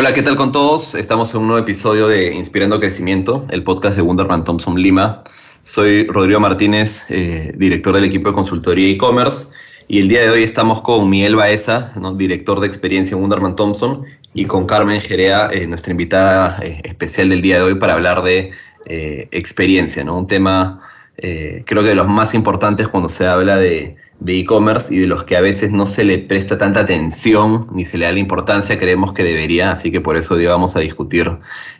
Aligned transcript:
Hola, 0.00 0.14
¿qué 0.14 0.22
tal 0.22 0.34
con 0.34 0.50
todos? 0.50 0.94
Estamos 0.94 1.34
en 1.34 1.42
un 1.42 1.48
nuevo 1.48 1.62
episodio 1.62 2.08
de 2.08 2.32
Inspirando 2.32 2.80
Crecimiento, 2.80 3.44
el 3.50 3.62
podcast 3.62 3.96
de 3.96 4.00
Wunderman 4.00 4.44
Thompson 4.44 4.80
Lima. 4.80 5.22
Soy 5.62 6.06
Rodrigo 6.06 6.40
Martínez, 6.40 7.04
eh, 7.10 7.52
director 7.54 7.94
del 7.94 8.04
equipo 8.04 8.30
de 8.30 8.34
consultoría 8.34 8.88
e-commerce, 8.88 9.48
y 9.88 9.98
el 9.98 10.08
día 10.08 10.22
de 10.22 10.30
hoy 10.30 10.42
estamos 10.42 10.80
con 10.80 11.10
Miguel 11.10 11.36
Baeza, 11.36 11.92
director 12.14 12.60
de 12.60 12.66
experiencia 12.66 13.14
en 13.14 13.20
Wunderman 13.20 13.54
Thompson, 13.56 14.06
y 14.32 14.46
con 14.46 14.64
Carmen 14.64 15.02
Gerea, 15.02 15.48
eh, 15.50 15.66
nuestra 15.66 15.90
invitada 15.90 16.58
eh, 16.62 16.80
especial 16.84 17.28
del 17.28 17.42
día 17.42 17.56
de 17.56 17.62
hoy 17.64 17.74
para 17.74 17.92
hablar 17.92 18.22
de 18.22 18.52
experiencia, 18.86 20.02
¿no? 20.02 20.16
un 20.16 20.26
tema 20.26 20.80
creo 21.18 21.82
que 21.82 21.90
de 21.90 21.94
los 21.94 22.08
más 22.08 22.32
importantes 22.32 22.88
cuando 22.88 23.10
se 23.10 23.26
habla 23.26 23.58
de 23.58 23.96
de 24.20 24.38
e-commerce 24.38 24.94
y 24.94 24.98
de 24.98 25.06
los 25.06 25.24
que 25.24 25.36
a 25.36 25.40
veces 25.40 25.70
no 25.72 25.86
se 25.86 26.04
le 26.04 26.18
presta 26.18 26.58
tanta 26.58 26.80
atención 26.80 27.66
ni 27.72 27.84
se 27.84 27.98
le 27.98 28.06
da 28.06 28.12
la 28.12 28.18
importancia 28.18 28.78
creemos 28.78 29.12
que 29.12 29.24
debería, 29.24 29.72
así 29.72 29.90
que 29.90 30.00
por 30.00 30.16
eso 30.16 30.34
hoy 30.34 30.46
vamos 30.46 30.76
a 30.76 30.80
discutir 30.80 31.30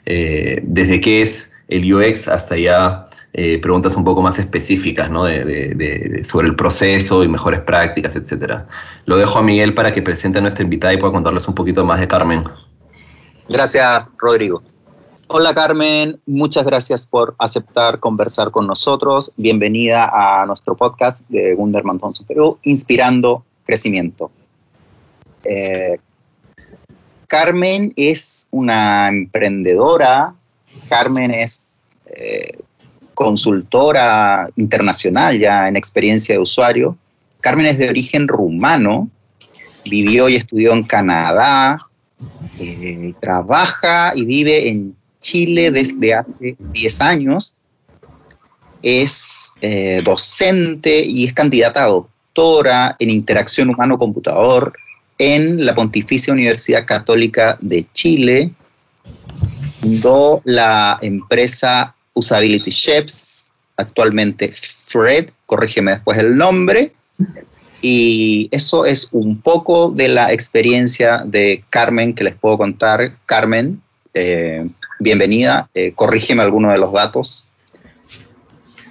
eh, 0.07 0.61
desde 0.65 1.01
qué 1.01 1.23
es 1.23 1.53
el 1.69 1.93
UX 1.93 2.29
hasta 2.29 2.57
ya 2.57 3.09
eh, 3.33 3.59
preguntas 3.61 3.95
un 3.95 4.03
poco 4.03 4.23
más 4.23 4.39
específicas 4.39 5.09
¿no? 5.09 5.25
de, 5.25 6.21
sobre 6.25 6.49
el 6.49 6.57
proceso 6.57 7.23
y 7.23 7.29
mejores 7.29 7.61
prácticas, 7.61 8.17
etc. 8.17 8.63
Lo 9.05 9.17
dejo 9.19 9.39
a 9.39 9.43
Miguel 9.43 9.73
para 9.73 9.93
que 9.93 10.03
presente 10.03 10.39
a 10.39 10.43
nuestra 10.43 10.65
invitada 10.65 10.93
y 10.95 10.97
pueda 10.97 11.13
contarles 11.13 11.47
un 11.47 11.55
poquito 11.55 11.85
más 11.85 12.01
de 12.01 12.09
Carmen. 12.09 12.45
Gracias, 13.49 14.11
Rodrigo. 14.19 14.63
Hola 15.33 15.55
Carmen, 15.55 16.21
muchas 16.27 16.65
gracias 16.65 17.07
por 17.07 17.37
aceptar 17.39 18.01
conversar 18.01 18.51
con 18.51 18.67
nosotros. 18.67 19.31
Bienvenida 19.37 20.11
a 20.13 20.45
nuestro 20.45 20.77
podcast 20.77 21.25
de 21.29 21.55
Wunderman 21.55 22.01
Thompson 22.01 22.27
Perú, 22.27 22.59
Inspirando 22.65 23.45
Crecimiento. 23.65 24.33
Eh, 25.45 26.01
Carmen 27.29 27.93
es 27.95 28.49
una 28.51 29.07
emprendedora, 29.07 30.35
Carmen 30.89 31.31
es 31.31 31.93
eh, 32.07 32.59
consultora 33.15 34.51
internacional 34.57 35.39
ya 35.39 35.69
en 35.69 35.77
experiencia 35.77 36.35
de 36.35 36.41
usuario. 36.41 36.99
Carmen 37.41 37.67
es 37.67 37.79
de 37.79 37.89
origen 37.89 38.27
rumano, 38.27 39.09
vivió 39.85 40.29
y 40.29 40.35
estudió 40.35 40.73
en 40.73 40.83
Canadá, 40.83 41.79
eh, 42.59 43.15
trabaja 43.21 44.11
y 44.17 44.25
vive 44.25 44.71
en 44.71 44.99
Chile 45.21 45.71
desde 45.71 46.15
hace 46.15 46.57
10 46.59 47.01
años. 47.01 47.57
Es 48.83 49.53
eh, 49.61 50.01
docente 50.03 51.05
y 51.05 51.27
es 51.27 51.33
candidata 51.33 51.85
a 51.85 51.89
doctora 51.89 52.97
en 52.99 53.11
interacción 53.11 53.69
humano-computador 53.69 54.73
en 55.19 55.67
la 55.67 55.75
Pontificia 55.75 56.33
Universidad 56.33 56.87
Católica 56.87 57.59
de 57.61 57.87
Chile. 57.93 58.53
Fundó 59.81 60.41
la 60.45 60.97
empresa 61.03 61.95
Usability 62.15 62.71
Chefs, 62.71 63.45
actualmente 63.77 64.51
Fred, 64.53 65.31
corrígeme 65.47 65.93
después 65.93 66.19
el 66.19 66.37
nombre. 66.37 66.93
Y 67.83 68.49
eso 68.51 68.85
es 68.85 69.09
un 69.13 69.41
poco 69.41 69.91
de 69.91 70.09
la 70.09 70.33
experiencia 70.33 71.19
de 71.25 71.65
Carmen 71.71 72.15
que 72.15 72.25
les 72.25 72.35
puedo 72.35 72.59
contar. 72.59 73.17
Carmen, 73.27 73.81
eh, 74.13 74.69
bienvenida. 75.01 75.69
Eh, 75.75 75.93
corrígeme 75.95 76.43
alguno 76.43 76.71
de 76.71 76.79
los 76.79 76.93
datos. 76.93 77.49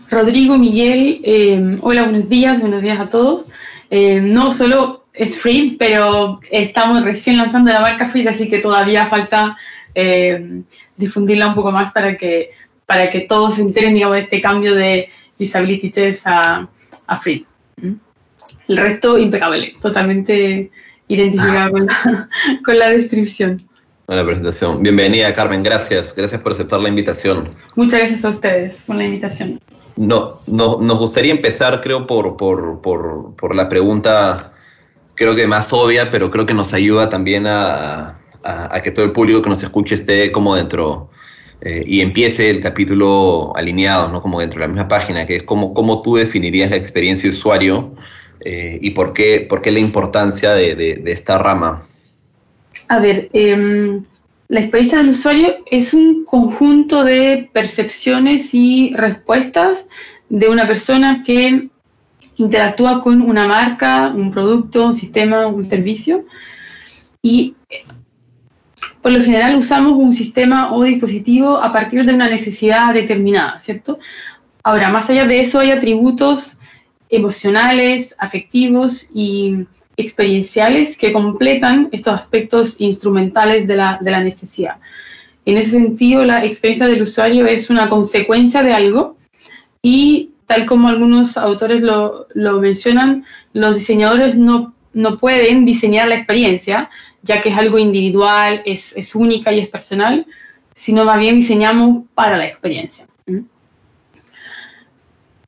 Rodrigo, 0.10 0.58
Miguel, 0.58 1.22
eh, 1.24 1.78
hola, 1.82 2.04
buenos 2.04 2.28
días, 2.28 2.60
buenos 2.60 2.82
días 2.82 3.00
a 3.00 3.10
todos. 3.10 3.46
Eh, 3.92 4.20
no 4.20 4.52
solo 4.52 5.06
es 5.14 5.40
Free, 5.40 5.76
pero 5.78 6.40
estamos 6.50 7.04
recién 7.04 7.38
lanzando 7.38 7.72
la 7.72 7.80
marca 7.80 8.08
Free, 8.08 8.28
así 8.28 8.50
que 8.50 8.60
todavía 8.60 9.06
falta 9.06 9.58
difundirla 10.96 11.48
un 11.48 11.56
poco 11.56 11.74
más 11.74 11.92
para 11.92 12.16
que, 12.16 12.52
para 12.86 13.10
que 13.10 13.22
todos 13.22 13.56
se 13.56 13.62
enteren 13.62 13.96
de 13.96 14.20
este 14.20 14.40
cambio 14.40 14.74
de 14.74 15.10
Usability 15.38 15.92
Chefs 15.92 16.24
a, 16.26 16.70
Free. 17.22 17.46
El 18.68 18.78
resto 18.78 19.18
impecable, 19.18 19.76
totalmente 19.82 20.72
identificado 21.10 21.86
con 22.64 22.80
la 22.80 22.90
descripción 22.98 23.69
la 24.16 24.26
presentación. 24.26 24.82
Bienvenida, 24.82 25.32
Carmen. 25.34 25.64
Gracias. 25.64 26.16
Gracias 26.16 26.42
por 26.42 26.52
aceptar 26.52 26.80
la 26.80 26.90
invitación. 26.90 27.50
Muchas 27.76 28.00
gracias 28.00 28.26
a 28.26 28.30
ustedes 28.30 28.82
por 28.86 28.96
la 28.96 29.06
invitación. 29.06 29.60
No, 29.96 30.40
no, 30.48 30.80
nos 30.82 30.98
gustaría 30.98 31.32
empezar, 31.32 31.82
creo, 31.82 32.08
por, 32.08 32.38
por, 32.38 32.82
por, 32.82 33.36
por, 33.36 33.54
la 33.54 33.68
pregunta, 33.68 34.54
creo 35.16 35.36
que 35.36 35.46
más 35.46 35.74
obvia, 35.74 36.10
pero 36.10 36.30
creo 36.32 36.46
que 36.46 36.54
nos 36.54 36.74
ayuda 36.74 37.10
también 37.10 37.46
a, 37.48 38.18
a, 38.44 38.82
que 38.82 38.92
todo 38.92 39.06
el 39.06 39.12
público 39.12 39.42
que 39.42 39.50
nos 39.50 39.62
escuche 39.62 39.96
esté 39.96 40.32
como 40.32 40.56
dentro 40.56 41.10
eh, 41.62 41.84
y 41.86 42.00
empiece 42.00 42.50
el 42.50 42.62
capítulo 42.62 43.54
alineado, 43.58 44.10
¿no? 44.10 44.22
Como 44.22 44.40
dentro 44.40 44.62
de 44.62 44.68
la 44.68 44.74
misma 44.74 44.88
página, 44.88 45.26
que 45.26 45.36
es 45.36 45.44
como, 45.44 45.74
cómo 45.74 46.02
tú 46.02 46.16
definirías 46.16 46.70
la 46.70 46.78
experiencia 46.78 47.30
de 47.30 47.36
usuario 47.36 47.94
eh, 48.46 48.80
y 48.82 48.92
por 48.92 49.12
qué, 49.12 49.46
por 49.50 49.62
qué 49.62 49.72
la 49.72 49.80
importancia 49.80 50.54
de, 50.54 50.76
de, 50.76 50.96
de 50.96 51.12
esta 51.12 51.38
rama. 51.38 51.89
A 52.90 53.00
ver, 53.00 53.30
em, 53.34 54.04
la 54.48 54.62
experiencia 54.62 54.98
del 54.98 55.10
usuario 55.10 55.58
es 55.68 55.94
un 55.94 56.26
conjunto 56.26 57.04
de 57.04 57.48
percepciones 57.54 58.54
y 58.54 58.94
respuestas 58.96 59.86
de 60.28 60.50
una 60.50 60.66
persona 60.66 61.22
que 61.24 61.70
interactúa 62.38 63.04
con 63.04 63.22
una 63.22 63.48
marca, 63.48 64.12
un 64.16 64.32
producto, 64.32 64.88
un 64.88 64.96
sistema, 64.96 65.46
un 65.46 65.64
servicio. 65.64 66.26
Y 67.22 67.54
por 69.04 69.12
lo 69.12 69.24
general 69.24 69.56
usamos 69.56 69.94
un 69.94 70.14
sistema 70.14 70.74
o 70.74 70.84
dispositivo 70.84 71.58
a 71.58 71.72
partir 71.72 72.04
de 72.06 72.14
una 72.16 72.28
necesidad 72.28 72.92
determinada, 72.92 73.60
¿cierto? 73.60 74.00
Ahora, 74.64 74.90
más 74.90 75.08
allá 75.12 75.26
de 75.26 75.42
eso 75.42 75.60
hay 75.60 75.70
atributos 75.70 76.58
emocionales, 77.10 78.16
afectivos 78.18 79.10
y 79.14 79.68
experienciales 80.00 80.98
que 80.98 81.12
completan 81.12 81.90
estos 81.92 82.14
aspectos 82.14 82.76
instrumentales 82.80 83.68
de 83.68 83.76
la, 83.76 84.00
de 84.02 84.12
la 84.12 84.24
necesidad. 84.24 84.78
En 85.46 85.58
ese 85.58 85.72
sentido, 85.72 86.24
la 86.26 86.46
experiencia 86.46 86.88
del 86.88 87.02
usuario 87.02 87.46
es 87.46 87.70
una 87.70 87.90
consecuencia 87.90 88.64
de 88.64 88.74
algo 88.74 89.18
y 89.82 90.32
tal 90.46 90.66
como 90.66 90.90
algunos 90.90 91.38
autores 91.38 91.84
lo, 91.84 92.28
lo 92.34 92.60
mencionan, 92.60 93.26
los 93.54 93.76
diseñadores 93.76 94.36
no, 94.36 94.74
no, 94.94 95.18
pueden 95.20 95.66
diseñar 95.66 96.08
la 96.08 96.16
experiencia, 96.16 96.90
ya 97.22 97.42
que 97.42 97.50
es 97.50 97.58
algo 97.58 97.78
individual, 97.78 98.62
es, 98.66 98.94
es 98.96 99.16
única 99.16 99.52
y 99.54 99.60
es 99.60 99.68
personal, 99.68 100.26
sino 100.76 101.06
más 101.06 101.20
bien 101.20 101.36
diseñamos 101.36 102.06
para 102.16 102.38
la 102.38 102.48
experiencia. 102.48 103.06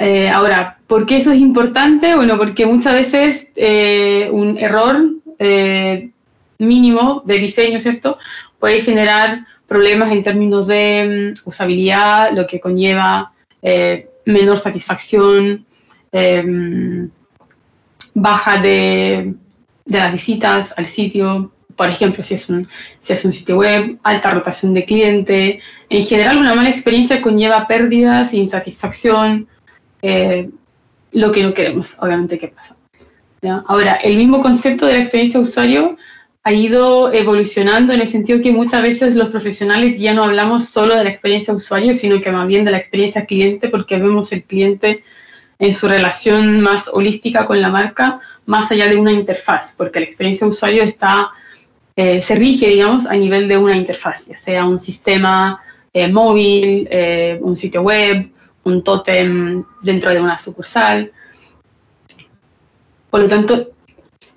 Eh, 0.01 0.27
ahora, 0.29 0.79
¿por 0.87 1.05
qué 1.05 1.17
eso 1.17 1.31
es 1.31 1.39
importante? 1.39 2.15
Bueno, 2.15 2.35
porque 2.35 2.65
muchas 2.65 2.95
veces 2.95 3.49
eh, 3.55 4.29
un 4.31 4.57
error 4.57 4.99
eh, 5.37 6.09
mínimo 6.57 7.21
de 7.23 7.37
diseño, 7.37 7.79
¿cierto? 7.79 8.17
Puede 8.57 8.81
generar 8.81 9.45
problemas 9.67 10.11
en 10.11 10.23
términos 10.23 10.65
de 10.65 11.35
mm, 11.37 11.47
usabilidad, 11.47 12.31
lo 12.33 12.47
que 12.47 12.59
conlleva 12.59 13.31
menor 14.25 14.57
satisfacción, 14.57 15.67
mm, 16.11 17.05
baja 18.15 18.57
de, 18.57 19.35
de, 19.85 19.97
las 19.99 20.11
visitas 20.11 20.73
al 20.77 20.87
sitio, 20.87 21.51
por 21.75 21.89
ejemplo, 21.89 22.23
si 22.23 22.33
es, 22.33 22.49
un, 22.49 22.67
si 23.01 23.13
es 23.13 23.23
un 23.23 23.33
sitio 23.33 23.57
web, 23.57 23.99
alta 24.01 24.31
rotación 24.31 24.73
de 24.73 24.83
cliente. 24.83 25.59
En 25.89 26.03
general, 26.03 26.37
una 26.39 26.55
mala 26.55 26.69
experiencia 26.69 27.21
conlleva 27.21 27.67
pérdidas, 27.67 28.33
insatisfacción, 28.33 29.47
eh, 30.01 30.49
lo 31.11 31.31
que 31.31 31.43
no 31.43 31.53
queremos, 31.53 31.95
obviamente, 31.99 32.37
que 32.37 32.47
pasa. 32.47 32.75
Ahora, 33.67 33.95
el 33.95 34.17
mismo 34.17 34.41
concepto 34.41 34.85
de 34.85 34.93
la 34.93 34.99
experiencia 34.99 35.39
de 35.39 35.43
usuario 35.47 35.97
ha 36.43 36.53
ido 36.53 37.11
evolucionando 37.11 37.93
en 37.93 38.01
el 38.01 38.07
sentido 38.07 38.41
que 38.41 38.51
muchas 38.51 38.83
veces 38.83 39.15
los 39.15 39.29
profesionales 39.29 39.99
ya 39.99 40.13
no 40.13 40.23
hablamos 40.23 40.69
solo 40.69 40.95
de 40.95 41.03
la 41.03 41.09
experiencia 41.09 41.53
de 41.53 41.57
usuario, 41.57 41.93
sino 41.93 42.21
que 42.21 42.31
más 42.31 42.47
bien 42.47 42.65
de 42.65 42.71
la 42.71 42.77
experiencia 42.77 43.25
cliente, 43.25 43.69
porque 43.69 43.97
vemos 43.97 44.31
el 44.31 44.43
cliente 44.43 44.97
en 45.57 45.73
su 45.73 45.87
relación 45.87 46.61
más 46.61 46.87
holística 46.91 47.45
con 47.45 47.61
la 47.61 47.69
marca, 47.69 48.19
más 48.45 48.71
allá 48.71 48.87
de 48.87 48.95
una 48.95 49.11
interfaz, 49.11 49.75
porque 49.77 49.99
la 49.99 50.05
experiencia 50.05 50.45
de 50.45 50.51
usuario 50.51 50.83
está, 50.83 51.29
eh, 51.95 52.21
se 52.21 52.35
rige, 52.35 52.67
digamos, 52.67 53.05
a 53.05 53.13
nivel 53.13 53.47
de 53.47 53.57
una 53.57 53.75
interfaz, 53.75 54.27
ya 54.27 54.37
sea 54.37 54.65
un 54.65 54.79
sistema 54.79 55.61
eh, 55.93 56.07
móvil, 56.07 56.89
un 57.41 57.57
sitio 57.57 57.81
web, 57.81 58.31
un 58.63 58.83
tótem 58.83 59.63
dentro 59.81 60.11
de 60.11 60.19
una 60.19 60.37
sucursal. 60.37 61.11
Por 63.09 63.21
lo 63.21 63.27
tanto, 63.27 63.71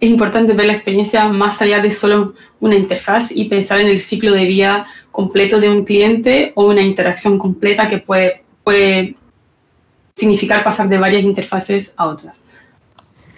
es 0.01 0.09
importante 0.09 0.53
ver 0.53 0.67
la 0.67 0.73
experiencia 0.75 1.27
más 1.29 1.61
allá 1.63 1.81
de 1.81 1.93
solo 1.93 2.35
una 2.61 2.75
interfaz 2.75 3.31
y 3.31 3.45
pensar 3.45 3.81
en 3.81 3.89
el 3.89 4.01
ciclo 4.01 4.33
de 4.33 4.45
vida 4.45 4.87
completo 5.11 5.61
de 5.61 5.69
un 5.69 5.85
cliente 5.85 6.53
o 6.55 6.67
una 6.67 6.83
interacción 6.83 7.39
completa 7.39 7.89
que 7.89 7.99
puede, 7.99 8.43
puede 8.63 9.17
significar 10.15 10.65
pasar 10.65 10.89
de 10.89 10.99
varias 10.99 11.23
interfaces 11.23 11.93
a 11.97 12.07
otras. 12.07 12.43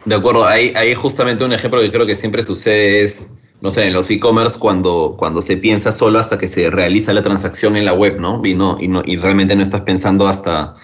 De 0.04 0.14
acuerdo, 0.14 0.46
ahí, 0.46 0.72
ahí 0.76 0.94
justamente 0.94 1.44
un 1.44 1.52
ejemplo 1.52 1.80
que 1.80 1.90
creo 1.90 2.06
que 2.06 2.14
siempre 2.14 2.42
sucede 2.42 3.04
es 3.04 3.32
no 3.60 3.70
sé, 3.70 3.86
en 3.86 3.92
los 3.92 4.10
e-commerce 4.10 4.58
cuando, 4.58 5.14
cuando 5.18 5.40
se 5.40 5.56
piensa 5.56 5.92
solo 5.92 6.18
hasta 6.18 6.38
que 6.38 6.48
se 6.48 6.70
realiza 6.70 7.12
la 7.12 7.22
transacción 7.22 7.76
en 7.76 7.84
la 7.84 7.94
web, 7.94 8.20
¿no? 8.20 8.40
Y, 8.44 8.54
no, 8.54 8.76
y, 8.80 8.88
no, 8.88 9.02
y 9.04 9.16
realmente 9.16 9.56
no 9.56 9.62
estás 9.62 9.80
pensando 9.82 10.28
hasta, 10.28 10.76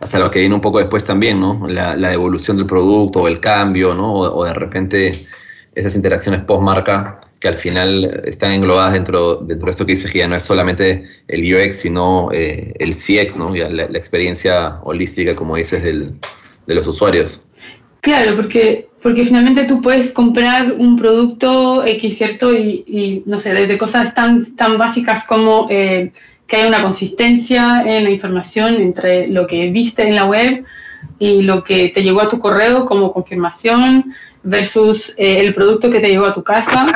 hasta 0.00 0.18
lo 0.18 0.30
que 0.30 0.40
viene 0.40 0.54
un 0.54 0.60
poco 0.60 0.78
después 0.78 1.04
también, 1.04 1.40
¿no? 1.40 1.66
La, 1.68 2.12
evolución 2.12 2.56
del 2.56 2.66
producto 2.66 3.22
o 3.22 3.28
el 3.28 3.40
cambio, 3.40 3.94
¿no? 3.94 4.12
O, 4.14 4.44
de 4.44 4.54
repente 4.54 5.26
esas 5.74 5.96
interacciones 5.96 6.44
post-marca 6.44 7.20
que 7.40 7.48
al 7.48 7.56
final 7.56 8.22
están 8.24 8.52
englobadas 8.52 8.92
dentro, 8.92 9.36
dentro 9.36 9.66
de 9.66 9.70
esto 9.72 9.84
que 9.84 9.92
dice 9.92 10.16
ya 10.16 10.28
no 10.28 10.36
es 10.36 10.44
solamente 10.44 11.04
el 11.26 11.52
UX, 11.52 11.80
sino 11.80 12.30
eh, 12.32 12.72
el 12.78 12.94
CX, 12.94 13.36
¿no? 13.36 13.54
La, 13.54 13.68
la, 13.68 13.98
experiencia 13.98 14.78
holística, 14.84 15.34
como 15.34 15.56
dices, 15.56 15.82
del, 15.82 16.14
de 16.66 16.74
los 16.74 16.86
usuarios. 16.86 17.42
Claro, 18.00 18.36
porque, 18.36 18.88
porque 19.04 19.26
finalmente 19.26 19.66
tú 19.66 19.82
puedes 19.82 20.12
comprar 20.12 20.72
un 20.78 20.96
producto 20.96 21.84
X, 21.84 22.16
¿cierto? 22.16 22.54
Y, 22.54 23.22
no 23.26 23.38
sé, 23.38 23.52
desde 23.52 23.76
cosas 23.76 24.14
tan, 24.14 24.56
tan 24.56 24.78
básicas 24.78 25.26
como 25.26 25.66
eh, 25.68 26.10
que 26.46 26.56
haya 26.56 26.68
una 26.68 26.82
consistencia 26.82 27.82
en 27.84 28.04
la 28.04 28.08
información 28.08 28.76
entre 28.76 29.28
lo 29.28 29.46
que 29.46 29.68
viste 29.68 30.08
en 30.08 30.16
la 30.16 30.24
web 30.24 30.64
y 31.18 31.42
lo 31.42 31.62
que 31.62 31.90
te 31.90 32.02
llegó 32.02 32.22
a 32.22 32.30
tu 32.30 32.38
correo 32.38 32.86
como 32.86 33.12
confirmación, 33.12 34.14
versus 34.42 35.10
eh, 35.18 35.40
el 35.40 35.52
producto 35.52 35.90
que 35.90 36.00
te 36.00 36.08
llegó 36.08 36.24
a 36.24 36.32
tu 36.32 36.42
casa 36.42 36.90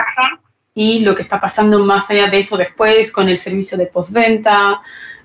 y 0.72 1.00
lo 1.00 1.14
que 1.14 1.20
está 1.20 1.38
pasando 1.38 1.84
más 1.84 2.08
allá 2.08 2.28
de 2.28 2.38
eso 2.38 2.56
después 2.56 3.12
con 3.12 3.28
el 3.28 3.36
servicio 3.36 3.76
de 3.76 3.84
postventa, 3.84 4.80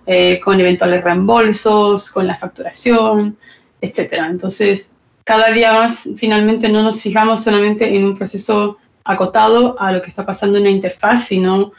eh, 0.06 0.38
con 0.44 0.60
eventuales 0.60 1.02
reembolsos, 1.02 2.12
con 2.12 2.28
la 2.28 2.36
facturación, 2.36 3.38
etcétera. 3.80 4.28
Entonces, 4.28 4.93
cada 5.24 5.52
día 5.52 5.74
más 5.74 6.10
finalmente 6.18 6.70
no 6.70 6.84
nos 6.84 7.02
fijamos 7.02 7.44
solamente 7.44 7.96
en 7.96 8.06
un 8.06 8.18
proceso 8.18 8.78
acotado 9.06 9.76
a 9.80 9.92
lo 9.92 10.02
que 10.02 10.10
está 10.10 10.26
pasando 10.26 10.58
en 10.58 10.66
la 10.66 10.70
interfaz, 10.70 11.26
sino 11.26 11.72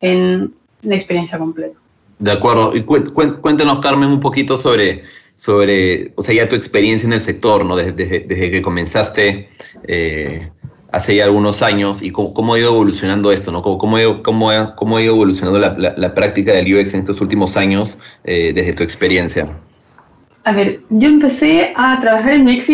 en 0.00 0.54
la 0.82 0.94
experiencia 0.94 1.38
completa. 1.38 1.78
De 2.18 2.32
acuerdo. 2.32 2.74
Y 2.74 2.82
cuéntenos, 2.82 3.80
Carmen, 3.80 4.10
un 4.10 4.20
poquito 4.20 4.56
sobre 4.56 5.04
sobre, 5.40 6.12
o 6.16 6.22
sea, 6.22 6.34
ya 6.34 6.46
tu 6.46 6.54
experiencia 6.54 7.06
en 7.06 7.14
el 7.14 7.22
sector, 7.22 7.64
¿no? 7.64 7.74
Desde, 7.74 7.92
desde, 7.92 8.20
desde 8.28 8.50
que 8.50 8.60
comenzaste 8.60 9.48
eh, 9.88 10.50
hace 10.92 11.16
ya 11.16 11.24
algunos 11.24 11.62
años 11.62 12.02
y 12.02 12.10
cómo, 12.10 12.34
cómo, 12.34 12.52
ha 12.52 12.58
ido 12.58 12.72
evolucionando 12.72 13.32
esto, 13.32 13.50
¿no? 13.50 13.62
¿Cómo, 13.62 13.78
cómo, 13.78 13.96
cómo, 14.22 14.50
cómo 14.76 14.96
ha 14.98 15.02
ido 15.02 15.14
evolucionando 15.14 15.58
la, 15.58 15.74
la, 15.78 15.94
la, 15.96 16.14
práctica 16.14 16.52
del 16.52 16.66
UX 16.76 16.92
en 16.92 17.00
estos 17.00 17.22
últimos 17.22 17.56
años 17.56 17.96
eh, 18.24 18.52
desde 18.54 18.74
tu 18.74 18.82
experiencia? 18.82 19.48
A 20.44 20.52
ver, 20.52 20.80
yo 20.90 21.08
empecé 21.08 21.72
a 21.74 21.98
trabajar 22.02 22.34
en 22.34 22.46
UX 22.46 22.68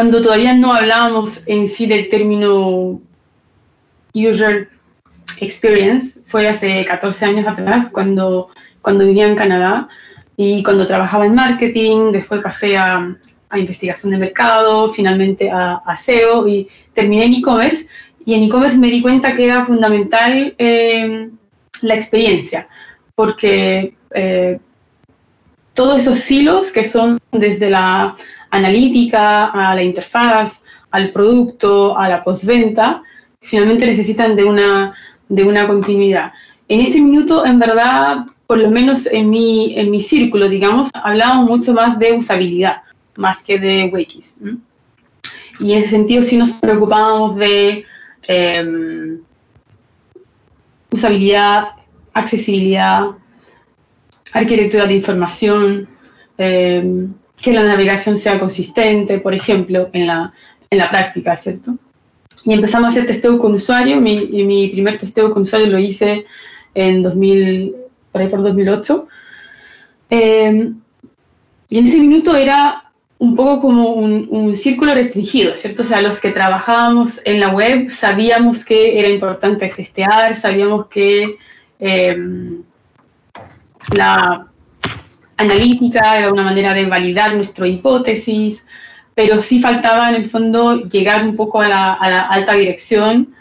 cuando 0.00 0.22
todavía 0.22 0.54
no 0.54 0.72
hablábamos 0.72 1.42
en 1.44 1.68
sí 1.68 1.84
del 1.84 2.08
término 2.08 3.02
user 4.14 4.70
experience. 5.40 6.18
Fue 6.24 6.48
hace 6.48 6.86
14 6.86 7.26
años 7.26 7.46
atrás, 7.46 7.90
cuando, 7.92 8.48
cuando 8.80 9.04
vivía 9.04 9.28
en 9.28 9.36
Canadá. 9.36 9.90
Y 10.38 10.62
cuando 10.62 10.86
trabajaba 10.86 11.26
en 11.26 11.34
marketing, 11.34 12.12
después 12.12 12.40
pasé 12.40 12.78
a, 12.78 13.14
a 13.50 13.58
investigación 13.58 14.12
de 14.12 14.16
mercado, 14.16 14.88
finalmente 14.88 15.50
a, 15.50 15.82
a 15.84 15.96
SEO 15.98 16.48
y 16.48 16.66
terminé 16.94 17.26
en 17.26 17.34
e-commerce. 17.34 17.86
Y 18.24 18.32
en 18.32 18.44
e-commerce 18.44 18.78
me 18.78 18.88
di 18.88 19.02
cuenta 19.02 19.36
que 19.36 19.44
era 19.44 19.66
fundamental 19.66 20.54
eh, 20.56 21.28
la 21.82 21.94
experiencia, 21.94 22.68
porque 23.14 23.94
eh, 24.14 24.58
todos 25.74 26.00
esos 26.00 26.30
hilos 26.30 26.70
que 26.70 26.84
son 26.84 27.18
desde 27.32 27.68
la 27.68 28.14
analítica 28.50 29.46
a 29.46 29.74
la 29.74 29.82
interfaz, 29.82 30.62
al 30.90 31.10
producto, 31.10 31.96
a 31.96 32.08
la 32.08 32.24
postventa, 32.24 33.02
finalmente 33.40 33.86
necesitan 33.86 34.36
de 34.36 34.44
una, 34.44 34.94
de 35.28 35.44
una 35.44 35.66
continuidad. 35.66 36.32
En 36.68 36.80
ese 36.80 37.00
minuto, 37.00 37.44
en 37.44 37.58
verdad, 37.58 38.26
por 38.46 38.58
lo 38.58 38.70
menos 38.70 39.06
en 39.06 39.30
mi, 39.30 39.78
en 39.78 39.90
mi 39.90 40.00
círculo, 40.00 40.48
digamos, 40.48 40.90
hablamos 40.94 41.48
mucho 41.48 41.72
más 41.72 41.98
de 41.98 42.12
usabilidad, 42.14 42.82
más 43.16 43.42
que 43.42 43.58
de 43.58 43.90
wikis. 43.92 44.36
Y 45.60 45.72
en 45.72 45.78
ese 45.78 45.90
sentido 45.90 46.22
sí 46.22 46.36
nos 46.36 46.52
preocupábamos 46.52 47.36
de 47.36 47.84
eh, 48.26 49.18
usabilidad, 50.90 51.68
accesibilidad, 52.12 53.10
arquitectura 54.32 54.86
de 54.86 54.94
información, 54.94 55.88
eh, 56.38 57.06
que 57.40 57.52
la 57.52 57.64
navegación 57.64 58.18
sea 58.18 58.38
consistente, 58.38 59.18
por 59.18 59.34
ejemplo, 59.34 59.88
en 59.92 60.06
la, 60.06 60.32
en 60.68 60.78
la 60.78 60.90
práctica, 60.90 61.36
¿cierto? 61.36 61.76
Y 62.44 62.52
empezamos 62.52 62.86
a 62.86 62.90
hacer 62.90 63.06
testeo 63.06 63.38
con 63.38 63.54
usuario. 63.54 64.00
Mi, 64.00 64.26
mi 64.44 64.68
primer 64.68 64.98
testeo 64.98 65.30
con 65.30 65.42
usuario 65.42 65.68
lo 65.68 65.78
hice 65.78 66.26
en 66.74 67.02
2000, 67.02 67.74
por 68.12 68.20
ahí 68.20 68.28
por 68.28 68.42
2008. 68.42 69.08
Eh, 70.10 70.72
y 71.68 71.78
en 71.78 71.86
ese 71.86 71.96
minuto 71.98 72.36
era 72.36 72.90
un 73.18 73.36
poco 73.36 73.60
como 73.60 73.90
un, 73.90 74.26
un, 74.30 74.56
círculo 74.56 74.94
restringido, 74.94 75.56
¿cierto? 75.56 75.82
O 75.82 75.86
sea, 75.86 76.00
los 76.00 76.20
que 76.20 76.30
trabajábamos 76.30 77.20
en 77.26 77.38
la 77.38 77.50
web 77.50 77.90
sabíamos 77.90 78.64
que 78.64 78.98
era 78.98 79.08
importante 79.08 79.68
testear, 79.68 80.34
sabíamos 80.34 80.86
que 80.86 81.36
eh, 81.78 82.16
la 83.92 84.49
analítica 85.40 86.18
era 86.18 86.32
una 86.32 86.42
manera 86.42 86.74
de 86.74 86.86
validar 86.86 87.34
nuestra 87.34 87.66
hipótesis, 87.66 88.64
pero 89.14 89.40
sí 89.42 89.60
faltaba 89.60 90.10
en 90.10 90.16
el 90.16 90.26
fondo 90.26 90.84
llegar 90.88 91.24
un 91.24 91.36
poco 91.36 91.60
a 91.60 91.68
la, 91.68 91.92
a 91.94 92.10
la 92.10 92.22
alta 92.22 92.54
dirección 92.54 93.34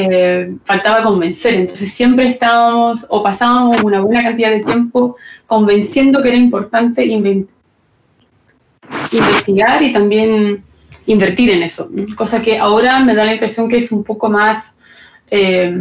eh, 0.00 0.54
faltaba 0.64 1.02
convencer. 1.02 1.54
Entonces 1.54 1.90
siempre 1.90 2.28
estábamos 2.28 3.04
o 3.08 3.20
pasábamos 3.20 3.82
una 3.82 4.00
buena 4.00 4.22
cantidad 4.22 4.50
de 4.50 4.60
tiempo 4.60 5.16
convenciendo 5.48 6.22
que 6.22 6.28
era 6.28 6.38
importante 6.38 7.04
investigar 9.10 9.82
y 9.82 9.90
también 9.90 10.62
invertir 11.06 11.50
en 11.50 11.64
eso. 11.64 11.90
Cosa 12.14 12.40
que 12.40 12.58
ahora 12.58 13.00
me 13.00 13.12
da 13.12 13.24
la 13.24 13.32
impresión 13.32 13.68
que 13.68 13.78
es 13.78 13.90
un 13.90 14.04
poco 14.04 14.30
más, 14.30 14.72
eh, 15.32 15.76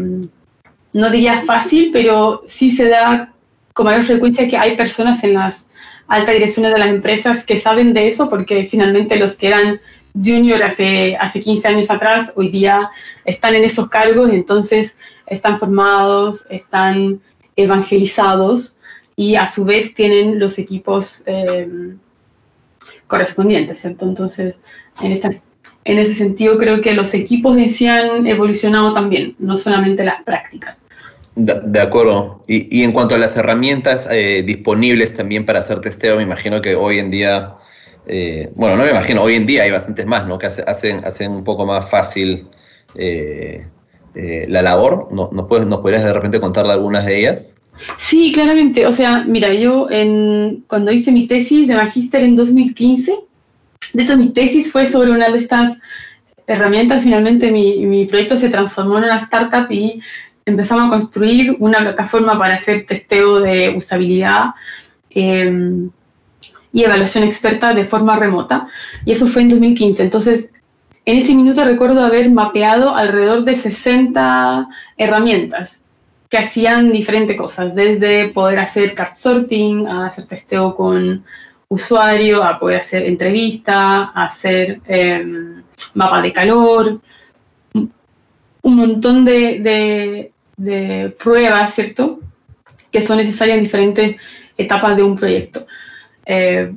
no 0.93 1.09
diría 1.11 1.37
fácil, 1.37 1.91
pero 1.93 2.41
sí 2.47 2.71
se 2.71 2.89
da 2.89 3.31
con 3.77 3.85
mayor 3.85 4.05
frecuencia 4.05 4.47
que 4.47 4.57
hay 4.57 4.75
personas 4.75 5.23
en 5.23 5.35
las 5.35 5.69
altas 6.07 6.33
direcciones 6.33 6.73
de 6.73 6.79
las 6.79 6.89
empresas 6.89 7.45
que 7.45 7.59
saben 7.59 7.93
de 7.93 8.07
eso, 8.07 8.27
porque 8.27 8.63
finalmente 8.63 9.17
los 9.17 9.35
que 9.35 9.49
eran 9.49 9.79
junior 10.15 10.63
hace, 10.63 11.15
hace 11.15 11.41
15 11.41 11.67
años 11.67 11.91
atrás, 11.91 12.33
hoy 12.35 12.49
día 12.49 12.89
están 13.23 13.53
en 13.53 13.63
esos 13.63 13.87
cargos, 13.87 14.31
entonces 14.31 14.97
están 15.27 15.59
formados, 15.59 16.47
están 16.49 17.21
evangelizados 17.55 18.77
y 19.15 19.35
a 19.35 19.45
su 19.45 19.63
vez 19.63 19.93
tienen 19.93 20.39
los 20.39 20.57
equipos 20.57 21.21
eh, 21.27 21.69
correspondientes. 23.05 23.85
Entonces, 23.85 24.59
en, 25.03 25.11
esta, 25.11 25.29
en 25.83 25.99
ese 25.99 26.15
sentido 26.15 26.57
creo 26.57 26.81
que 26.81 26.93
los 26.93 27.13
equipos 27.13 27.55
en 27.55 27.69
sí 27.69 27.85
han 27.85 28.25
evolucionado 28.25 28.91
también, 28.91 29.35
no 29.37 29.55
solamente 29.55 30.03
las 30.03 30.23
prácticas. 30.23 30.81
De, 31.39 31.79
acuerdo. 31.79 32.43
Y, 32.47 32.79
y, 32.79 32.83
en 32.83 32.91
cuanto 32.91 33.15
a 33.15 33.17
las 33.19 33.37
herramientas 33.37 34.07
eh, 34.09 34.43
disponibles 34.45 35.13
también 35.13 35.45
para 35.45 35.59
hacer 35.59 35.81
testeo, 35.81 36.17
me 36.17 36.23
imagino 36.23 36.61
que 36.61 36.75
hoy 36.75 36.97
en 36.97 37.11
día 37.11 37.57
eh, 38.07 38.51
bueno, 38.55 38.77
no 38.77 38.83
me 38.83 38.91
imagino, 38.91 39.21
hoy 39.21 39.35
en 39.35 39.45
día 39.45 39.63
hay 39.63 39.71
bastantes 39.71 40.05
más, 40.05 40.25
¿no? 40.25 40.37
Que 40.37 40.47
hacen, 40.47 41.03
hacen 41.05 41.31
un 41.31 41.43
poco 41.43 41.65
más 41.65 41.89
fácil 41.89 42.47
eh, 42.95 43.65
la 44.47 44.61
labor. 44.61 45.09
¿No, 45.11 45.29
¿Nos, 45.31 45.47
puedes, 45.47 45.67
¿Nos 45.67 45.81
podrías 45.81 46.03
de 46.03 46.13
repente 46.13 46.39
contar 46.39 46.65
algunas 46.67 47.05
de 47.05 47.19
ellas? 47.19 47.53
Sí, 47.97 48.31
claramente. 48.33 48.87
O 48.87 48.91
sea, 48.91 49.25
mira, 49.27 49.53
yo 49.53 49.87
en, 49.91 50.63
cuando 50.67 50.91
hice 50.91 51.11
mi 51.11 51.27
tesis 51.27 51.67
de 51.67 51.75
magíster 51.75 52.23
en 52.23 52.35
2015, 52.35 53.15
de 53.93 54.03
hecho 54.03 54.17
mi 54.17 54.29
tesis 54.29 54.71
fue 54.71 54.87
sobre 54.87 55.11
una 55.11 55.29
de 55.29 55.37
estas 55.39 55.77
herramientas. 56.47 57.03
Finalmente 57.03 57.51
mi, 57.51 57.85
mi 57.85 58.05
proyecto 58.05 58.37
se 58.37 58.49
transformó 58.49 58.97
en 58.97 59.03
una 59.03 59.17
startup 59.17 59.69
y 59.69 60.01
empezamos 60.49 60.87
a 60.87 60.89
construir 60.89 61.55
una 61.59 61.79
plataforma 61.79 62.37
para 62.37 62.55
hacer 62.55 62.85
testeo 62.85 63.39
de 63.39 63.73
usabilidad. 63.75 64.55
Eh, 65.09 65.89
y 66.73 66.83
evaluación 66.83 67.23
experta 67.23 67.73
de 67.73 67.85
forma 67.85 68.17
remota. 68.17 68.67
Y 69.03 69.11
eso 69.11 69.25
fue 69.25 69.41
en 69.41 69.49
2015. 69.49 70.03
Entonces, 70.03 70.49
en 71.05 71.17
ese 71.17 71.33
minuto 71.33 71.63
recuerdo 71.63 72.05
haber 72.05 72.29
mapeado 72.29 72.95
alrededor 72.95 73.43
de 73.43 73.55
60 73.55 74.67
herramientas 74.97 75.81
que 76.29 76.37
hacían 76.37 76.91
diferentes 76.91 77.37
cosas, 77.37 77.73
desde 77.73 78.27
poder 78.29 78.59
hacer 78.59 78.93
card 78.93 79.15
sorting, 79.15 79.87
a 79.87 80.07
hacer 80.07 80.25
testeo 80.25 80.75
con 80.75 81.23
usuario, 81.69 82.43
a 82.43 82.59
poder 82.59 82.81
hacer 82.81 83.05
entrevista, 83.05 84.11
a 84.13 84.25
hacer 84.25 84.81
eh, 84.87 85.25
mapa 85.93 86.21
de 86.21 86.33
calor, 86.33 86.99
un 87.73 88.75
montón 88.75 89.23
de, 89.23 90.31
de 90.57 91.15
pruebas, 91.17 91.73
¿cierto? 91.73 92.19
Que 92.91 93.01
son 93.01 93.17
necesarias 93.17 93.57
en 93.57 93.63
diferentes 93.63 94.17
etapas 94.57 94.97
de 94.97 95.03
un 95.03 95.15
proyecto. 95.15 95.65
Eh, 96.25 96.73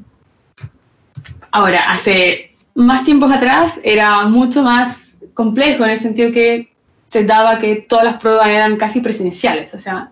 ahora, 1.50 1.90
hace 1.90 2.54
más 2.74 3.04
tiempos 3.04 3.32
atrás 3.32 3.80
era 3.82 4.22
mucho 4.22 4.62
más 4.62 5.14
complejo 5.34 5.84
en 5.84 5.90
el 5.90 6.00
sentido 6.00 6.30
que 6.32 6.70
se 7.08 7.24
daba 7.24 7.58
que 7.58 7.76
todas 7.76 8.04
las 8.04 8.18
pruebas 8.18 8.48
eran 8.48 8.76
casi 8.76 9.00
presenciales, 9.00 9.74
o 9.74 9.80
sea, 9.80 10.10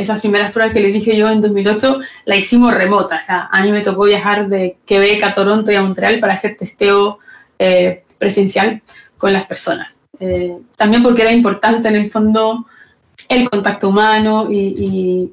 esas 0.00 0.20
primeras 0.20 0.50
pruebas 0.52 0.72
que 0.72 0.80
les 0.80 0.92
dije 0.92 1.16
yo 1.16 1.28
en 1.28 1.42
2008, 1.42 2.00
la 2.24 2.36
hicimos 2.36 2.72
remota. 2.72 3.18
O 3.22 3.24
sea, 3.24 3.48
a 3.52 3.62
mí 3.62 3.70
me 3.70 3.82
tocó 3.82 4.04
viajar 4.04 4.48
de 4.48 4.78
Quebec 4.86 5.22
a 5.22 5.34
Toronto 5.34 5.70
y 5.70 5.74
a 5.74 5.82
Montreal 5.82 6.20
para 6.20 6.34
hacer 6.34 6.56
testeo 6.56 7.18
eh, 7.58 8.02
presencial 8.18 8.80
con 9.18 9.34
las 9.34 9.44
personas. 9.44 9.98
Eh, 10.18 10.56
también 10.76 11.02
porque 11.02 11.22
era 11.22 11.32
importante 11.32 11.88
en 11.88 11.96
el 11.96 12.10
fondo 12.10 12.66
el 13.30 13.48
contacto 13.48 13.88
humano 13.88 14.48
y, 14.50 15.32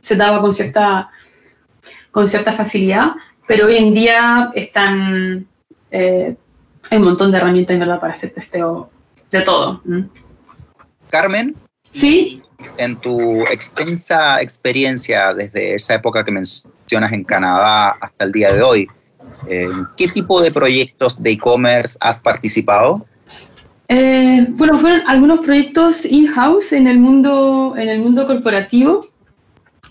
se 0.00 0.16
daba 0.16 0.40
con 0.40 0.52
cierta, 0.52 1.10
con 2.10 2.28
cierta 2.28 2.52
facilidad, 2.52 3.12
pero 3.46 3.66
hoy 3.66 3.76
en 3.76 3.94
día 3.94 4.50
están, 4.54 5.46
eh, 5.92 6.34
hay 6.90 6.98
un 6.98 7.04
montón 7.04 7.30
de 7.30 7.38
herramientas 7.38 7.74
en 7.74 7.80
verdad 7.80 8.00
para 8.00 8.14
hacer 8.14 8.30
testeo 8.30 8.90
de 9.30 9.40
todo. 9.42 9.80
Carmen. 11.08 11.54
Sí 11.92 12.42
en 12.78 12.96
tu 12.96 13.42
extensa 13.42 14.40
experiencia 14.40 15.34
desde 15.34 15.74
esa 15.74 15.94
época 15.94 16.24
que 16.24 16.32
mencionas 16.32 17.12
en 17.12 17.24
Canadá 17.24 17.96
hasta 18.00 18.24
el 18.24 18.32
día 18.32 18.52
de 18.52 18.62
hoy, 18.62 18.88
¿en 19.46 19.86
qué 19.96 20.08
tipo 20.08 20.40
de 20.40 20.52
proyectos 20.52 21.22
de 21.22 21.30
e-commerce 21.30 21.96
has 22.00 22.20
participado? 22.20 23.06
Eh, 23.94 24.46
bueno, 24.48 24.78
fueron 24.78 25.02
algunos 25.06 25.40
proyectos 25.40 26.06
in-house 26.06 26.72
en, 26.72 26.86
el 26.86 26.98
mundo, 26.98 27.74
en 27.76 27.90
el 27.90 27.98
mundo 27.98 28.26
corporativo. 28.26 29.02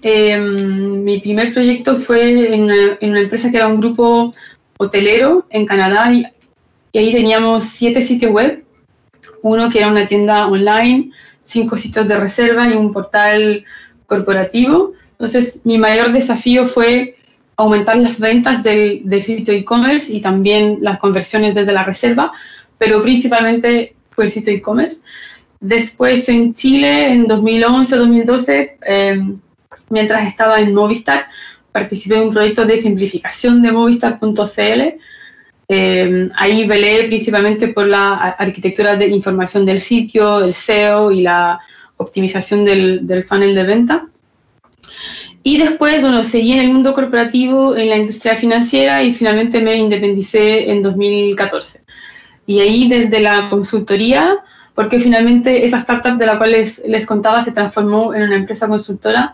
Em, 0.01 1.03
mi 1.03 1.19
primer 1.19 1.53
proyecto 1.53 1.97
fue 1.97 2.51
en 2.51 2.63
una, 2.63 3.19
empresa 3.19 3.51
que 3.51 3.57
era 3.57 3.67
un 3.67 3.79
grupo 3.79 4.33
hotelero 4.79 5.45
en 5.51 5.67
Canadá 5.67 6.11
y 6.11 6.97
ahí 6.97 7.11
teníamos 7.11 7.65
siete 7.65 8.01
sitios 8.01 8.31
web. 8.31 8.65
Uno 9.43 9.69
que 9.69 9.77
era 9.77 9.89
una 9.89 10.07
tienda 10.07 10.47
online, 10.47 11.11
cinco 11.43 11.77
sitios 11.77 12.07
de 12.07 12.19
reserva 12.19 12.67
y 12.67 12.73
un 12.73 12.91
portal 12.91 13.63
corporativo. 14.07 14.93
Entonces, 15.11 15.59
mi 15.63 15.77
mayor 15.77 16.11
desafío 16.11 16.65
fue 16.65 17.13
aumentar 17.61 17.97
las 17.97 18.19
ventas 18.19 18.63
del, 18.63 19.03
sitio 19.21 19.53
e-commerce 19.53 20.11
y 20.11 20.21
también 20.21 20.79
las 20.81 20.97
conversiones 20.97 21.53
desde 21.53 21.71
la 21.71 21.83
reserva, 21.83 22.31
pero 22.81 22.99
principalmente 23.03 23.93
fue 24.09 24.25
el 24.25 24.31
sitio 24.31 24.51
e-commerce. 24.51 25.01
Después 25.59 26.27
en 26.29 26.55
Chile, 26.55 27.13
en 27.13 27.27
2011-2012, 27.27 28.71
em, 28.81 29.39
mientras 29.91 30.25
estaba 30.25 30.59
en 30.59 30.73
Movistar, 30.73 31.27
participé 31.71 32.15
en 32.15 32.23
un 32.23 32.33
proyecto 32.33 32.65
de 32.65 32.77
simplificación 32.77 33.61
de 33.61 33.71
movistar.cl 33.71 34.81
eh, 35.67 36.29
ahí 36.35 36.65
velé 36.65 37.03
principalmente 37.03 37.67
por 37.67 37.85
la 37.85 38.15
arquitectura 38.45 38.95
de 38.95 39.09
información 39.09 39.63
del 39.63 39.79
sitio, 39.79 40.43
el 40.43 40.55
SEO 40.55 41.11
y 41.11 41.21
la 41.21 41.59
optimización 41.97 42.65
del, 42.65 43.05
del 43.05 43.25
funnel 43.25 43.53
de 43.53 43.63
venta. 43.63 44.07
Y 45.43 45.59
después, 45.59 46.01
bueno, 46.01 46.23
seguí 46.23 46.53
en 46.53 46.61
el 46.61 46.73
mundo 46.73 46.95
corporativo, 46.95 47.75
en 47.77 47.89
la 47.89 47.97
industria 47.97 48.35
financiera 48.35 49.03
y 49.03 49.13
finalmente 49.13 49.61
me 49.61 49.75
independicé 49.75 50.71
en 50.71 50.81
2014. 50.81 51.83
Y 52.51 52.59
ahí 52.59 52.89
desde 52.89 53.21
la 53.21 53.49
consultoría, 53.49 54.39
porque 54.75 54.99
finalmente 54.99 55.63
esa 55.65 55.77
startup 55.77 56.17
de 56.17 56.25
la 56.25 56.37
cual 56.37 56.51
les, 56.51 56.83
les 56.85 57.05
contaba 57.05 57.41
se 57.41 57.53
transformó 57.53 58.13
en 58.13 58.23
una 58.23 58.35
empresa 58.35 58.67
consultora, 58.67 59.33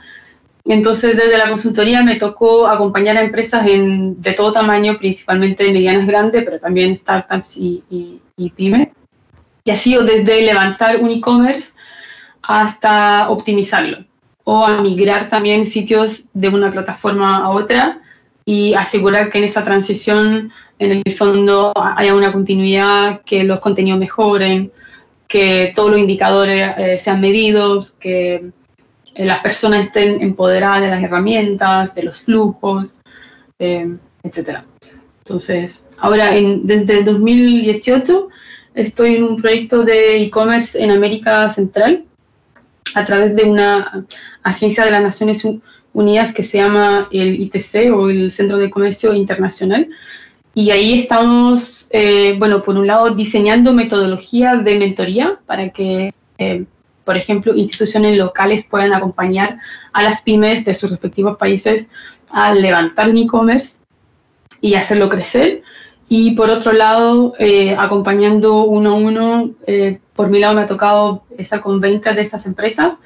entonces, 0.66 1.18
desde 1.18 1.36
la 1.36 1.50
consultoría 1.50 2.04
me 2.04 2.18
tocó 2.18 2.68
acompañar 2.68 3.18
a 3.18 3.22
empresas 3.22 3.66
de 3.66 4.34
todo 4.34 4.52
tamaño, 4.52 5.00
principalmente 5.00 5.72
medianas 5.72 6.06
grandes, 6.06 6.44
pero 6.44 6.60
también 6.60 6.96
startups 6.96 7.58
y, 7.58 7.84
y, 8.36 8.50
pymes. 8.52 8.90
Y 9.64 9.72
ha 9.72 9.76
sido 9.76 10.04
desde 10.04 10.44
levantar 10.44 10.98
un 10.98 11.10
e-commerce 11.10 11.72
hasta 12.44 13.30
optimizarlo 13.30 14.06
o 14.44 14.64
a 14.64 14.80
migrar 14.84 15.28
también 15.28 15.66
sitios 15.66 16.26
de 16.34 16.50
una 16.50 16.70
plataforma 16.70 17.38
a 17.38 17.50
otra 17.50 18.02
y 18.48 18.74
asegurar 18.75 19.30
que 19.30 19.39
en 19.39 19.44
esa 19.44 19.62
transición, 19.62 20.54
en 20.80 21.01
el 21.04 21.13
fondo, 21.13 21.74
haya 21.75 22.16
una 22.16 22.32
continuidad, 22.32 23.22
que 23.25 23.44
los 23.44 23.60
contenidos 23.60 24.00
mejoren, 24.00 24.72
que 25.27 25.74
todos 25.75 25.92
los 25.92 26.00
indicadores 26.00 26.72
eh, 26.77 26.98
sean 26.98 27.20
medidos, 27.20 27.98
que 28.00 28.36
eh, 29.16 29.25
las 29.25 29.42
personas 29.42 29.84
estén 29.84 30.22
empoderadas 30.22 30.80
de 30.80 30.88
las 30.88 31.04
herramientas, 31.04 31.94
de 31.94 32.04
los 32.04 32.22
flujos, 32.22 33.01
eh, 33.60 33.98
etc. 34.24 34.60
Entonces, 35.25 35.84
ahora 35.98 36.32
desde 36.32 37.00
el 37.00 37.04
2018 37.04 38.30
estoy 38.75 39.18
en 39.18 39.25
un 39.25 39.42
proyecto 39.42 39.84
de 39.84 40.24
e-commerce 40.24 40.82
en 40.82 40.92
América 40.92 41.50
Central 41.50 42.06
a 42.96 43.04
través 43.04 43.36
de 43.36 43.44
una 43.44 44.06
agencia 44.42 44.86
de 44.86 44.92
las 44.92 45.04
Naciones 45.04 45.44
Unidas 45.44 45.77
que 46.34 46.44
se 46.44 46.58
llama 46.58 47.08
el 47.12 47.42
ITC 47.42 47.92
o 47.94 48.10
el 48.10 48.32
Centro 48.32 48.58
de 48.58 48.70
Comercio 48.70 49.13
Internacional. 49.13 49.89
Y 50.54 50.72
ahí 50.72 51.00
estamos, 51.00 51.88
eh, 51.92 52.36
bueno, 52.38 52.63
por 52.63 52.77
un 52.77 52.88
lado 52.88 53.12
diseñando 53.12 53.74
metodología 53.74 54.56
de 54.56 54.77
mentoría 54.77 55.39
para 55.46 55.70
que 55.70 56.12
por 57.08 57.16
ejemplo, 57.16 57.56
instituciones 57.56 58.18
locales 58.18 58.66
pueden 58.66 58.94
acompañar 58.94 59.60
a 59.94 60.04
las 60.04 60.22
pymes 60.22 60.66
de 60.66 60.75
sus 60.75 60.92
respectivos 60.92 61.38
países 61.38 61.88
a 62.30 62.54
levantar 62.54 63.10
un 63.10 63.18
e-commerce 63.18 63.77
y 64.60 64.74
hacerlo 64.74 65.08
crecer. 65.08 65.63
Y 66.10 66.32
por 66.32 66.50
otro 66.50 66.74
lado, 66.74 67.34
eh, 67.39 67.77
acompañando 67.80 68.66
uno 68.66 68.92
a 68.92 68.96
uno, 68.96 69.51
eh, 69.68 70.01
por 70.16 70.30
mi 70.30 70.39
lado 70.39 70.56
me 70.56 70.63
ha 70.63 70.68
tocado 70.68 71.24
estar 71.38 71.62
con 71.62 71.80
20 71.80 72.13
de 72.13 72.22
estas 72.22 72.46
empresas, 72.46 73.00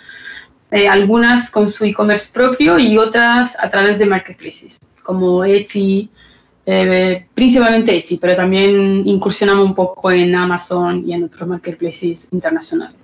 eh, 0.72 0.88
algunas 0.88 1.51
con 1.51 1.70
su 1.70 1.86
e-commerce 1.86 2.30
propio 2.34 2.80
y 2.80 2.98
otras 2.98 3.58
a 3.60 3.70
través 3.70 4.00
de 4.00 4.06
marketplaces, 4.06 4.80
como 5.04 5.44
Etsy, 5.44 6.10
principalmente 7.34 7.98
Etsy, 7.98 8.18
pero 8.18 8.36
también 8.36 9.06
incursionamos 9.06 9.68
un 9.68 9.75
poco 9.75 10.12
en 10.12 10.34
Amazon 10.34 11.04
y 11.06 11.13
en 11.13 11.25
otros 11.25 11.48
marketplaces 11.48 12.30
internacionales. 12.32 13.01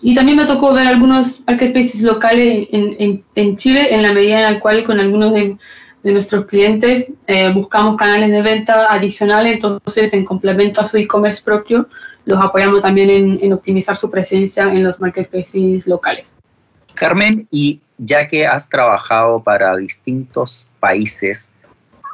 Y 0.00 0.14
también 0.14 0.36
me 0.36 0.44
tocó 0.44 0.72
ver 0.72 0.86
algunos 0.86 1.42
marketplaces 1.46 2.02
locales 2.02 2.68
en, 2.70 3.24
en, 3.34 3.56
Chile, 3.56 3.92
en 3.92 4.02
la 4.02 4.12
medida 4.12 4.46
en 4.46 4.54
la 4.54 4.60
cual 4.60 4.84
con 4.84 5.00
algunos 5.00 5.34
de, 5.34 5.56
nuestros 6.04 6.46
clientes 6.46 7.12
eh, 7.26 7.50
buscamos 7.52 7.96
canales 7.96 8.30
de 8.30 8.40
venta 8.40 8.92
adicionales, 8.92 9.54
entonces 9.54 10.12
en 10.12 10.24
complemento 10.24 10.80
a 10.80 10.84
su 10.84 10.98
e-commerce 10.98 11.42
propio, 11.44 11.88
los 12.26 12.44
apoyamos 12.44 12.82
también 12.82 13.08
en, 13.08 13.38
en 13.40 13.52
optimizar 13.52 13.96
su 13.96 14.10
presencia 14.10 14.64
en 14.64 14.84
los 14.84 15.00
marketplaces 15.00 15.86
locales. 15.86 16.34
Carmen, 16.94 17.46
y 17.50 17.80
ya 17.98 18.28
que 18.28 18.46
has 18.46 18.68
trabajado 18.68 19.42
para 19.42 19.76
distintos 19.76 20.68
países, 20.80 21.54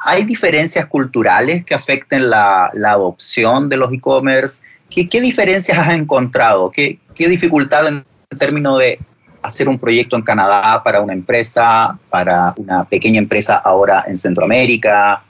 ¿hay 0.05 0.23
diferencias 0.23 0.85
culturales 0.85 1.65
que 1.65 1.73
afecten 1.73 2.29
la, 2.29 2.69
la 2.73 2.91
adopción 2.91 3.69
de 3.69 3.77
los 3.77 3.91
e-commerce? 3.91 4.63
¿Qué, 4.89 5.21
diferencias 5.21 5.77
has 5.77 5.93
encontrado? 5.93 6.69
¿Qué, 6.69 6.99
qué 7.15 7.27
dificultad 7.27 7.87
en 7.87 8.05
términos 8.37 8.79
de 8.79 8.99
hacer 9.41 9.67
un 9.67 9.79
proyecto 9.79 10.15
en 10.15 10.21
Canadá 10.21 10.83
para 10.83 11.01
una 11.01 11.13
empresa, 11.13 11.97
para 12.09 12.53
una 12.57 12.85
pequeña 12.85 13.19
empresa 13.19 13.55
ahora 13.57 14.03
en 14.07 14.15
Centroamérica, 14.15 15.23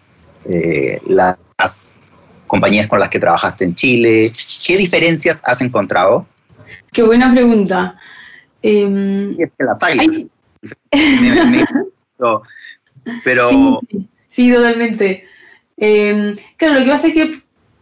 eh, 0.45 1.01
las 1.07 1.95
compañías 2.53 2.85
con 2.85 2.99
las 2.99 3.09
que 3.09 3.17
trabajaste 3.17 3.63
en 3.63 3.73
Chile? 3.73 4.31
¿Qué 4.63 4.77
diferencias 4.77 5.41
has 5.43 5.59
encontrado? 5.61 6.27
Qué 6.91 7.01
buena 7.01 7.33
pregunta. 7.33 7.97
Em, 8.61 9.31
es 9.31 9.49
que 9.57 9.63
las 9.63 9.81
hay. 9.81 10.29
pero... 13.23 13.81
Sí, 14.29 14.51
totalmente. 14.53 15.25
Em, 15.77 16.35
claro, 16.55 16.75
lo 16.75 16.85
que 16.85 16.91
pasa 16.91 17.07
es 17.07 17.13
que, 17.15 17.41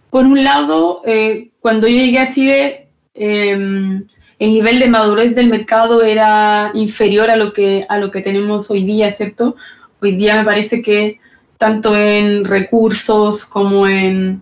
por 0.09 0.25
un 0.25 0.41
lado, 0.41 1.01
eh, 1.05 1.49
cuando 1.59 1.89
yo 1.89 1.97
llegué 1.97 2.19
a 2.19 2.29
Chile, 2.29 2.87
em, 3.13 4.05
el 4.39 4.49
nivel 4.49 4.79
de 4.79 4.87
madurez 4.87 5.35
del 5.35 5.49
mercado 5.49 6.01
era 6.01 6.71
inferior 6.75 7.29
a 7.29 7.35
lo 7.35 7.51
que, 7.51 7.85
a 7.89 7.97
lo 7.97 8.09
que 8.09 8.21
tenemos 8.21 8.71
hoy 8.71 8.83
día, 8.85 9.11
¿cierto? 9.11 9.57
Hoy 10.01 10.15
día 10.15 10.37
me 10.37 10.45
parece 10.45 10.81
que 10.81 11.19
tanto 11.57 11.93
en 11.95 12.45
recursos 12.45 13.45
como 13.45 13.85
en 13.85 14.41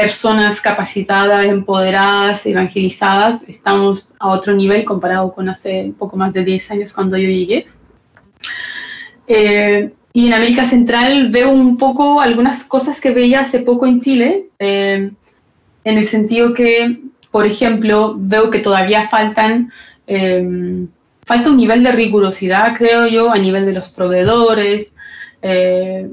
personas 0.00 0.62
capacitadas, 0.62 1.44
empoderadas, 1.44 2.46
evangelizadas, 2.46 3.42
estamos 3.46 4.14
a 4.18 4.28
otro 4.28 4.54
nivel 4.54 4.82
comparado 4.86 5.30
con 5.30 5.50
hace 5.50 5.92
poco 5.98 6.16
más 6.16 6.32
de 6.32 6.42
10 6.42 6.70
años 6.70 6.94
cuando 6.94 7.18
yo 7.18 7.28
llegué. 7.28 7.66
Eh, 9.26 9.90
y 10.14 10.26
en 10.26 10.32
América 10.32 10.64
Central 10.64 11.28
veo 11.28 11.50
un 11.50 11.76
poco 11.76 12.22
algunas 12.22 12.64
cosas 12.64 12.98
que 12.98 13.10
veía 13.10 13.40
hace 13.40 13.58
poco 13.58 13.86
en 13.86 14.00
Chile. 14.00 14.46
Eh, 14.58 15.10
en 15.84 15.98
el 15.98 16.06
sentido 16.06 16.54
que, 16.54 17.00
por 17.30 17.44
ejemplo, 17.44 18.14
veo 18.18 18.50
que 18.50 18.60
todavía 18.60 19.06
faltan, 19.06 19.70
em, 20.06 20.88
falta 21.26 21.50
un 21.50 21.58
nivel 21.58 21.82
de 21.82 21.92
rigurosidad, 21.92 22.74
creo 22.74 23.06
yo, 23.06 23.30
a 23.30 23.36
nivel 23.36 23.66
de 23.66 23.72
los 23.72 23.88
proveedores, 23.88 24.94
eh, 25.42 26.08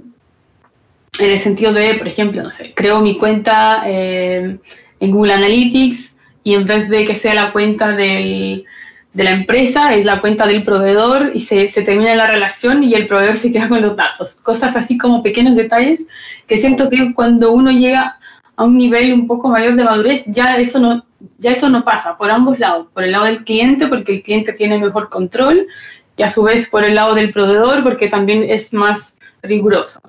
en 1.19 1.31
el 1.31 1.39
sentido 1.39 1.73
de, 1.73 1.95
por 1.95 2.07
ejemplo, 2.07 2.43
no 2.43 2.51
sé, 2.51 2.73
creo 2.75 2.99
mi 2.99 3.17
cuenta 3.17 3.83
em, 3.85 4.59
en 4.99 5.11
Google 5.11 5.33
Analytics 5.33 6.13
y 6.43 6.53
en 6.55 6.65
vez 6.65 6.89
de 6.89 7.05
que 7.05 7.15
sea 7.15 7.33
la 7.33 7.51
cuenta 7.51 7.95
del, 7.95 8.65
de 9.13 9.23
la 9.23 9.31
empresa, 9.31 9.95
es 9.95 10.05
la 10.05 10.21
cuenta 10.21 10.45
del 10.45 10.63
proveedor 10.63 11.31
y 11.33 11.39
se, 11.39 11.67
se, 11.69 11.81
termina 11.81 12.15
la 12.15 12.27
relación 12.27 12.83
y 12.83 12.93
el 12.93 13.07
proveedor 13.07 13.35
se 13.35 13.51
queda 13.51 13.67
con 13.67 13.81
los 13.81 13.95
datos. 13.95 14.35
Cosas 14.35 14.75
así 14.75 14.97
como 14.97 15.23
pequeños 15.23 15.55
detalles 15.55 16.05
que 16.47 16.57
siento 16.57 16.89
que 16.89 17.13
cuando 17.13 17.51
uno 17.51 17.71
llega 17.71 18.17
a 18.55 18.63
un 18.63 18.77
nivel 18.77 19.13
un 19.13 19.27
poco 19.27 19.49
mayor 19.49 19.75
de 19.75 19.83
madurez, 19.83 20.23
ya 20.27 20.57
eso 20.57 20.79
no, 20.79 21.05
ya 21.37 21.51
eso 21.51 21.69
no 21.69 21.83
pasa 21.83 22.17
por 22.17 22.31
ambos 22.31 22.59
lados, 22.59 22.87
por 22.93 23.03
el 23.03 23.11
lado 23.11 23.25
del 23.25 23.43
cliente 23.43 23.87
porque 23.87 24.13
el 24.15 24.23
cliente 24.23 24.53
tiene 24.53 24.77
mejor 24.77 25.09
control 25.09 25.67
y 26.15 26.23
a 26.23 26.29
su 26.29 26.43
vez 26.43 26.67
por 26.69 26.83
el 26.83 26.95
lado 26.95 27.13
del 27.13 27.31
proveedor 27.31 27.83
porque 27.83 28.07
también 28.07 28.45
es 28.49 28.73
más 28.73 29.17
riguroso. 29.43 29.99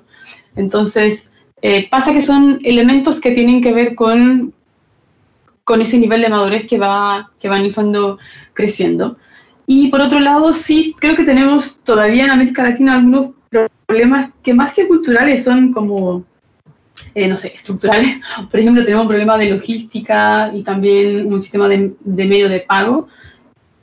Entonces, 0.55 1.31
eh, 1.61 1.87
pasa 1.89 2.13
que 2.13 2.21
son 2.21 2.59
elementos 2.63 3.19
que 3.19 3.31
tienen 3.31 3.61
que 3.61 3.73
ver 3.73 3.95
con, 3.95 4.53
con 5.63 5.81
ese 5.81 5.97
nivel 5.97 6.21
de 6.21 6.29
madurez 6.29 6.67
que 6.67 6.77
va, 6.77 7.31
que 7.39 7.49
va 7.49 7.59
en 7.59 7.65
el 7.65 7.73
fondo 7.73 8.17
creciendo. 8.53 9.17
Y 9.67 9.89
por 9.89 10.01
otro 10.01 10.19
lado, 10.19 10.53
sí, 10.53 10.95
creo 10.99 11.15
que 11.15 11.25
tenemos 11.25 11.83
todavía 11.83 12.25
en 12.25 12.31
América 12.31 12.63
Latina 12.63 12.95
algunos 12.95 13.31
problemas 13.85 14.31
que 14.41 14.53
más 14.53 14.73
que 14.73 14.87
culturales 14.87 15.43
son 15.43 15.71
como 15.71 16.25
eh, 17.15 17.27
no 17.27 17.37
sé, 17.37 17.53
estructurales. 17.55 18.17
Por 18.51 18.59
ejemplo, 18.59 18.83
tenemos 18.83 19.03
un 19.03 19.09
problema 19.09 19.37
de 19.37 19.49
logística 19.49 20.51
y 20.53 20.63
también 20.63 21.31
un 21.31 21.41
sistema 21.41 21.67
de, 21.67 21.93
de 21.99 22.25
medio 22.25 22.49
de 22.49 22.59
pago, 22.59 23.07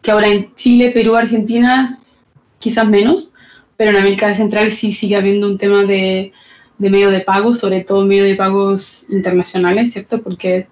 que 0.02 0.10
ahora 0.10 0.28
en 0.28 0.54
Chile, 0.54 0.90
Perú, 0.92 1.16
Argentina, 1.16 1.98
quizás 2.58 2.88
menos, 2.88 3.32
pero 3.76 3.90
en 3.90 3.96
América 3.96 4.34
Central 4.34 4.70
sí 4.70 4.92
sigue 4.92 5.16
habiendo 5.16 5.46
un 5.46 5.58
tema 5.58 5.84
de, 5.84 6.32
de 6.78 6.90
medio 6.90 7.10
de 7.10 7.20
pago, 7.20 7.54
sobre 7.54 7.82
todo 7.82 8.04
medio 8.04 8.24
de 8.24 8.34
pagos 8.34 9.06
internacionales, 9.08 9.92
¿cierto? 9.92 10.22
Porque 10.22 10.66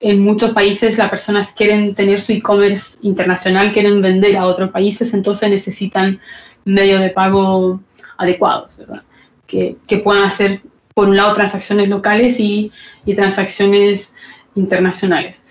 en 0.00 0.20
muchos 0.20 0.52
países 0.52 0.98
las 0.98 1.10
personas 1.10 1.52
quieren 1.52 1.94
tener 1.94 2.20
su 2.20 2.32
e-commerce 2.32 2.96
internacional, 3.02 3.72
quieren 3.72 4.02
vender 4.02 4.36
a 4.36 4.44
otros 4.44 4.70
países, 4.70 5.14
entonces 5.14 5.48
necesitan 5.48 6.20
medio 6.64 6.98
de 6.98 7.10
pago 7.10 7.80
adecuados, 8.18 8.78
¿verdad? 8.78 9.02
Que, 9.46 9.76
que 9.86 9.98
puedan 9.98 10.24
hacer 10.24 10.60
por 10.96 11.08
un 11.08 11.16
lado, 11.18 11.34
transacciones 11.34 11.90
locales 11.90 12.40
y, 12.40 12.72
y 13.04 13.14
transacciones 13.14 14.14
internacionales. 14.54 15.42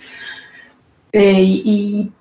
Eh, 1.11 1.41
y, 1.43 2.11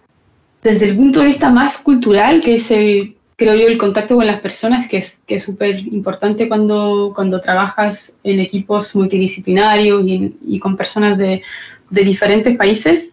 desde 0.63 0.91
el 0.91 0.97
punto 0.97 1.21
de 1.21 1.27
vista 1.27 1.49
más 1.49 1.79
cultural, 1.79 2.43
que 2.43 2.57
es 2.57 2.71
el, 2.71 3.17
creo 3.45 3.55
yo, 3.55 3.69
el 3.69 3.79
contacto 3.79 4.17
con 4.17 4.27
las 4.27 4.41
personas, 4.41 4.89
que 4.89 4.99
es 4.99 5.19
que 5.27 5.39
súper 5.39 5.79
importante 5.81 6.49
cuando, 6.49 7.13
cuando 7.15 7.41
trabajas 7.41 8.15
en 8.25 8.41
equipos 8.41 8.97
multidisciplinarios 8.97 10.03
y, 10.07 10.37
y 10.47 10.59
con 10.59 10.77
personas 10.77 11.19
de, 11.19 11.43
de 11.91 12.05
diferentes 12.05 12.57
países. 12.57 13.11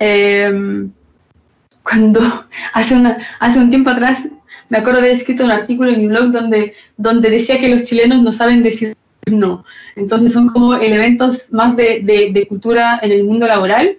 Eh, 0.00 0.86
cuando 1.82 2.20
hace, 2.74 2.94
una, 2.94 3.18
hace 3.40 3.58
un 3.58 3.70
tiempo 3.70 3.90
atrás 3.90 4.28
me 4.68 4.78
acuerdo 4.78 5.00
de 5.00 5.06
haber 5.06 5.16
escrito 5.16 5.44
un 5.44 5.50
artículo 5.50 5.90
en 5.90 6.00
mi 6.02 6.08
blog 6.08 6.30
donde, 6.30 6.74
donde 6.98 7.30
decía 7.30 7.58
que 7.58 7.68
los 7.68 7.84
chilenos 7.84 8.20
no 8.20 8.32
saben 8.32 8.62
decir 8.62 8.94
no. 9.26 9.64
Entonces 9.96 10.32
son 10.32 10.48
como 10.48 10.74
elementos 10.74 11.46
más 11.52 11.74
de, 11.76 12.30
de, 12.32 12.46
cultura 12.46 12.98
en 13.02 13.12
el 13.12 13.24
mundo 13.24 13.46
laboral 13.46 13.98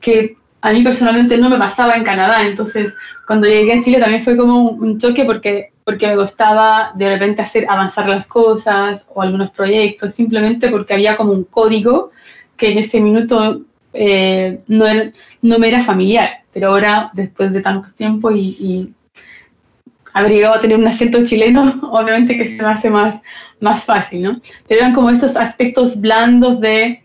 que 0.00 0.36
a 0.62 0.72
mí 0.72 0.82
personalmente 0.82 1.36
no 1.38 1.50
me 1.50 1.58
pasaba 1.58 1.96
en 1.96 2.04
Canadá. 2.04 2.46
Entonces 2.46 2.94
cuando 3.26 3.46
llegué 3.46 3.74
a 3.74 3.82
Chile 3.82 3.98
también 3.98 4.22
fue 4.22 4.36
como 4.36 4.70
un, 4.70 4.98
choque 4.98 5.24
porque, 5.24 5.72
porque 5.84 6.06
me 6.06 6.16
gustaba 6.16 6.92
de 6.94 7.08
repente 7.08 7.42
hacer 7.42 7.66
avanzar 7.68 8.08
las 8.08 8.26
cosas 8.26 9.06
o 9.12 9.20
algunos 9.22 9.50
proyectos, 9.50 10.14
simplemente 10.14 10.68
porque 10.68 10.94
había 10.94 11.16
como 11.16 11.32
un 11.32 11.44
código 11.44 12.12
que 12.56 12.70
en 12.70 12.78
ese 12.78 13.00
minuto 13.00 13.62
eh, 13.92 14.60
no, 14.68 14.86
era, 14.86 15.10
no 15.42 15.58
me 15.58 15.68
era 15.68 15.82
familiar. 15.82 16.42
Pero 16.52 16.68
ahora, 16.68 17.10
después 17.14 17.52
de 17.52 17.60
tanto 17.60 17.88
tiempo 17.96 18.30
y, 18.30 18.40
y 18.60 18.94
haber 20.12 20.30
llegado 20.30 20.54
a 20.54 20.60
tener 20.60 20.76
un 20.76 20.86
acento 20.86 21.24
chileno, 21.24 21.80
obviamente 21.90 22.36
que 22.36 22.46
se 22.46 22.62
me 22.62 22.68
hace 22.68 22.88
más, 22.88 23.20
más 23.60 23.84
fácil, 23.84 24.22
¿no? 24.22 24.40
Pero 24.68 24.80
eran 24.80 24.94
como 24.94 25.10
estos 25.10 25.34
aspectos 25.34 26.00
blandos 26.00 26.60
de, 26.60 27.02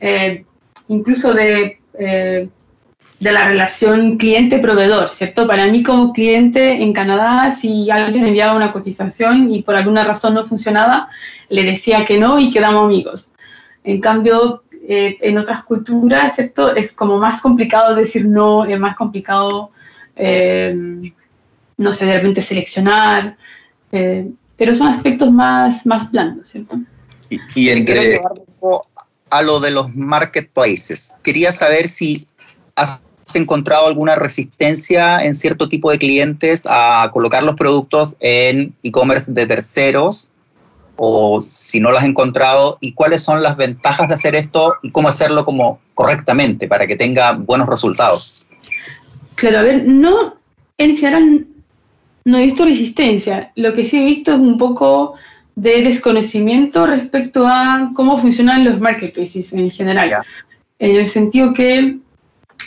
eh, 0.00 0.44
incluso 0.88 1.32
de, 1.32 1.80
eh, 1.98 2.48
de 3.20 3.32
la 3.32 3.48
relación 3.48 4.16
cliente-proveedor, 4.16 5.10
¿cierto? 5.10 5.46
Para 5.46 5.66
mí 5.66 5.82
como 5.82 6.12
cliente 6.12 6.82
en 6.82 6.92
Canadá, 6.92 7.56
si 7.56 7.90
alguien 7.90 8.22
me 8.22 8.28
enviaba 8.28 8.56
una 8.56 8.72
cotización 8.72 9.52
y 9.52 9.62
por 9.62 9.74
alguna 9.74 10.04
razón 10.04 10.34
no 10.34 10.44
funcionaba, 10.44 11.08
le 11.48 11.64
decía 11.64 12.04
que 12.04 12.18
no 12.18 12.38
y 12.38 12.50
quedamos 12.50 12.84
amigos. 12.84 13.32
En 13.82 14.00
cambio, 14.00 14.62
eh, 14.88 15.18
en 15.20 15.36
otras 15.36 15.64
culturas, 15.64 16.36
¿cierto? 16.36 16.74
Es 16.76 16.92
como 16.92 17.18
más 17.18 17.42
complicado 17.42 17.94
decir 17.94 18.24
no, 18.24 18.64
es 18.64 18.78
más 18.78 18.96
complicado 18.96 19.72
no 21.78 21.92
sé, 21.92 22.06
de 22.06 22.14
repente 22.14 22.42
seleccionar, 22.42 23.36
eh, 23.92 24.28
pero 24.56 24.74
son 24.74 24.88
aspectos 24.88 25.30
más, 25.30 25.86
más 25.86 26.10
blandos, 26.10 26.50
¿cierto? 26.50 26.78
Y, 27.30 27.38
y 27.54 27.68
entre... 27.70 27.94
Quiero 27.94 28.10
llevar 28.10 28.32
un 28.32 28.54
poco 28.58 28.86
a 29.30 29.42
lo 29.42 29.60
de 29.60 29.70
los 29.70 29.94
marketplaces. 29.94 31.16
Quería 31.22 31.52
saber 31.52 31.86
si 31.86 32.26
has 32.74 33.00
encontrado 33.36 33.86
alguna 33.86 34.14
resistencia 34.14 35.18
en 35.18 35.34
cierto 35.34 35.68
tipo 35.68 35.90
de 35.90 35.98
clientes 35.98 36.66
a 36.68 37.10
colocar 37.12 37.42
los 37.42 37.56
productos 37.56 38.16
en 38.20 38.74
e-commerce 38.82 39.32
de 39.32 39.46
terceros 39.46 40.30
o 40.96 41.40
si 41.40 41.80
no 41.80 41.90
lo 41.90 41.98
has 41.98 42.04
encontrado 42.04 42.78
y 42.80 42.92
cuáles 42.92 43.22
son 43.22 43.42
las 43.42 43.56
ventajas 43.56 44.08
de 44.08 44.14
hacer 44.14 44.34
esto 44.34 44.74
y 44.82 44.90
cómo 44.90 45.08
hacerlo 45.08 45.44
como 45.44 45.80
correctamente 45.94 46.66
para 46.66 46.86
que 46.86 46.96
tenga 46.96 47.32
buenos 47.32 47.68
resultados. 47.68 48.46
Claro, 49.36 49.60
a 49.60 49.62
ver, 49.62 49.84
no, 49.86 50.36
en 50.76 50.96
general 50.96 51.46
no 52.24 52.38
he 52.38 52.44
visto 52.44 52.64
resistencia. 52.64 53.52
Lo 53.54 53.74
que 53.74 53.84
sí 53.84 53.98
he 53.98 54.04
visto 54.04 54.32
es 54.32 54.38
un 54.38 54.58
poco 54.58 55.14
de 55.54 55.82
desconocimiento 55.82 56.86
respecto 56.86 57.46
a 57.46 57.90
cómo 57.94 58.18
funcionan 58.18 58.64
los 58.64 58.80
marketplaces 58.80 59.52
en 59.52 59.70
general. 59.70 60.18
En 60.78 60.96
el 60.96 61.06
sentido 61.06 61.54
que, 61.54 61.98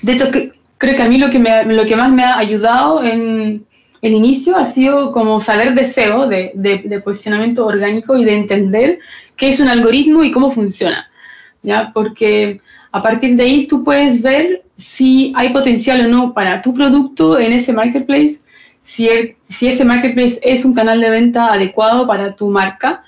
de 0.02 0.14
hecho, 0.14 0.32
que, 0.32 0.52
creo 0.78 0.96
que 0.96 1.02
a 1.02 1.10
mí 1.10 1.18
lo 1.18 1.30
que, 1.30 1.40
me, 1.40 1.66
lo 1.66 1.86
que 1.86 1.96
más 1.96 2.12
me 2.12 2.24
ha 2.24 2.38
ayudado 2.38 3.04
en 3.04 3.66
el 4.02 4.14
inicio 4.14 4.58
ha 4.58 4.66
sido 4.66 5.12
como 5.12 5.40
saber 5.40 5.76
de 5.76 5.86
SEO, 5.86 6.28
de, 6.28 6.52
de, 6.56 7.00
posicionamiento 7.02 7.66
orgánico 7.66 8.18
y 8.18 8.26
de 8.26 8.36
entender 8.36 9.00
qué 9.36 9.50
es 9.50 9.60
un 9.60 9.68
algoritmo 9.68 10.24
y 10.24 10.32
cómo 10.32 10.50
funciona. 10.50 11.10
¿ya? 11.62 11.92
Porque 11.94 12.62
a 12.92 13.02
partir 13.02 13.36
de 13.36 13.44
ahí 13.44 13.68
tú 13.68 13.84
puedes 13.84 14.22
ver 14.22 14.64
si 14.78 15.32
hay 15.36 15.50
potencial 15.50 16.02
o 16.02 16.08
no 16.08 16.34
para 16.34 16.62
tu 16.62 16.74
producto 16.74 17.38
en 17.38 17.54
ese 17.54 17.72
marketplace 17.72 18.40
si, 18.84 19.08
si 19.48 19.68
ese 19.68 19.86
marketplace 19.86 20.40
es 20.44 20.66
un 20.66 20.74
canal 20.74 21.00
de 21.02 21.10
venta 21.10 21.54
adecuado 21.54 22.08
para 22.08 22.36
tu 22.36 22.50
marca, 22.50 23.04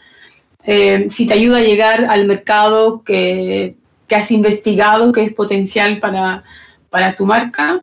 eh, 0.66 1.08
si 1.10 1.26
te 1.26 1.34
ayuda 1.34 1.58
a 1.58 1.62
llegar 1.62 2.06
al 2.06 2.26
mercado 2.26 3.04
que, 3.04 3.76
que, 4.08 4.16
has 4.16 4.32
investigado, 4.32 5.12
que 5.12 5.24
es 5.24 5.34
potencial 5.34 6.00
para, 6.00 6.44
para 6.94 7.16
tu 7.16 7.26
marca. 7.26 7.82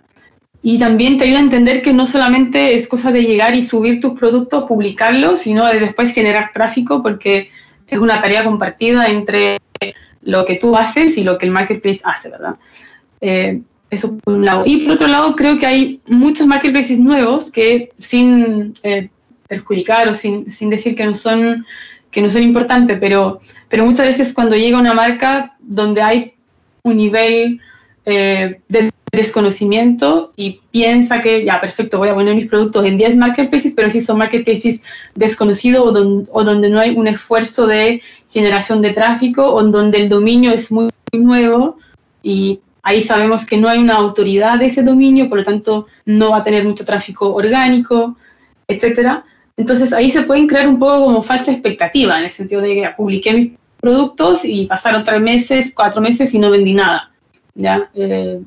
Y 0.63 0.79
también 0.79 1.19
te 1.19 1.25
ayuda 1.25 1.39
a 1.39 1.43
entender 1.43 1.83
que 1.83 1.93
no 1.93 2.07
solamente 2.07 2.77
es 2.77 2.87
cosa 2.87 3.11
de 3.11 3.25
llegar 3.25 3.57
y 3.57 3.65
subir 3.65 3.99
tus 3.99 4.17
productos, 4.17 4.67
publicarlos, 4.69 5.41
sino 5.41 5.67
de 5.67 5.81
después 5.81 6.15
generar 6.15 6.53
tráfico, 6.55 7.03
porque 7.03 7.51
es 7.89 7.99
una 7.99 8.21
tarea 8.21 8.45
compartida 8.45 9.09
entre 9.09 9.59
lo 10.23 10.45
que 10.45 10.55
tú 10.55 10.77
haces 10.77 11.19
y 11.19 11.25
lo 11.25 11.39
que 11.39 11.47
el 11.47 11.53
marketplace 11.53 12.03
hace, 12.05 12.29
¿verdad? 12.29 12.55
Eh, 13.21 13.63
eso 13.91 14.17
por 14.19 14.35
un 14.35 14.45
lado. 14.45 14.63
Y 14.65 14.85
por 14.85 14.93
otro 14.93 15.09
lado, 15.09 15.35
creo 15.35 15.59
que 15.59 15.67
hay 15.67 16.01
muchos 16.07 16.47
marketplaces 16.47 17.01
nuevos 17.01 17.51
que 17.51 17.91
sin 17.99 18.75
eh, 18.85 19.09
perjudicar 19.49 20.09
o 20.09 20.15
sin, 20.15 20.53
sin, 20.53 20.71
decir 20.71 20.95
que 20.95 21.05
no 21.05 21.17
son 21.17 21.67
que 22.13 22.23
no 22.23 22.29
son 22.31 22.43
importantes, 22.43 22.97
pero, 23.01 23.41
pero 23.69 23.85
muchas 23.85 24.07
veces 24.07 24.33
cuando 24.35 24.57
llega 24.57 24.79
una 24.79 24.95
marca 24.95 25.57
donde 25.61 26.01
hay 26.03 26.35
un 26.83 26.97
nivel 26.97 27.61
eh, 28.05 28.61
de 28.69 28.91
desconocimiento 29.13 30.33
y 30.37 30.61
piensa 30.71 31.21
que 31.21 31.45
ya, 31.45 31.61
perfecto, 31.61 31.99
voy 31.99 32.09
a 32.09 32.15
poner 32.15 32.35
mis 32.35 32.47
productos 32.47 32.85
en 32.87 32.97
10 32.97 33.17
marketplaces, 33.17 33.73
pero 33.75 33.91
si 33.91 34.01
son 34.01 34.19
marketplaces 34.19 34.83
desconocidos 35.15 35.87
o, 35.87 35.93
don, 35.93 36.29
o 36.33 36.45
donde 36.45 36.71
no 36.71 36.79
hay 36.79 36.91
un 36.91 37.09
esfuerzo 37.09 37.67
de 37.67 38.03
generación 38.31 38.83
de 38.83 38.91
tráfico 38.91 39.53
o 39.53 39.63
donde 39.65 39.99
el 39.99 40.09
dominio 40.09 40.53
es 40.53 40.71
muy 40.71 40.91
nuevo 41.13 41.79
y 42.23 42.61
Ahí 42.83 43.03
sabemos 43.03 43.45
que 43.45 43.57
no 43.57 43.69
hay 43.69 43.79
una 43.79 43.97
autoridad 43.97 44.59
de 44.59 44.67
ese 44.67 44.83
dominio, 44.83 45.29
por 45.29 45.39
lo 45.39 45.45
tanto 45.45 45.87
no 46.07 46.31
va 46.31 46.39
a 46.39 46.43
tener 46.43 46.65
mucho 46.65 46.85
tráfico 46.85 47.35
orgánico, 47.35 48.17
etcétera. 48.67 49.25
Entonces 49.57 49.93
ahí 49.93 50.11
se 50.11 50.23
pueden 50.23 50.47
crear 50.47 50.67
un 50.67 50.79
poco 50.79 51.05
como 51.05 51.23
falsa 51.23 51.53
expectativa, 51.53 52.19
en 52.19 52.25
el 52.25 52.31
sentido 52.31 52.63
de 52.63 52.75
que 52.75 52.91
publiqué 52.97 53.33
mis 53.35 53.53
productos 53.79 54.45
y 54.45 54.67
pasaron 54.67 55.05
tres 55.05 55.21
meses, 55.21 55.73
cuatro 55.75 56.01
meses 56.01 56.33
y 56.33 56.39
no 56.39 56.51
vendí 56.51 56.73
nada. 56.73 57.11
¿ya? 57.55 57.91
Eh, 57.95 58.41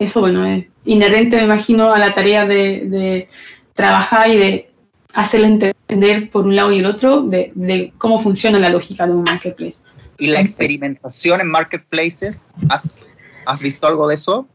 eso, 0.00 0.20
bueno, 0.20 0.44
es 0.44 0.66
inherente, 0.84 1.36
me 1.36 1.44
imagino, 1.44 1.92
a 1.92 1.98
la 1.98 2.12
tarea 2.12 2.46
de, 2.46 2.86
de 2.86 3.28
trabajar 3.74 4.28
y 4.30 4.36
de 4.36 4.70
hacerlo 5.14 5.46
entender 5.46 6.30
por 6.30 6.46
un 6.46 6.56
lado 6.56 6.72
y 6.72 6.78
el 6.78 6.86
otro 6.86 7.22
de, 7.22 7.52
de, 7.54 7.92
cómo 7.98 8.18
funciona 8.18 8.58
la 8.58 8.70
lógica 8.70 9.06
de 9.06 9.12
un 9.12 9.22
marketplace. 9.22 9.82
¿Y 10.18 10.28
la 10.28 10.40
experimentación 10.40 11.40
en 11.40 11.48
marketplaces? 11.48 12.54
¿Has 12.68 13.08
¿Has 13.46 13.60
visto 13.60 13.86
algo 13.86 14.08
de 14.08 14.14
eso? 14.14 14.46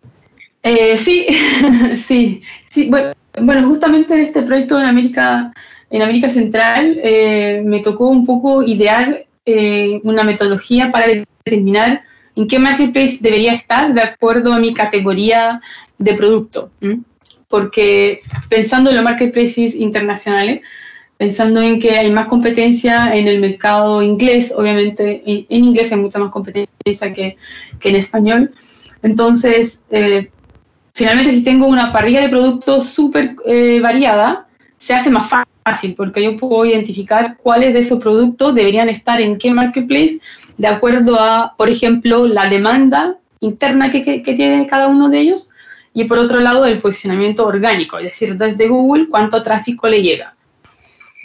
Eh, 0.64 0.98
sí, 0.98 1.28
sí, 2.08 2.42
sí. 2.70 2.90
Bueno, 2.90 3.12
bueno, 3.42 3.68
justamente 3.68 4.14
en 4.14 4.22
este 4.22 4.42
proyecto 4.42 4.80
en 4.80 4.86
América, 4.86 5.54
en 5.90 6.02
América 6.02 6.30
Central 6.30 6.98
eh, 7.04 7.62
me 7.66 7.80
tocó 7.80 8.08
un 8.08 8.26
poco 8.26 8.64
idear 8.64 9.26
eh, 9.46 10.00
una 10.04 10.24
metodología 10.24 10.92
para 10.92 11.08
determinar 11.08 12.04
en 12.36 12.48
qué 12.48 12.60
marketplace 12.60 13.17
debería 13.21 13.54
estar 13.54 13.93
de 13.93 14.02
acuerdo 14.02 14.54
a 14.54 14.60
mi 14.60 14.74
categoría 14.74 15.62
de 15.98 16.13
producto. 16.13 16.71
Porque 17.48 18.21
pensando 18.50 18.89
en 18.89 18.98
los 18.98 19.06
marketplaces 19.06 19.76
internacionales, 19.76 20.62
pensando 21.17 21.62
en 21.62 21.80
que 21.80 21.91
hay 21.91 22.12
más 22.12 22.28
competencia 22.28 23.15
en 23.15 23.28
el 23.28 23.39
mercado 23.39 24.04
inglés, 24.04 24.54
obviamente 24.56 25.24
en, 25.26 25.45
inglés 25.50 25.91
hay 25.91 26.00
mucha 26.00 26.19
más 26.19 26.32
competencia 26.32 27.13
que, 27.13 27.38
que 27.80 27.89
en 27.89 27.95
español. 27.95 28.54
Entonces, 29.02 29.82
eh, 29.91 30.30
finalmente 30.93 31.32
si 31.32 31.43
tengo 31.43 31.67
una 31.67 31.91
parrilla 31.91 32.21
de 32.21 32.30
productos 32.30 32.89
súper 32.89 33.36
eh, 33.45 33.80
variada, 33.82 34.48
se 34.78 34.93
hace 34.93 35.10
más 35.10 35.30
fácil 35.30 35.55
porque 35.97 36.23
yo 36.23 36.38
puedo 36.38 36.63
identificar 36.63 37.38
cuáles 37.38 37.73
de 37.73 37.80
esos 37.80 37.99
productos 37.99 38.54
deberían 38.54 38.88
estar 38.88 39.19
en 39.19 39.39
qué 39.39 39.51
marketplace 39.51 40.19
de 40.58 40.67
acuerdo 40.67 41.19
a, 41.19 41.56
por 41.58 41.69
ejemplo, 41.69 42.28
la 42.28 42.47
demanda 42.47 43.17
interna 43.39 43.89
que, 43.89 44.04
que, 44.04 44.34
tiene 44.36 44.67
cada 44.67 44.88
uno 44.88 45.10
de 45.10 45.19
ellos 45.19 45.49
y 45.91 46.04
por 46.04 46.19
otro 46.19 46.39
lado 46.39 46.65
el 46.65 46.78
posicionamiento 46.78 47.47
orgánico, 47.47 47.97
es 47.97 48.06
decir, 48.06 48.38
desde 48.38 48.67
Google 48.67 49.08
cuánto 49.10 49.41
tráfico 49.41 49.88
le 49.88 50.04
llega. 50.04 50.36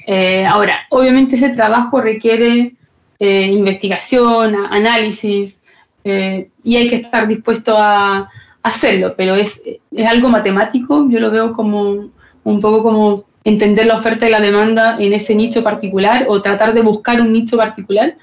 Eh, 0.07 0.47
ahora, 0.47 0.87
obviamente 0.89 1.37
ese 1.37 1.51
trabajo 1.51 2.01
requiere 2.01 2.75
eh, 3.19 3.47
investigación, 3.47 4.55
análisis 4.71 5.61
eh, 6.03 6.49
y 6.65 6.77
hay 6.77 6.89
que 6.89 6.97
estar 6.97 7.29
dispuesto 7.29 7.77
a 7.77 8.31
hacerlo, 8.63 9.15
pero 9.19 9.35
es, 9.35 9.61
es 9.67 10.07
algo 10.07 10.31
matemático, 10.31 11.07
yo 11.11 11.21
lo 11.21 11.31
veo 11.31 11.53
como 11.53 12.11
un 12.43 12.61
poco 12.61 12.83
como 12.83 13.30
entender 13.45 13.87
la 13.87 13.97
oferta 13.97 14.27
y 14.27 14.31
la 14.31 14.41
demanda 14.41 14.97
en 14.99 15.13
ese 15.13 15.35
nicho 15.35 15.63
particular 15.63 16.27
o 16.29 16.43
tratar 16.43 16.75
de 16.75 16.83
buscar 16.83 17.21
un 17.21 17.33
nicho 17.33 17.57
particular 17.57 18.17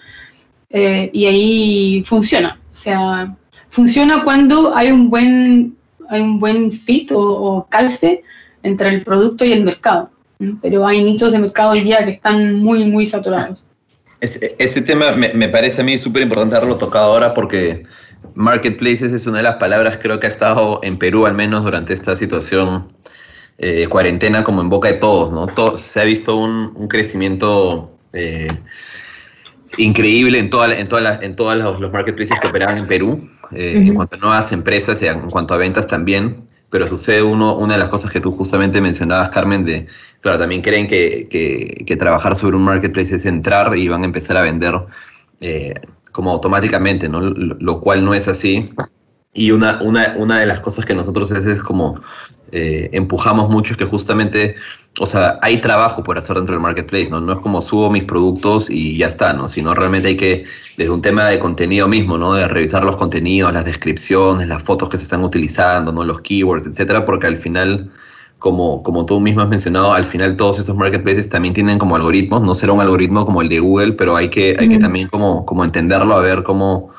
y 0.69 1.25
ahí 1.25 2.03
funciona. 2.05 2.59
O 2.71 2.75
sea, 2.75 3.35
funciona 3.69 4.23
cuando 4.23 4.75
hay 4.75 4.91
un 4.91 5.09
buen, 5.09 5.75
hay 6.09 6.21
un 6.21 6.39
buen 6.39 6.71
fit 6.71 7.11
o, 7.11 7.19
o 7.19 7.67
calce 7.67 8.23
entre 8.61 8.89
el 8.89 9.03
producto 9.03 9.45
y 9.45 9.53
el 9.53 9.63
mercado 9.63 10.11
pero 10.61 10.85
hay 10.85 11.03
nichos 11.03 11.31
de 11.31 11.39
mercado 11.39 11.71
hoy 11.71 11.81
día 11.81 12.03
que 12.03 12.11
están 12.11 12.55
muy, 12.55 12.85
muy 12.85 13.05
saturados. 13.05 13.65
Ese, 14.19 14.81
tema 14.81 15.11
me, 15.11 15.49
parece 15.49 15.81
a 15.81 15.83
mí 15.83 15.97
súper 15.99 16.23
importante 16.23 16.55
haberlo 16.55 16.77
tocado 16.77 17.13
ahora 17.13 17.35
porque 17.35 17.83
marketplaces 18.33 19.13
es 19.13 19.27
una 19.27 19.37
de 19.37 19.43
las 19.43 19.57
palabras 19.57 19.99
creo 20.01 20.19
que 20.19 20.25
ha 20.25 20.29
estado 20.29 20.79
en 20.81 20.97
Perú 20.97 21.27
al 21.27 21.35
menos 21.35 21.63
durante 21.63 21.93
esta 21.93 22.15
situación 22.15 22.91
eh, 23.59 23.87
cuarentena 23.87 24.43
como 24.43 24.61
en 24.61 24.69
boca 24.69 24.87
de 24.87 24.95
todos, 24.95 25.31
¿no? 25.31 25.77
se 25.77 25.99
ha 25.99 26.03
visto 26.03 26.35
un, 26.35 26.87
crecimiento 26.87 27.91
eh, 28.13 28.49
increíble 29.77 30.37
en, 30.37 30.49
toda, 30.49 30.77
en, 30.77 30.87
toda 30.87 31.19
en 31.23 31.35
todos 31.35 31.57
los, 31.79 31.91
marketplaces 31.91 32.39
que 32.39 32.47
operaban 32.47 32.77
en 32.77 32.87
Perú, 32.87 33.29
eh, 33.51 33.73
en 33.77 33.95
cuanto 33.95 34.15
a 34.15 34.19
nuevas 34.19 34.51
empresas 34.51 35.01
y 35.01 35.07
en 35.07 35.29
cuanto 35.29 35.53
a 35.53 35.57
ventas 35.57 35.87
también 35.87 36.47
pero 36.69 36.85
sucede 36.85 37.23
uno, 37.23 37.55
una 37.55 37.75
de 37.75 37.79
las 37.79 37.87
cosas 37.87 38.11
que 38.11 38.19
tú 38.19 38.29
justamente 38.29 38.81
mencionabas, 38.81 39.29
Carmen, 39.29 39.63
de, 39.63 39.87
claro, 40.19 40.37
también 40.37 40.61
creen 40.61 40.85
que, 40.85 41.29
que, 41.29 41.95
trabajar 41.95 42.35
sobre 42.35 42.57
un 42.57 42.63
marketplace 42.63 43.15
es 43.15 43.25
entrar 43.25 43.77
y 43.77 43.87
van 43.87 44.03
a 44.03 44.05
empezar 44.05 44.35
a 44.35 44.41
vender 44.41 44.73
como 46.11 46.31
automáticamente, 46.31 47.07
¿no? 47.07 47.21
Lo, 47.21 47.79
cual 47.79 48.03
no 48.03 48.13
es 48.13 48.27
así. 48.27 48.59
Y 49.37 49.51
una, 49.51 49.79
una, 49.83 50.15
una 50.17 50.39
de 50.39 50.47
las 50.47 50.61
cosas 50.61 50.83
que 50.83 50.95
nosotros 50.95 51.29
es, 51.29 51.45
es 51.45 51.61
como 51.61 52.01
eh, 52.51 52.89
empujamos 52.93 53.49
mucho 53.49 53.73
es 53.73 53.77
que 53.77 53.85
justamente, 53.85 54.55
o 54.99 55.05
sea, 55.05 55.37
hay 55.43 55.59
trabajo 55.59 56.01
por 56.01 56.17
hacer 56.17 56.37
dentro 56.37 56.53
del 56.53 56.61
marketplace, 56.61 57.09
¿no? 57.09 57.21
No 57.21 57.33
es 57.33 57.39
como 57.39 57.61
subo 57.61 57.91
mis 57.91 58.03
productos 58.03 58.69
y 58.69 58.97
ya 58.97 59.05
está, 59.07 59.33
¿no? 59.33 59.47
Sino 59.47 59.75
realmente 59.75 60.09
hay 60.09 60.17
que, 60.17 60.45
desde 60.77 60.91
un 60.91 61.01
tema 61.01 61.25
de 61.25 61.37
contenido 61.37 61.87
mismo, 61.87 62.17
¿no? 62.17 62.33
De 62.33 62.47
revisar 62.47 62.83
los 62.83 62.95
contenidos, 62.95 63.53
las 63.53 63.65
descripciones, 63.65 64.47
las 64.47 64.63
fotos 64.63 64.89
que 64.89 64.97
se 64.97 65.03
están 65.03 65.23
utilizando, 65.23 65.91
¿no? 65.91 66.03
Los 66.03 66.21
keywords, 66.21 66.65
etcétera, 66.65 67.05
porque 67.05 67.27
al 67.27 67.37
final, 67.37 67.91
como, 68.39 68.81
como 68.81 69.05
tú 69.05 69.19
mismo 69.19 69.41
has 69.41 69.49
mencionado, 69.49 69.93
al 69.93 70.05
final 70.05 70.35
todos 70.35 70.57
estos 70.59 70.75
marketplaces 70.75 71.29
también 71.29 71.53
tienen 71.53 71.77
como 71.77 71.95
algoritmos, 71.95 72.41
no 72.41 72.55
será 72.55 72.73
un 72.73 72.81
algoritmo 72.81 73.25
como 73.25 73.41
el 73.41 73.49
de 73.49 73.59
Google, 73.59 73.93
pero 73.93 74.15
hay 74.15 74.29
que, 74.29 74.55
hay 74.57 74.69
que 74.69 74.79
también 74.79 75.09
como, 75.09 75.45
como 75.45 75.63
entenderlo, 75.63 76.15
a 76.15 76.21
ver 76.21 76.43
cómo 76.43 76.91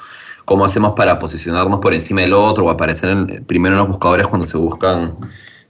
cómo 0.49 0.65
hacemos 0.65 0.95
para 0.95 1.19
posicionarnos 1.19 1.79
por 1.81 1.93
encima 1.93 2.23
del 2.23 2.33
otro 2.33 2.65
o 2.65 2.71
aparecer 2.71 3.11
en, 3.11 3.45
primero 3.45 3.75
en 3.75 3.81
los 3.81 3.89
buscadores 3.89 4.27
cuando 4.27 4.47
se 4.47 4.57
buscan 4.57 5.15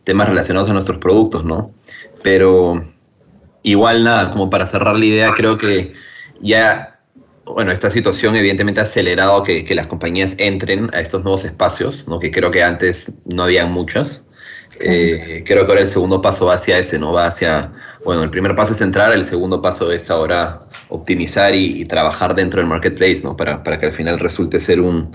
temas 0.04 0.28
relacionados 0.28 0.70
a 0.70 0.72
nuestros 0.72 0.98
productos, 0.98 1.44
¿no? 1.44 1.72
Pero 2.22 2.84
igual 3.64 4.04
nada, 4.04 4.30
como 4.30 4.48
para 4.48 4.66
cerrar 4.66 4.96
la 4.96 5.04
idea, 5.04 5.32
creo 5.34 5.58
que 5.58 5.94
ya, 6.40 7.00
bueno, 7.44 7.72
esta 7.72 7.90
situación 7.90 8.36
evidentemente 8.36 8.78
ha 8.78 8.84
acelerado 8.84 9.42
que, 9.42 9.64
que 9.64 9.74
las 9.74 9.88
compañías 9.88 10.36
entren 10.38 10.90
a 10.94 11.00
estos 11.00 11.24
nuevos 11.24 11.44
espacios, 11.44 12.06
¿no? 12.06 12.20
Que 12.20 12.30
creo 12.30 12.52
que 12.52 12.62
antes 12.62 13.12
no 13.24 13.42
habían 13.42 13.72
muchas. 13.72 14.22
Eh, 14.78 15.42
creo 15.44 15.64
que 15.64 15.72
ahora 15.72 15.80
el 15.80 15.88
segundo 15.88 16.22
paso 16.22 16.46
va 16.46 16.54
hacia 16.54 16.78
ese, 16.78 17.00
¿no? 17.00 17.12
Va 17.12 17.26
hacia, 17.26 17.72
bueno, 18.04 18.22
el 18.22 18.30
primer 18.30 18.54
paso 18.54 18.72
es 18.72 18.80
entrar, 18.80 19.12
el 19.12 19.24
segundo 19.24 19.60
paso 19.60 19.90
es 19.90 20.10
ahora 20.10 20.60
optimizar 20.88 21.54
y, 21.54 21.84
trabajar 21.84 22.34
dentro 22.34 22.60
del 22.60 22.68
marketplace, 22.68 23.20
¿no? 23.22 23.36
Para, 23.36 23.62
para, 23.62 23.78
que 23.78 23.86
al 23.86 23.92
final 23.92 24.18
resulte 24.18 24.60
ser 24.60 24.80
un, 24.80 25.10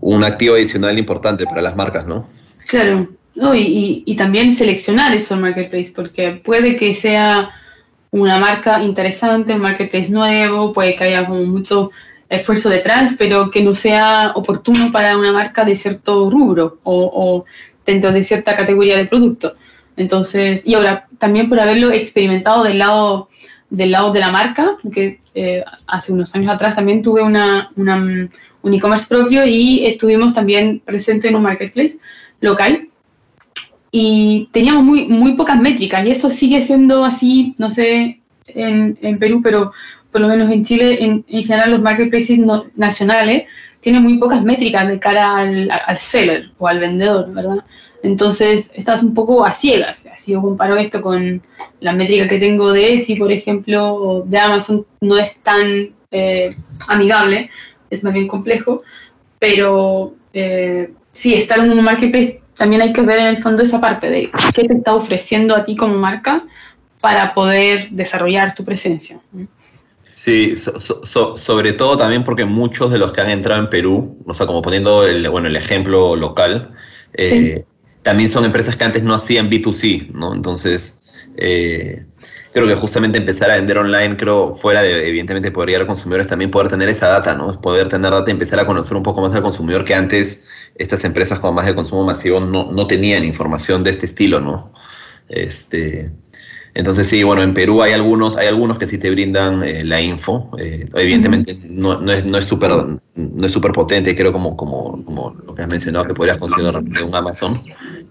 un 0.00 0.24
activo 0.24 0.54
adicional 0.54 0.98
importante 0.98 1.44
para 1.44 1.62
las 1.62 1.76
marcas, 1.76 2.06
¿no? 2.06 2.26
Claro, 2.66 3.08
no, 3.34 3.54
y, 3.54 4.02
y, 4.04 4.16
también 4.16 4.52
seleccionar 4.52 5.14
eso 5.14 5.36
marketplace, 5.36 5.92
porque 5.94 6.32
puede 6.32 6.76
que 6.76 6.94
sea 6.94 7.50
una 8.10 8.38
marca 8.38 8.82
interesante, 8.82 9.54
un 9.54 9.60
marketplace 9.60 10.10
nuevo, 10.10 10.72
puede 10.72 10.96
que 10.96 11.04
haya 11.04 11.22
mucho 11.22 11.90
esfuerzo 12.28 12.68
detrás, 12.70 13.14
pero 13.18 13.50
que 13.50 13.62
no 13.62 13.74
sea 13.74 14.32
oportuno 14.34 14.90
para 14.90 15.16
una 15.16 15.32
marca 15.32 15.64
de 15.64 15.76
cierto 15.76 16.28
rubro 16.30 16.78
o, 16.82 17.10
o 17.14 17.44
dentro 17.84 18.10
de 18.12 18.24
cierta 18.24 18.56
categoría 18.56 18.96
de 18.96 19.06
producto. 19.06 19.52
Entonces, 19.96 20.66
y 20.66 20.74
ahora 20.74 21.08
también 21.18 21.48
por 21.48 21.60
haberlo 21.60 21.90
experimentado 21.90 22.62
del 22.64 22.78
lado, 22.78 23.28
del 23.70 23.90
lado 23.92 24.12
de 24.12 24.20
la 24.20 24.30
marca, 24.30 24.76
porque 24.82 25.20
eh, 25.34 25.64
hace 25.86 26.12
unos 26.12 26.34
años 26.34 26.52
atrás 26.52 26.74
también 26.74 27.02
tuve 27.02 27.22
una, 27.22 27.70
una, 27.76 27.96
un 27.96 28.74
e-commerce 28.74 29.06
propio 29.08 29.44
y 29.46 29.86
estuvimos 29.86 30.34
también 30.34 30.80
presentes 30.84 31.30
en 31.30 31.36
un 31.36 31.42
marketplace 31.42 31.98
local 32.40 32.88
y 33.90 34.48
teníamos 34.52 34.84
muy, 34.84 35.06
muy 35.06 35.34
pocas 35.34 35.60
métricas 35.60 36.06
y 36.06 36.10
eso 36.10 36.28
sigue 36.28 36.62
siendo 36.64 37.04
así, 37.04 37.54
no 37.58 37.70
sé, 37.70 38.20
en, 38.46 38.98
en 39.00 39.18
Perú, 39.18 39.40
pero 39.42 39.72
por 40.12 40.20
lo 40.20 40.28
menos 40.28 40.50
en 40.50 40.64
Chile, 40.64 41.02
en, 41.04 41.24
en 41.28 41.42
general 41.42 41.70
los 41.70 41.82
marketplaces 41.82 42.38
nacionales 42.74 43.44
tiene 43.80 44.00
muy 44.00 44.18
pocas 44.18 44.42
métricas 44.42 44.88
de 44.88 44.98
cara 44.98 45.36
al, 45.36 45.70
al, 45.70 45.96
seller 45.96 46.50
o 46.58 46.66
al 46.66 46.80
vendedor, 46.80 47.32
¿verdad? 47.32 47.64
Entonces 48.02 48.70
estás 48.74 49.02
un 49.02 49.14
poco 49.14 49.44
a 49.44 49.52
ciegas. 49.52 50.08
Si 50.16 50.32
yo 50.32 50.42
comparo 50.42 50.76
esto 50.76 51.02
con 51.02 51.42
la 51.80 51.92
métrica 51.92 52.28
que 52.28 52.38
tengo 52.38 52.72
de 52.72 52.94
Etsy, 52.94 53.16
por 53.16 53.32
ejemplo, 53.32 53.94
o 53.94 54.22
de 54.22 54.38
Amazon, 54.38 54.86
no 55.00 55.18
es 55.18 55.34
tan 55.42 55.66
eh, 56.10 56.50
amigable, 56.88 57.50
es 57.90 58.04
más 58.04 58.12
bien 58.12 58.28
complejo, 58.28 58.82
pero 59.38 60.14
eh, 60.32 60.90
sí, 61.12 61.34
estar 61.34 61.58
en 61.58 61.70
un 61.70 61.82
marketplace 61.82 62.42
también 62.56 62.82
hay 62.82 62.92
que 62.92 63.02
ver 63.02 63.18
en 63.20 63.26
el 63.26 63.38
fondo 63.38 63.62
esa 63.62 63.80
parte 63.80 64.10
de 64.10 64.30
qué 64.54 64.64
te 64.64 64.74
está 64.74 64.94
ofreciendo 64.94 65.54
a 65.54 65.64
ti 65.64 65.76
como 65.76 65.94
marca 65.98 66.42
para 67.00 67.34
poder 67.34 67.88
desarrollar 67.90 68.54
tu 68.54 68.64
presencia. 68.64 69.20
Sí, 70.04 70.54
sobre 70.56 71.72
todo 71.72 71.96
también 71.96 72.24
porque 72.24 72.44
muchos 72.44 72.92
de 72.92 72.98
los 72.98 73.12
que 73.12 73.20
han 73.20 73.30
entrado 73.30 73.60
en 73.60 73.68
Perú, 73.68 74.16
o 74.24 74.32
sea, 74.32 74.46
como 74.46 74.62
poniendo 74.62 75.04
el, 75.04 75.28
bueno, 75.28 75.48
el 75.48 75.56
ejemplo 75.56 76.16
local, 76.16 76.70
eh, 77.14 77.64
también 78.06 78.28
son 78.28 78.44
empresas 78.44 78.76
que 78.76 78.84
antes 78.84 79.02
no 79.02 79.14
hacían 79.14 79.50
B2C, 79.50 80.12
¿no? 80.12 80.32
Entonces, 80.32 80.96
eh, 81.36 82.06
creo 82.52 82.64
que 82.68 82.76
justamente 82.76 83.18
empezar 83.18 83.50
a 83.50 83.56
vender 83.56 83.78
online, 83.78 84.16
creo, 84.16 84.54
fuera 84.54 84.80
de, 84.80 85.08
evidentemente, 85.08 85.50
poder 85.50 85.70
llegar 85.70 85.82
a 85.82 85.86
consumidores, 85.88 86.28
también 86.28 86.52
poder 86.52 86.68
tener 86.68 86.88
esa 86.88 87.08
data, 87.08 87.34
¿no? 87.34 87.60
Poder 87.60 87.88
tener 87.88 88.12
data 88.12 88.30
y 88.30 88.30
empezar 88.30 88.60
a 88.60 88.64
conocer 88.64 88.96
un 88.96 89.02
poco 89.02 89.22
más 89.22 89.34
al 89.34 89.42
consumidor 89.42 89.84
que 89.84 89.92
antes 89.92 90.44
estas 90.76 91.04
empresas 91.04 91.40
como 91.40 91.54
más 91.54 91.66
de 91.66 91.74
consumo 91.74 92.04
masivo 92.04 92.38
no, 92.38 92.70
no 92.70 92.86
tenían 92.86 93.24
información 93.24 93.82
de 93.82 93.90
este 93.90 94.06
estilo, 94.06 94.38
¿no? 94.38 94.72
Este, 95.28 96.12
entonces 96.76 97.08
sí, 97.08 97.22
bueno, 97.22 97.42
en 97.42 97.54
Perú 97.54 97.80
hay 97.80 97.94
algunos, 97.94 98.36
hay 98.36 98.48
algunos 98.48 98.78
que 98.78 98.86
sí 98.86 98.98
te 98.98 99.08
brindan 99.10 99.64
eh, 99.64 99.82
la 99.82 99.98
info. 99.98 100.50
Eh, 100.58 100.86
evidentemente 100.94 101.58
no, 101.64 101.98
no, 101.98 102.12
es 102.12 102.22
no 102.26 102.36
es 102.36 102.44
súper 102.44 102.70
no 102.70 103.46
es 103.46 103.50
super 103.50 103.72
potente, 103.72 104.14
creo 104.14 104.30
como, 104.30 104.58
como, 104.58 105.02
como 105.02 105.30
lo 105.46 105.54
que 105.54 105.62
has 105.62 105.68
mencionado 105.68 106.04
que 106.04 106.12
podrías 106.12 106.36
considerar 106.36 106.82
de 106.82 107.02
un 107.02 107.14
Amazon, 107.14 107.62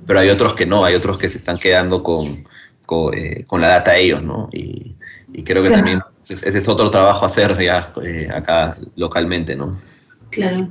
pero 0.08 0.19
hay 0.19 0.30
otros 0.30 0.56
que 0.56 0.65
no, 0.65 0.84
hay 0.84 0.95
otros 0.95 1.19
que 1.19 1.30
se 1.30 1.38
están 1.38 1.60
quedando 1.60 2.01
con, 2.01 2.47
con, 2.88 3.13
eh, 3.13 3.43
con 3.45 3.62
la 3.62 3.67
data 3.67 3.97
ellos, 3.97 4.23
¿no? 4.23 4.49
Y, 4.51 4.95
y 5.32 5.43
creo 5.43 5.62
que 5.62 5.69
también 5.69 6.01
ese 6.28 6.58
es 6.58 6.67
otro 6.67 6.89
trabajo 6.89 7.23
a 7.23 7.28
hacer 7.28 7.62
ya 7.62 7.93
acá 8.34 8.78
localmente, 8.95 9.56
¿no? 9.56 9.80
Claro. 10.32 10.69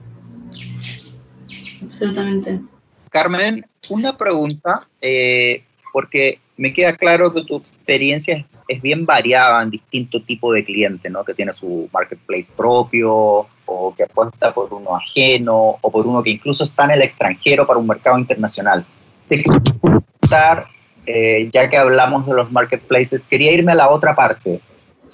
absolutamente. 1.81 2.61
Carmen, 3.09 3.65
una 3.89 4.19
pregunta, 4.19 4.89
eh, 5.01 5.63
porque 5.93 6.41
me 6.57 6.73
queda 6.73 6.95
claro 6.97 7.33
que 7.33 7.45
tu 7.45 7.57
experiencia 7.57 8.47
es 8.69 8.81
bien 8.81 9.05
variada 9.05 9.63
en 9.63 9.71
distintos 9.71 10.25
tipos 10.25 10.55
de 10.55 10.65
clientes, 10.65 11.11
¿no? 11.11 11.25
Que 11.25 11.35
tiene 11.35 11.53
su 11.53 11.89
marketplace 11.93 12.51
propio 12.57 13.47
o 13.67 13.95
que 13.97 14.05
apuesta 14.05 14.53
por 14.55 14.73
uno 14.73 14.97
ajeno 14.97 15.79
o 15.81 15.91
por 15.91 16.07
uno 16.07 16.23
que 16.23 16.31
incluso 16.31 16.65
está 16.65 16.85
en 16.85 16.93
el 16.93 17.03
extranjero 17.03 17.67
para 17.67 17.79
un 17.79 17.87
mercado 17.87 18.19
internacional. 18.19 18.87
Te 19.29 19.43
quería 19.43 19.61
preguntar, 19.81 20.69
eh, 21.07 21.51
ya 21.53 21.69
que 21.69 21.77
hablamos 21.77 22.27
de 22.27 22.35
los 22.35 22.51
marketplaces, 22.53 23.23
quería 23.23 23.53
irme 23.53 23.73
a 23.73 23.77
la 23.77 23.91
otra 23.91 24.15
parte. 24.15 24.61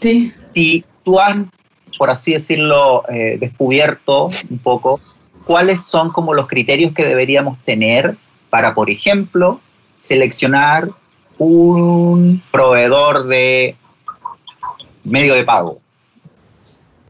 Sí. 0.01 0.33
Si 0.53 0.85
tú 1.05 1.19
has, 1.19 1.37
por 1.99 2.11
así 2.11 2.33
decirlo, 2.33 3.05
eh, 3.09 3.39
descubierto 3.41 4.31
un 4.51 4.59
poco 4.59 5.01
cuáles 5.45 5.85
son 5.85 6.13
como 6.13 6.35
los 6.35 6.47
criterios 6.47 6.93
que 6.93 7.05
deberíamos 7.05 7.59
tener 7.65 8.17
para, 8.51 8.75
por 8.75 8.91
ejemplo, 8.91 9.61
seleccionar 9.95 10.91
un 11.41 12.43
proveedor 12.53 13.27
de 13.27 13.75
medio 15.05 15.35
de 15.35 15.43
pago. 15.43 15.81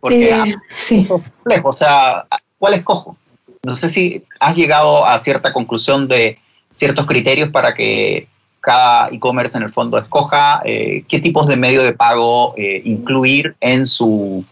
Porque 0.01 0.31
Eh, 0.31 0.55
sí. 0.73 0.99
eso 0.99 1.17
es 1.17 1.23
complejo, 1.33 1.69
o 1.69 1.73
sea, 1.73 2.27
¿cuál 2.59 2.75
escojo? 2.75 3.17
No 3.65 3.75
sé 3.75 3.89
si 3.89 4.25
has 4.39 4.55
llegado 4.57 5.05
a 5.05 5.19
cierta 5.19 5.53
conclusión 5.53 6.07
de 6.09 6.39
ciertos 6.73 7.07
criterios 7.07 7.51
para 7.51 7.75
que 7.75 8.29
cada 8.61 9.09
e-commerce 9.09 9.59
en 9.59 9.65
el 9.65 9.71
fondo 9.71 9.99
escoja 9.99 10.63
eh, 10.65 11.05
qué 11.09 11.19
tipos 11.19 11.49
de 11.49 11.57
medio 11.57 11.83
de 11.83 11.93
pago 11.93 12.55
eh, 12.57 12.81
incluir 12.85 13.57
en 13.61 13.85
su, 13.85 14.45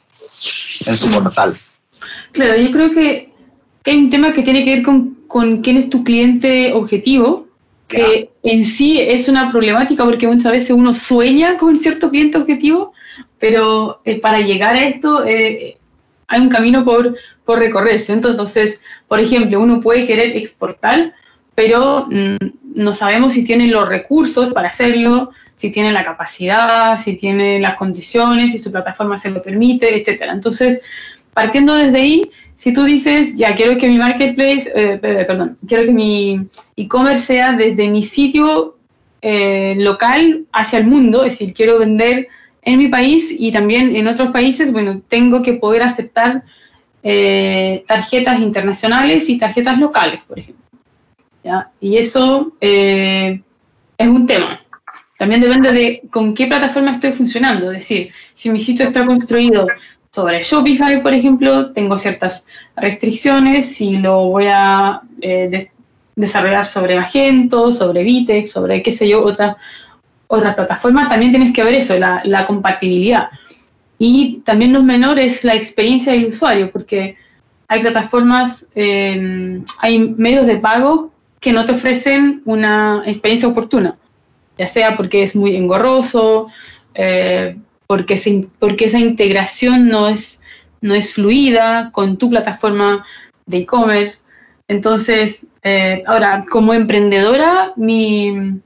en 0.86 0.96
su 0.96 1.10
portal. 1.12 1.54
Claro, 2.32 2.56
yo 2.56 2.72
creo 2.72 2.90
que, 2.90 3.32
que 3.84 3.90
hay 3.92 3.98
un 3.98 4.10
tema 4.10 4.32
que 4.32 4.42
tiene 4.42 4.64
que 4.64 4.74
ver 4.76 4.82
con, 4.82 5.14
con 5.28 5.58
quién 5.62 5.76
es 5.76 5.88
tu 5.88 6.04
cliente 6.04 6.72
objetivo, 6.72 7.47
que 7.88 8.30
en 8.42 8.64
sí 8.64 9.00
es 9.00 9.28
una 9.28 9.50
problemática 9.50 10.04
porque 10.04 10.28
muchas 10.28 10.52
veces 10.52 10.70
uno 10.70 10.92
sueña 10.92 11.56
con 11.56 11.76
cierto 11.78 12.10
cliente 12.10 12.38
objetivo, 12.38 12.92
pero 13.38 14.00
eh, 14.04 14.20
para 14.20 14.40
llegar 14.40 14.76
a 14.76 14.84
esto 14.84 15.24
eh, 15.24 15.78
hay 16.28 16.40
un 16.40 16.50
camino 16.50 16.84
por, 16.84 17.16
por 17.44 17.58
recorrerse. 17.58 18.12
Entonces, 18.12 18.78
por 19.08 19.18
ejemplo, 19.18 19.58
uno 19.58 19.80
puede 19.80 20.04
querer 20.04 20.36
exportar, 20.36 21.14
pero 21.54 22.06
mm, 22.10 22.36
no 22.74 22.94
sabemos 22.94 23.32
si 23.32 23.42
tiene 23.42 23.68
los 23.68 23.88
recursos 23.88 24.52
para 24.52 24.68
hacerlo, 24.68 25.32
si 25.56 25.70
tiene 25.70 25.90
la 25.90 26.04
capacidad, 26.04 27.02
si 27.02 27.14
tiene 27.14 27.58
las 27.58 27.76
condiciones, 27.76 28.52
si 28.52 28.58
su 28.58 28.70
plataforma 28.70 29.18
se 29.18 29.30
lo 29.30 29.42
permite, 29.42 29.98
etcétera. 29.98 30.32
Entonces, 30.32 30.80
partiendo 31.32 31.74
desde 31.74 31.98
ahí, 31.98 32.30
si 32.58 32.72
tú 32.72 32.84
dices, 32.84 33.34
ya 33.36 33.54
quiero 33.54 33.78
que 33.78 33.88
mi 33.88 33.98
marketplace, 33.98 34.70
eh, 34.74 34.98
eh, 35.00 35.24
perdón, 35.26 35.56
quiero 35.66 35.84
que 35.84 35.92
mi 35.92 36.48
e-commerce 36.76 37.22
sea 37.22 37.52
desde 37.52 37.88
mi 37.88 38.02
sitio 38.02 38.76
eh, 39.22 39.76
local 39.78 40.44
hacia 40.52 40.80
el 40.80 40.86
mundo, 40.86 41.24
es 41.24 41.34
decir, 41.34 41.54
quiero 41.54 41.78
vender 41.78 42.26
en 42.62 42.78
mi 42.78 42.88
país 42.88 43.28
y 43.30 43.52
también 43.52 43.94
en 43.94 44.08
otros 44.08 44.30
países, 44.32 44.72
bueno, 44.72 45.00
tengo 45.08 45.40
que 45.40 45.54
poder 45.54 45.82
aceptar 45.82 46.42
eh, 47.04 47.84
tarjetas 47.86 48.40
internacionales 48.40 49.28
y 49.28 49.38
tarjetas 49.38 49.78
locales, 49.78 50.20
por 50.26 50.40
ejemplo. 50.40 50.64
¿ya? 51.44 51.70
Y 51.80 51.96
eso 51.96 52.52
es 52.60 53.40
un 54.00 54.26
tema. 54.26 54.60
También 55.16 55.40
depende 55.40 55.72
de 55.72 56.02
con 56.10 56.34
qué 56.34 56.46
plataforma 56.46 56.92
estoy 56.92 57.12
funcionando. 57.12 57.70
Es 57.70 57.78
decir, 57.78 58.12
si 58.34 58.50
mi 58.50 58.58
sitio 58.60 58.84
está 58.84 59.06
construido 59.06 59.66
sobre 60.18 60.42
Shopify, 60.42 61.00
por 61.00 61.14
ejemplo, 61.14 61.70
tengo 61.70 61.96
ciertas 61.96 62.44
restricciones. 62.74 63.76
Si 63.76 63.98
lo 63.98 64.26
voy 64.26 64.46
a 64.48 65.00
eh, 65.20 65.46
des- 65.48 65.70
desarrollar 66.16 66.66
sobre 66.66 66.96
Magento, 66.96 67.72
sobre 67.72 68.02
Vitex, 68.02 68.50
sobre 68.50 68.82
qué 68.82 68.90
sé 68.90 69.08
yo, 69.08 69.22
otra, 69.22 69.56
otras 70.26 70.56
plataformas, 70.56 71.08
también 71.08 71.30
tienes 71.30 71.52
que 71.52 71.62
ver 71.62 71.74
eso, 71.74 71.96
la, 71.96 72.46
compatibilidad. 72.48 73.28
Y 73.96 74.40
también 74.44 74.72
no 74.72 74.80
es 74.80 74.84
menor 74.84 75.20
es 75.20 75.44
la 75.44 75.54
experiencia 75.54 76.12
del 76.12 76.26
usuario, 76.26 76.72
porque 76.72 77.16
hay 77.68 77.80
plataformas, 77.80 78.66
eh, 78.74 79.62
hay 79.78 80.00
medios 80.00 80.48
de 80.48 80.56
pago 80.56 81.12
que 81.38 81.52
no 81.52 81.64
te 81.64 81.72
ofrecen 81.72 82.42
una 82.44 83.04
experiencia 83.06 83.48
oportuna, 83.48 83.96
ya 84.58 84.66
sea 84.66 84.96
porque 84.96 85.22
es 85.22 85.36
muy 85.36 85.54
engorroso, 85.54 86.48
eh, 86.94 87.56
porque, 87.88 88.16
se- 88.18 88.46
porque 88.60 88.84
esa 88.84 89.00
integración 89.00 89.88
no 89.88 90.08
es, 90.08 90.38
no 90.82 90.94
es 90.94 91.14
fluida 91.14 91.90
con 91.90 92.18
tu 92.18 92.30
plataforma 92.30 93.04
de 93.46 93.58
e-commerce. 93.58 94.20
Entonces, 94.68 95.46
eh, 95.64 96.02
ahora, 96.06 96.44
como 96.50 96.74
emprendedora, 96.74 97.72
mi, 97.76 98.60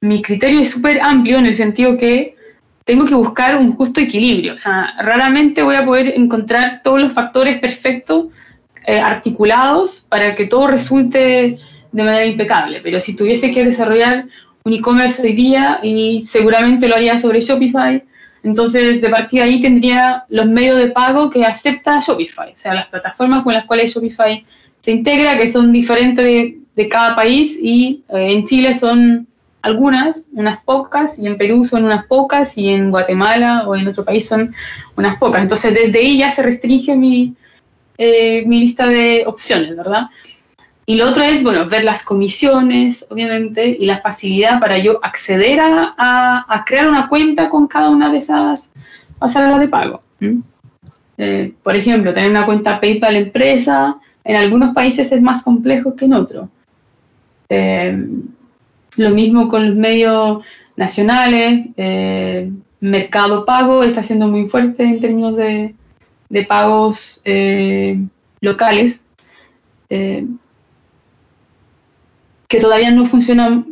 mi 0.00 0.22
criterio 0.22 0.60
es 0.60 0.70
súper 0.70 1.00
amplio 1.00 1.38
en 1.38 1.46
el 1.46 1.54
sentido 1.54 1.96
que 1.96 2.36
tengo 2.84 3.06
que 3.06 3.14
buscar 3.14 3.56
un 3.56 3.72
justo 3.74 4.00
equilibrio. 4.00 4.54
O 4.54 4.58
sea, 4.58 4.94
raramente 5.02 5.62
voy 5.62 5.76
a 5.76 5.84
poder 5.86 6.12
encontrar 6.16 6.82
todos 6.84 7.00
los 7.00 7.12
factores 7.12 7.58
perfectos 7.58 8.26
eh, 8.86 8.98
articulados 9.00 10.06
para 10.08 10.34
que 10.34 10.46
todo 10.46 10.66
resulte 10.66 11.58
de 11.90 12.04
manera 12.04 12.26
impecable. 12.26 12.80
Pero 12.82 13.00
si 13.00 13.16
tuviese 13.16 13.50
que 13.50 13.64
desarrollar 13.64 14.24
un 14.68 14.74
e-commerce 14.74 15.22
hoy 15.22 15.32
día 15.32 15.80
y 15.82 16.20
seguramente 16.22 16.88
lo 16.88 16.94
haría 16.94 17.18
sobre 17.18 17.40
Shopify, 17.40 18.04
entonces 18.42 19.00
de 19.00 19.08
partida 19.08 19.44
ahí 19.44 19.60
tendría 19.60 20.24
los 20.28 20.46
medios 20.46 20.76
de 20.78 20.90
pago 20.90 21.30
que 21.30 21.44
acepta 21.44 22.00
Shopify, 22.00 22.50
o 22.52 22.58
sea, 22.58 22.74
las 22.74 22.88
plataformas 22.88 23.42
con 23.42 23.54
las 23.54 23.64
cuales 23.64 23.94
Shopify 23.94 24.44
se 24.82 24.90
integra, 24.90 25.38
que 25.38 25.50
son 25.50 25.72
diferentes 25.72 26.22
de, 26.24 26.58
de 26.76 26.88
cada 26.88 27.16
país 27.16 27.56
y 27.60 28.04
eh, 28.10 28.32
en 28.32 28.46
Chile 28.46 28.74
son 28.74 29.26
algunas, 29.62 30.26
unas 30.32 30.62
pocas, 30.62 31.18
y 31.18 31.26
en 31.26 31.36
Perú 31.36 31.64
son 31.64 31.84
unas 31.84 32.06
pocas, 32.06 32.56
y 32.56 32.68
en 32.68 32.90
Guatemala 32.90 33.64
o 33.66 33.74
en 33.74 33.88
otro 33.88 34.04
país 34.04 34.28
son 34.28 34.54
unas 34.96 35.18
pocas. 35.18 35.42
Entonces 35.42 35.74
desde 35.74 35.98
ahí 35.98 36.18
ya 36.18 36.30
se 36.30 36.42
restringe 36.42 36.94
mi, 36.94 37.34
eh, 37.96 38.44
mi 38.46 38.60
lista 38.60 38.86
de 38.86 39.24
opciones, 39.26 39.76
¿verdad? 39.76 40.04
Y 40.88 40.94
lo 40.96 41.06
otro 41.10 41.22
es, 41.22 41.42
bueno, 41.42 41.68
ver 41.68 41.84
las 41.84 42.02
comisiones, 42.02 43.04
obviamente, 43.10 43.76
y 43.78 43.84
la 43.84 43.98
facilidad 44.00 44.58
para 44.58 44.78
yo 44.78 44.98
acceder 45.04 45.60
a, 45.60 45.94
a- 46.48 46.64
crear 46.64 46.88
una 46.88 47.10
cuenta 47.10 47.50
con 47.50 47.66
cada 47.66 47.90
una 47.90 48.10
de 48.10 48.16
esas 48.16 48.70
pasarelas 49.18 49.60
de 49.60 49.68
pago. 49.68 50.00
Eh, 51.18 51.52
por 51.62 51.76
ejemplo, 51.76 52.14
tener 52.14 52.30
una 52.30 52.46
cuenta 52.46 52.80
PayPal 52.80 53.16
empresa, 53.16 53.98
en 54.24 54.36
algunos 54.36 54.72
países 54.74 55.12
es 55.12 55.20
más 55.20 55.42
complejo 55.42 55.94
que 55.94 56.06
en 56.06 56.14
otros. 56.14 56.48
Eh, 57.50 58.06
lo 58.96 59.10
mismo 59.10 59.50
con 59.50 59.66
los 59.66 59.76
medios 59.76 60.42
nacionales, 60.74 61.66
eh, 61.76 62.50
Mercado 62.80 63.44
Pago 63.44 63.82
está 63.82 64.02
siendo 64.02 64.26
muy 64.26 64.48
fuerte 64.48 64.84
en 64.84 65.00
términos 65.00 65.36
de, 65.36 65.74
de 66.30 66.42
pagos 66.46 67.20
locales. 68.40 69.02
Que 72.48 72.60
todavía 72.60 72.90
no 72.90 73.06
funcionan 73.06 73.66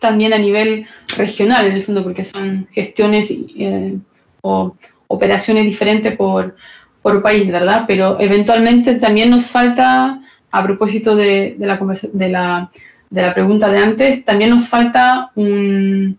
tan 0.00 0.18
bien 0.18 0.32
a 0.32 0.38
nivel 0.38 0.86
regional, 1.16 1.66
en 1.66 1.74
el 1.74 1.82
fondo, 1.82 2.02
porque 2.02 2.24
son 2.24 2.68
gestiones 2.72 3.30
eh, 3.30 3.96
o 4.42 4.74
operaciones 5.08 5.64
diferentes 5.64 6.16
por, 6.16 6.56
por 7.02 7.22
país, 7.22 7.50
¿verdad? 7.50 7.84
Pero 7.86 8.18
eventualmente 8.20 8.94
también 8.96 9.30
nos 9.30 9.46
falta, 9.46 10.20
a 10.50 10.62
propósito 10.62 11.16
de, 11.16 11.56
de 11.58 11.66
la, 11.66 11.78
de, 12.12 12.28
la, 12.28 12.70
de 13.10 13.22
la 13.22 13.34
pregunta 13.34 13.68
de 13.70 13.78
antes, 13.78 14.24
también 14.24 14.50
nos 14.50 14.68
falta 14.68 15.30
un- 15.34 16.18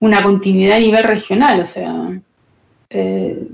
una 0.00 0.22
continuidad 0.22 0.76
a 0.76 0.80
nivel 0.80 1.04
regional, 1.04 1.60
o 1.60 1.66
sea, 1.66 2.20
eh, 2.90 3.48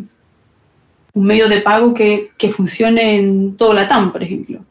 un 1.15 1.25
medio 1.25 1.49
de 1.49 1.61
pago 1.61 1.93
que, 1.95 2.31
que 2.37 2.49
funcione 2.51 3.17
en 3.17 3.57
todo 3.57 3.73
la 3.75 3.87
TAM, 3.89 4.13
por 4.13 4.23
ejemplo. 4.23 4.62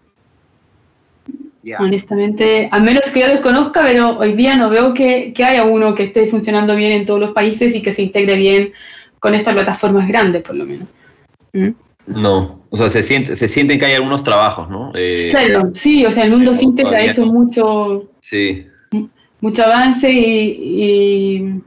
Honestamente, 1.79 2.67
a 2.71 2.79
menos 2.79 3.03
que 3.13 3.19
yo 3.21 3.27
desconozca, 3.27 3.81
pero 3.83 4.17
hoy 4.17 4.33
día 4.33 4.55
no 4.55 4.69
veo 4.69 4.93
que, 4.93 5.31
que 5.33 5.43
haya 5.43 5.63
uno 5.63 5.93
que 5.93 6.03
esté 6.03 6.25
funcionando 6.25 6.75
bien 6.75 6.91
en 6.93 7.05
todos 7.05 7.19
los 7.19 7.31
países 7.31 7.75
y 7.75 7.81
que 7.81 7.91
se 7.91 8.01
integre 8.01 8.35
bien 8.35 8.73
con 9.19 9.35
estas 9.35 9.53
plataformas 9.53 10.07
grandes, 10.07 10.41
por 10.43 10.55
lo 10.55 10.65
menos. 10.65 10.87
¿Mm? 11.53 11.69
No, 12.07 12.61
o 12.69 12.75
sea, 12.75 12.89
se 12.89 13.03
siente, 13.03 13.35
se 13.35 13.47
sienten 13.47 13.77
que 13.77 13.85
hay 13.85 13.93
algunos 13.93 14.23
trabajos, 14.23 14.69
¿no? 14.69 14.91
Eh, 14.95 15.27
Claro, 15.31 15.69
sí, 15.75 16.03
o 16.05 16.09
sea, 16.11 16.23
el 16.23 16.31
mundo 16.31 16.51
pero 16.51 16.59
fintech 16.59 16.87
ha 16.87 17.01
hecho 17.03 17.25
mucho, 17.25 18.09
Sí, 18.21 18.65
mucho 19.39 19.63
avance 19.63 20.11
y, 20.11 20.17
y 20.19 21.61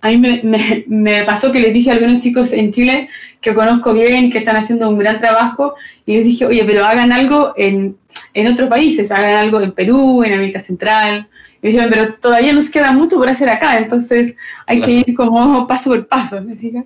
a 0.00 0.08
mí 0.08 0.16
me, 0.16 0.40
me- 0.42 0.84
me 0.86 1.24
pasó 1.24 1.52
que 1.52 1.60
les 1.60 1.72
dije 1.74 1.90
a 1.90 1.94
algunos 1.94 2.20
chicos 2.20 2.52
en 2.52 2.72
Chile 2.72 3.08
que 3.50 3.54
conozco 3.54 3.92
bien, 3.92 4.30
que 4.30 4.38
están 4.38 4.56
haciendo 4.56 4.88
un 4.88 4.98
gran 4.98 5.18
trabajo, 5.18 5.74
y 6.04 6.16
les 6.16 6.24
dije, 6.24 6.46
oye, 6.46 6.64
pero 6.66 6.84
hagan 6.84 7.12
algo 7.12 7.52
en, 7.56 7.96
en 8.34 8.46
otros 8.52 8.68
países, 8.68 9.10
hagan 9.12 9.34
algo 9.36 9.60
en 9.60 9.72
Perú, 9.72 10.24
en 10.24 10.34
América 10.34 10.60
Central. 10.60 11.28
Y 11.62 11.66
me 11.66 11.70
dijeron, 11.70 11.90
pero 11.90 12.14
todavía 12.20 12.52
nos 12.52 12.68
queda 12.70 12.92
mucho 12.92 13.16
por 13.16 13.28
hacer 13.28 13.48
acá, 13.48 13.78
entonces 13.78 14.34
hay 14.66 14.80
que 14.80 14.90
ir 14.90 15.14
como 15.14 15.66
paso 15.68 15.90
por 15.90 16.06
paso, 16.06 16.40
¿me 16.42 16.54
fijas? 16.56 16.84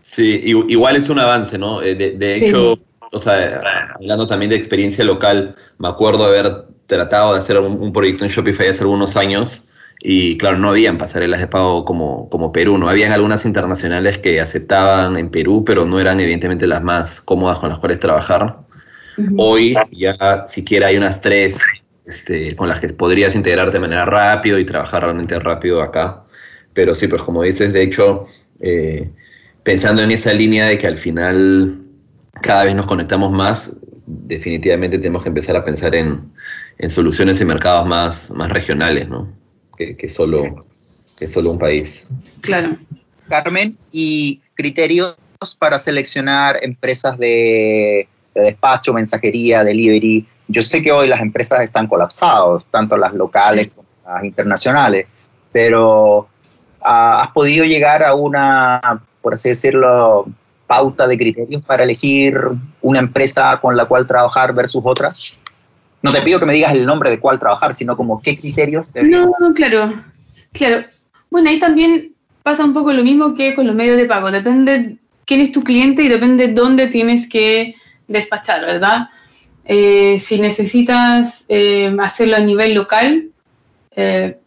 sí, 0.00 0.40
igual 0.44 0.96
es 0.96 1.08
un 1.08 1.18
avance, 1.18 1.56
¿no? 1.58 1.80
Eh, 1.82 1.94
De, 1.94 2.10
de 2.12 2.40
Sí. 2.40 2.46
hecho, 2.46 2.78
o 3.12 3.18
sea, 3.18 3.60
hablando 3.94 4.26
también 4.26 4.50
de 4.50 4.56
experiencia 4.56 5.04
local, 5.04 5.54
me 5.78 5.88
acuerdo 5.88 6.24
haber 6.24 6.66
tratado 6.86 7.32
de 7.32 7.38
hacer 7.38 7.58
un, 7.58 7.92
proyecto 7.92 8.24
en 8.24 8.30
Shopify 8.30 8.68
hace 8.68 8.80
algunos 8.82 9.16
años 9.16 9.64
y 10.04 10.36
claro, 10.36 10.58
no 10.58 10.70
habían 10.70 10.98
pasarelas 10.98 11.38
de 11.38 11.46
pago 11.46 11.84
como, 11.84 12.28
como 12.28 12.50
Perú, 12.50 12.76
no 12.76 12.88
habían 12.88 13.12
algunas 13.12 13.44
internacionales 13.44 14.18
que 14.18 14.40
aceptaban 14.40 15.16
en 15.16 15.30
Perú, 15.30 15.62
pero 15.64 15.84
no 15.84 16.00
eran 16.00 16.18
evidentemente 16.18 16.66
las 16.66 16.82
más 16.82 17.20
cómodas 17.20 17.60
con 17.60 17.68
las 17.68 17.78
cuales 17.78 18.00
trabajar. 18.00 18.58
Hoy 19.36 19.76
ya 19.92 20.44
siquiera 20.46 20.88
hay 20.88 20.96
unas 20.96 21.20
tres 21.20 21.62
este, 22.04 22.56
con 22.56 22.68
las 22.68 22.80
que 22.80 22.88
podrías 22.88 23.36
integrarte 23.36 23.74
de 23.74 23.80
manera 23.80 24.04
rápido 24.04 24.58
y 24.58 24.64
trabajar 24.64 25.04
realmente 25.04 25.38
rápido 25.38 25.80
acá. 25.80 26.24
Pero 26.72 26.96
sí, 26.96 27.06
pues 27.06 27.22
como 27.22 27.42
dices, 27.44 27.72
de 27.72 27.82
hecho, 27.82 28.26
eh, 28.58 29.08
pensando 29.62 30.02
en 30.02 30.10
esa 30.10 30.32
línea 30.32 30.66
de 30.66 30.78
que 30.78 30.88
al 30.88 30.98
final 30.98 31.80
cada 32.40 32.64
vez 32.64 32.74
nos 32.74 32.86
conectamos 32.86 33.30
más, 33.30 33.76
definitivamente 34.06 34.98
tenemos 34.98 35.22
que 35.22 35.28
empezar 35.28 35.54
a 35.54 35.62
pensar 35.62 35.94
en, 35.94 36.32
soluciones 36.88 37.40
y 37.40 37.44
mercados 37.44 37.86
más, 37.86 38.32
más 38.32 38.50
regionales, 38.50 39.08
¿no? 39.08 39.41
Que, 39.98 40.08
solo, 40.08 40.66
que 41.16 41.26
solo 41.26 41.50
un 41.50 41.58
país. 41.58 42.06
Claro. 42.40 42.76
Carmen, 43.28 43.76
¿y 43.90 44.40
criterios 44.54 45.16
para 45.58 45.78
seleccionar 45.78 46.58
empresas 46.62 47.18
de, 47.18 48.08
despacho, 48.34 48.92
mensajería, 48.92 49.64
delivery? 49.64 50.26
Yo 50.48 50.62
sé 50.62 50.82
que 50.82 50.92
hoy 50.92 51.08
las 51.08 51.20
empresas 51.20 51.62
están 51.62 51.86
colapsadas, 51.86 52.64
tanto 52.70 52.96
las 52.96 53.14
locales 53.14 53.70
como 53.74 53.88
las 54.06 54.24
internacionales, 54.24 55.06
pero 55.50 56.28
¿has 56.80 57.30
podido 57.32 57.64
llegar 57.64 58.02
a 58.02 58.14
una, 58.14 59.02
por 59.20 59.34
así 59.34 59.48
decirlo, 59.50 60.26
pauta 60.66 61.06
de 61.06 61.16
criterios 61.16 61.62
para 61.62 61.82
elegir 61.82 62.38
una 62.80 62.98
empresa 62.98 63.58
con 63.60 63.76
la 63.76 63.86
cual 63.86 64.06
trabajar 64.06 64.54
versus 64.54 64.82
otras? 64.84 65.38
No 66.02 66.12
te 66.12 66.22
pido 66.22 66.40
que 66.40 66.46
me 66.46 66.54
digas 66.54 66.72
el 66.72 66.84
nombre 66.84 67.10
de 67.10 67.20
cuál 67.20 67.38
trabajar, 67.38 67.74
sino 67.74 67.96
como 67.96 68.20
qué 68.20 68.36
criterios. 68.36 68.86
No, 68.94 69.32
claro, 69.54 69.92
claro. 70.52 70.84
Bueno, 71.30 71.48
ahí 71.48 71.58
también 71.58 72.12
pasa 72.42 72.64
un 72.64 72.74
poco 72.74 72.92
lo 72.92 73.04
mismo 73.04 73.34
que 73.34 73.54
con 73.54 73.66
los 73.66 73.76
medios 73.76 73.96
de 73.96 74.06
pago. 74.06 74.30
Depende 74.30 74.96
quién 75.24 75.40
es 75.40 75.52
tu 75.52 75.62
cliente 75.62 76.02
y 76.02 76.08
depende 76.08 76.48
dónde 76.48 76.88
tienes 76.88 77.28
que 77.28 77.76
despachar, 78.08 78.62
¿verdad? 78.62 79.08
Eh, 79.64 80.18
si 80.18 80.40
necesitas 80.40 81.44
eh, 81.48 81.94
hacerlo 82.00 82.36
a 82.36 82.40
nivel 82.40 82.74
local, 82.74 83.28
eh, 83.94 84.38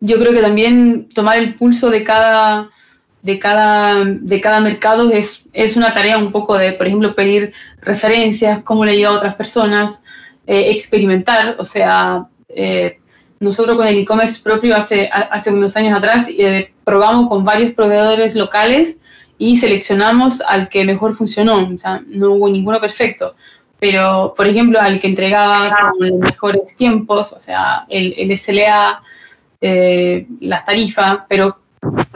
yo 0.00 0.18
creo 0.18 0.32
que 0.32 0.40
también 0.40 1.08
tomar 1.08 1.38
el 1.38 1.54
pulso 1.54 1.90
de 1.90 2.02
cada 2.02 2.70
de 3.22 3.38
cada, 3.38 4.04
de 4.04 4.40
cada 4.40 4.60
mercado 4.60 5.10
es, 5.10 5.42
es 5.52 5.76
una 5.76 5.92
tarea 5.92 6.18
un 6.18 6.32
poco 6.32 6.56
de, 6.56 6.72
por 6.72 6.86
ejemplo, 6.86 7.14
pedir 7.14 7.52
referencias, 7.80 8.62
cómo 8.62 8.84
le 8.84 8.96
llega 8.96 9.08
a 9.08 9.12
otras 9.12 9.34
personas, 9.34 10.02
eh, 10.50 10.70
experimentar, 10.70 11.56
o 11.58 11.64
sea, 11.66 12.26
eh, 12.48 12.98
nosotros 13.38 13.76
con 13.76 13.86
el 13.86 13.98
e-commerce 13.98 14.40
propio 14.42 14.74
hace, 14.74 15.10
hace 15.12 15.50
unos 15.50 15.76
años 15.76 15.98
atrás 15.98 16.24
eh, 16.30 16.72
probamos 16.84 17.28
con 17.28 17.44
varios 17.44 17.72
proveedores 17.74 18.34
locales 18.34 18.96
y 19.36 19.58
seleccionamos 19.58 20.40
al 20.40 20.70
que 20.70 20.86
mejor 20.86 21.14
funcionó, 21.14 21.68
o 21.68 21.76
sea, 21.76 22.02
no 22.06 22.30
hubo 22.30 22.48
ninguno 22.48 22.80
perfecto, 22.80 23.36
pero 23.78 24.32
por 24.34 24.46
ejemplo 24.46 24.80
al 24.80 24.98
que 25.00 25.08
entregaba 25.08 25.92
con 25.98 26.08
los 26.08 26.18
mejores 26.18 26.74
tiempos, 26.74 27.34
o 27.34 27.40
sea, 27.40 27.84
el, 27.90 28.14
el 28.16 28.38
SLA, 28.38 29.02
las 30.40 30.64
tarifas, 30.64 31.24
pero 31.28 31.58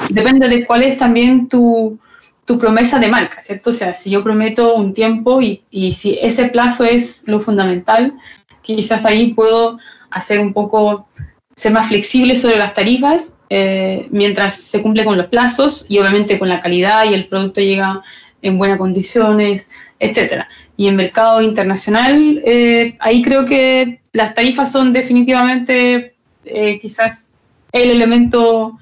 depende 0.08 0.48
de 0.48 0.64
cuál 0.64 0.84
es 0.84 0.96
también 0.96 1.50
tu, 1.50 2.00
promesa 2.46 2.98
de 2.98 3.08
marca, 3.08 3.40
¿cierto? 3.40 3.70
O 3.70 3.72
sea, 3.72 3.94
si 3.94 4.10
yo 4.10 4.22
prometo 4.22 4.74
un 4.74 4.94
tiempo 4.94 5.40
y, 5.40 5.62
si 5.92 6.18
ese 6.20 6.46
plazo 6.46 6.84
es 6.84 7.22
lo 7.26 7.40
fundamental, 7.40 8.14
quizás 8.62 9.04
ahí 9.04 9.34
puedo 9.34 9.78
hacer 10.10 10.40
un 10.40 10.52
poco, 10.52 11.08
ser 11.56 11.72
más 11.72 11.88
flexible 11.88 12.36
sobre 12.36 12.58
las 12.58 12.74
tarifas 12.74 13.32
eh, 13.48 14.08
mientras 14.10 14.54
se 14.54 14.80
cumple 14.80 15.04
con 15.04 15.18
los 15.18 15.26
plazos 15.26 15.84
y 15.88 15.98
obviamente 15.98 16.38
con 16.38 16.48
la 16.48 16.60
calidad 16.60 17.04
y 17.04 17.14
el 17.14 17.28
producto 17.28 17.60
llega 17.60 18.02
en 18.40 18.58
buenas 18.58 18.78
condiciones, 18.78 19.68
etcétera. 19.98 20.48
Y 20.76 20.88
en 20.88 20.96
mercado 20.96 21.42
internacional, 21.42 22.42
eh, 22.44 22.96
ahí 22.98 23.22
creo 23.22 23.44
que 23.44 24.00
las 24.12 24.34
tarifas 24.34 24.72
son 24.72 24.92
definitivamente 24.92 26.14
eh, 26.44 26.78
quizás 26.80 27.26
el 27.72 27.90
elemento 27.90 28.78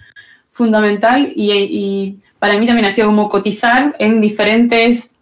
fundamental 0.53 1.33
y, 1.35 2.16
para 2.40 2.59
mí 2.59 2.66
también 2.66 2.87
ha 2.87 2.92
sido 2.92 3.07
como 3.07 3.29
cotizar 3.29 3.94
en 4.00 4.20
diferentes 4.20 5.12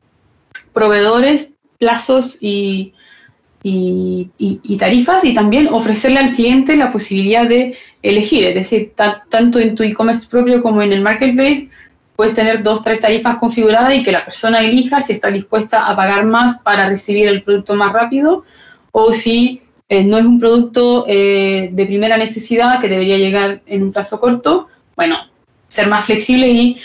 proveedores, 0.72 1.50
plazos 1.78 2.38
y, 2.40 2.94
tarifas 4.78 5.24
y 5.24 5.35
también 5.35 5.68
ofrecerle 5.70 6.20
al 6.20 6.35
cliente 6.35 6.76
la 6.76 6.90
posibilidad 6.90 7.46
de 7.46 7.76
elegir, 8.02 8.46
es 8.46 8.54
decir, 8.54 8.92
tanto 9.28 9.59
en 9.59 9.74
tu 9.74 9.83
e-commerce 9.83 10.26
propio 10.28 10.62
como 10.62 10.81
en 10.81 10.92
el 10.92 11.02
marketplace 11.02 11.68
puedes 12.14 12.35
tener 12.35 12.62
dos, 12.62 12.83
tres 12.83 13.00
tarifas 13.00 13.37
configuradas 13.38 13.94
y 13.94 14.02
que 14.02 14.12
la 14.12 14.24
persona 14.24 14.61
elija 14.61 15.02
si 15.02 15.12
está 15.12 15.31
dispuesta 15.31 15.87
a 15.87 15.96
pagar 15.96 16.24
más 16.24 16.61
para 16.62 16.88
recibir 16.88 17.28
el 17.28 17.42
producto 17.42 17.74
más 17.74 17.92
rápido 17.92 18.44
o 18.92 19.12
si 19.12 19.61
eh, 19.88 20.04
no 20.04 20.18
es 20.18 20.24
un 20.24 20.38
producto 20.38 21.04
eh, 21.09 21.70
de 21.72 21.87
primera 21.87 22.16
necesidad 22.16 22.81
que 22.81 22.88
debería 22.88 23.18
llegar 23.18 23.62
en 23.66 23.83
un 23.83 23.92
plazo 23.92 24.20
corto, 24.20 24.68
bueno, 24.96 25.16
ser 25.68 25.87
más 25.88 26.07
flexible 26.07 26.48
y 26.48 26.78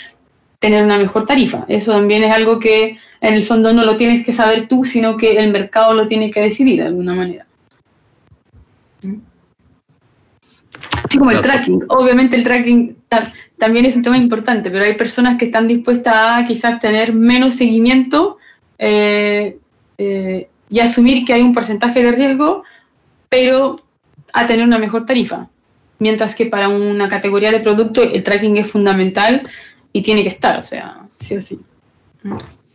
tener 0.64 0.82
una 0.82 0.96
mejor 0.96 1.26
tarifa. 1.26 1.66
Eso 1.68 1.92
también 1.92 2.24
es 2.24 2.32
algo 2.32 2.58
que 2.58 2.96
en 3.20 3.34
el 3.34 3.44
fondo 3.44 3.74
no 3.74 3.84
lo 3.84 3.98
tienes 3.98 4.24
que 4.24 4.32
saber 4.32 4.66
tú, 4.66 4.82
sino 4.82 5.18
que 5.18 5.36
el 5.36 5.52
mercado 5.52 5.92
lo 5.92 6.06
tiene 6.06 6.30
que 6.30 6.40
decidir 6.40 6.80
de 6.80 6.86
alguna 6.86 7.12
manera. 7.12 7.44
Así 11.04 11.18
como 11.18 11.32
el 11.32 11.42
tracking. 11.42 11.84
Obviamente 11.88 12.36
el 12.36 12.44
tracking 12.44 12.96
también 13.58 13.84
es 13.84 13.94
un 13.94 14.02
tema 14.04 14.16
importante, 14.16 14.70
pero 14.70 14.86
hay 14.86 14.94
personas 14.94 15.36
que 15.36 15.44
están 15.44 15.68
dispuestas 15.68 16.14
a 16.16 16.46
quizás 16.46 16.80
tener 16.80 17.12
menos 17.12 17.56
seguimiento 17.56 18.38
eh, 18.78 19.58
eh, 19.98 20.48
y 20.70 20.80
asumir 20.80 21.26
que 21.26 21.34
hay 21.34 21.42
un 21.42 21.52
porcentaje 21.52 22.02
de 22.02 22.10
riesgo, 22.10 22.64
pero 23.28 23.82
a 24.32 24.46
tener 24.46 24.64
una 24.64 24.78
mejor 24.78 25.04
tarifa 25.04 25.50
mientras 25.98 26.34
que 26.34 26.46
para 26.46 26.68
una 26.68 27.10
categoría 27.10 27.52
de 27.52 27.60
producto 27.60 28.02
el 28.02 28.22
tracking 28.22 28.56
es 28.56 28.66
fundamental 28.70 29.46
y 29.94 30.02
tiene 30.02 30.22
que 30.22 30.28
estar, 30.28 30.58
o 30.58 30.62
sea, 30.62 31.06
sí 31.20 31.36
o 31.36 31.40
sí. 31.40 31.58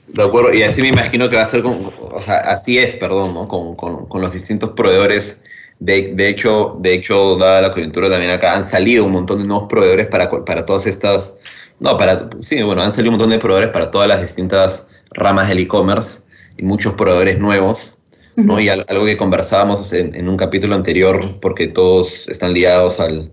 De 0.07 0.23
acuerdo, 0.23 0.51
y 0.53 0.63
así 0.63 0.81
me 0.81 0.87
imagino 0.87 1.29
que 1.29 1.35
va 1.35 1.43
a 1.43 1.45
ser, 1.45 1.61
con, 1.61 1.79
o 1.99 2.17
sea, 2.17 2.37
así 2.37 2.79
es, 2.79 2.95
perdón, 2.95 3.35
¿no? 3.35 3.47
con, 3.47 3.75
con, 3.75 4.07
con 4.07 4.21
los 4.21 4.33
distintos 4.33 4.71
proveedores. 4.71 5.39
De, 5.79 6.13
de, 6.15 6.29
hecho, 6.29 6.77
de 6.79 6.93
hecho, 6.93 7.35
dada 7.35 7.61
la 7.61 7.71
coyuntura 7.71 8.09
también 8.09 8.31
acá, 8.31 8.55
han 8.55 8.63
salido 8.63 9.05
un 9.05 9.11
montón 9.11 9.39
de 9.39 9.45
nuevos 9.45 9.67
proveedores 9.69 10.07
para, 10.07 10.29
para 10.43 10.65
todas 10.65 10.87
estas, 10.87 11.35
no, 11.79 11.95
para, 11.97 12.29
sí, 12.41 12.61
bueno, 12.63 12.81
han 12.81 12.91
salido 12.91 13.11
un 13.11 13.17
montón 13.17 13.29
de 13.29 13.39
proveedores 13.39 13.69
para 13.69 13.91
todas 13.91 14.07
las 14.07 14.21
distintas 14.21 14.87
ramas 15.11 15.49
del 15.49 15.59
e-commerce 15.59 16.21
y 16.57 16.63
muchos 16.63 16.95
proveedores 16.95 17.37
nuevos 17.37 17.93
¿no? 18.35 18.59
Y 18.59 18.69
algo 18.69 19.05
que 19.05 19.17
conversábamos 19.17 19.91
en, 19.93 20.27
un 20.27 20.37
capítulo 20.37 20.75
anterior, 20.75 21.39
porque 21.41 21.67
todos 21.67 22.27
están 22.29 22.53
ligados 22.53 22.99
al, 22.99 23.31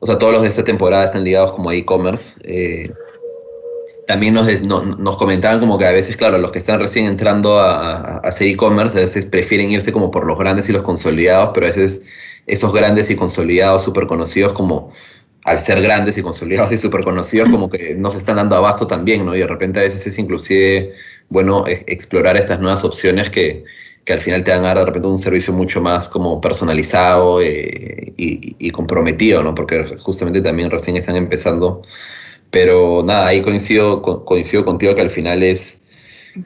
o 0.00 0.06
sea, 0.06 0.18
todos 0.18 0.32
los 0.32 0.42
de 0.42 0.48
esta 0.48 0.64
temporada 0.64 1.04
están 1.04 1.24
ligados 1.24 1.52
como 1.52 1.70
a 1.70 1.74
e-commerce. 1.74 2.40
Eh, 2.44 2.90
también 4.08 4.32
nos, 4.32 4.48
nos 4.62 5.18
comentaban 5.18 5.60
como 5.60 5.76
que 5.76 5.84
a 5.84 5.92
veces, 5.92 6.16
claro, 6.16 6.38
los 6.38 6.50
que 6.50 6.60
están 6.60 6.80
recién 6.80 7.04
entrando 7.04 7.58
a, 7.60 8.20
hacer 8.20 8.48
e-commerce, 8.48 8.96
a 8.96 9.02
veces 9.02 9.26
prefieren 9.26 9.70
irse 9.70 9.92
como 9.92 10.10
por 10.10 10.26
los 10.26 10.38
grandes 10.38 10.66
y 10.70 10.72
los 10.72 10.82
consolidados, 10.82 11.50
pero 11.52 11.66
a 11.66 11.68
veces 11.68 12.00
esos 12.46 12.72
grandes 12.72 13.10
y 13.10 13.16
consolidados 13.16 13.82
súper 13.82 14.06
conocidos 14.06 14.54
como 14.54 14.92
al 15.44 15.58
ser 15.58 15.82
grandes 15.82 16.16
y 16.16 16.22
consolidados 16.22 16.72
y 16.72 16.78
súper 16.78 17.04
conocidos, 17.04 17.50
como 17.50 17.68
que 17.68 17.96
no 17.96 18.10
se 18.10 18.16
están 18.16 18.36
dando 18.36 18.56
abasto 18.56 18.86
también, 18.86 19.26
¿no? 19.26 19.36
Y 19.36 19.40
de 19.40 19.46
repente 19.46 19.80
a 19.80 19.82
veces 19.82 20.06
es 20.06 20.18
inclusive, 20.18 20.94
bueno, 21.28 21.66
e, 21.66 21.84
explorar 21.86 22.38
estas 22.38 22.60
nuevas 22.60 22.84
opciones 22.84 23.28
que, 23.28 23.64
que 24.06 24.14
al 24.14 24.20
final 24.20 24.42
te 24.42 24.52
van 24.52 24.64
a 24.64 24.68
dar 24.68 24.78
de 24.78 24.84
repente 24.86 25.06
un 25.06 25.18
servicio 25.18 25.52
mucho 25.52 25.82
más 25.82 26.08
como 26.08 26.40
personalizado 26.40 27.42
eh, 27.42 28.14
y, 28.16 28.70
comprometido, 28.70 29.42
¿no? 29.42 29.54
Porque 29.54 29.96
justamente 29.98 30.40
también 30.40 30.70
recién 30.70 30.96
están 30.96 31.16
empezando. 31.16 31.82
Pero 32.50 33.02
nada, 33.04 33.26
ahí 33.26 33.42
coincido, 33.42 34.02
coincido 34.02 34.64
contigo 34.64 34.94
que 34.94 35.02
al 35.02 35.10
final 35.10 35.42
es, 35.42 35.82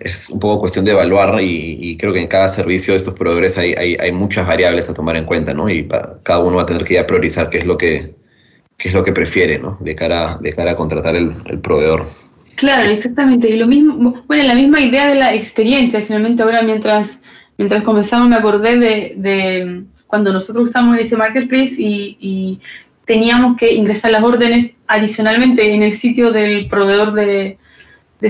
es 0.00 0.30
un 0.30 0.40
poco 0.40 0.60
cuestión 0.60 0.84
de 0.84 0.92
evaluar 0.92 1.40
y, 1.42 1.96
creo 1.96 2.12
que 2.12 2.20
en 2.20 2.26
cada 2.26 2.48
servicio 2.48 2.92
de 2.92 2.98
estos 2.98 3.14
proveedores 3.14 3.56
hay, 3.58 3.74
hay, 3.74 4.12
muchas 4.12 4.46
variables 4.46 4.88
a 4.88 4.94
tomar 4.94 5.16
en 5.16 5.24
cuenta, 5.24 5.54
¿no? 5.54 5.68
Y 5.68 5.86
cada 6.22 6.40
uno 6.40 6.56
va 6.56 6.62
a 6.62 6.66
tener 6.66 6.84
que 6.84 6.94
ir 6.94 7.00
a 7.00 7.06
priorizar 7.06 7.50
qué 7.50 7.58
es 7.58 7.66
lo 7.66 7.78
que, 7.78 8.14
qué 8.78 8.88
es 8.88 8.94
lo 8.94 9.04
que 9.04 9.12
prefiere, 9.12 9.58
¿no? 9.58 9.78
De 9.80 9.94
cara, 9.94 10.38
de 10.40 10.52
cara 10.52 10.72
a 10.72 10.76
contratar 10.76 11.14
el, 11.14 11.34
proveedor. 11.60 12.06
Claro, 12.56 12.90
exactamente. 12.90 13.48
Y 13.48 13.56
lo 13.56 13.66
mismo, 13.66 14.24
bueno, 14.26 14.42
la 14.44 14.54
misma 14.54 14.80
idea 14.80 15.06
de 15.06 15.14
la 15.14 15.34
experiencia, 15.34 16.00
finalmente 16.00 16.42
ahora 16.42 16.62
mientras 16.62 17.18
mientras 17.58 17.82
comenzamos 17.82 18.28
me 18.28 18.36
acordé 18.36 18.76
de, 18.76 19.84
cuando 20.06 20.32
nosotros 20.32 20.70
usamos 20.70 20.98
ese 20.98 21.16
marketplace 21.16 21.74
y, 21.78 22.60
teníamos 23.12 23.58
que 23.58 23.74
ingresar 23.74 24.10
las 24.10 24.22
órdenes 24.22 24.74
adicionalmente 24.86 25.74
en 25.74 25.82
el 25.82 25.92
sitio 25.92 26.32
del 26.32 26.66
proveedor 26.66 27.12
de, 27.12 27.58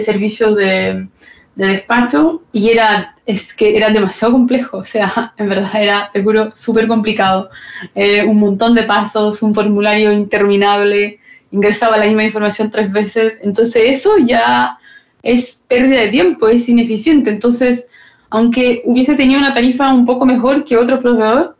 servicios 0.01 0.57
de, 0.57 1.07
de 1.55 1.67
despacho 1.67 2.43
y 2.51 2.71
era, 2.71 3.15
es 3.25 3.55
que 3.55 3.77
era 3.77 3.91
demasiado 3.91 4.33
complejo, 4.33 4.79
o 4.79 4.85
sea, 4.85 5.35
en 5.39 5.49
verdad 5.49 5.71
era, 5.81 6.11
seguro, 6.13 6.51
súper 6.57 6.89
complicado. 6.89 7.49
Eh, 7.95 8.25
un 8.25 8.41
montón 8.41 8.75
de 8.75 8.83
pasos, 8.83 9.41
un 9.41 9.55
formulario 9.55 10.11
interminable, 10.11 11.21
ingresaba 11.53 11.97
la 11.97 12.07
misma 12.07 12.25
información 12.25 12.73
tres 12.73 12.91
veces, 12.91 13.39
entonces 13.43 13.85
eso 13.87 14.19
ya 14.19 14.79
es 15.23 15.63
pérdida 15.69 16.01
de 16.01 16.09
tiempo, 16.09 16.49
es 16.49 16.69
ineficiente. 16.69 17.31
Entonces, 17.31 17.87
aunque 18.31 18.83
hubiese 18.85 19.15
tenido 19.15 19.39
una 19.39 19.53
tarifa 19.53 19.95
un 19.95 20.07
poco 20.07 20.27
mejor 20.27 20.65
que 20.65 20.77
otro 20.77 20.99
proveedor, 20.99 21.57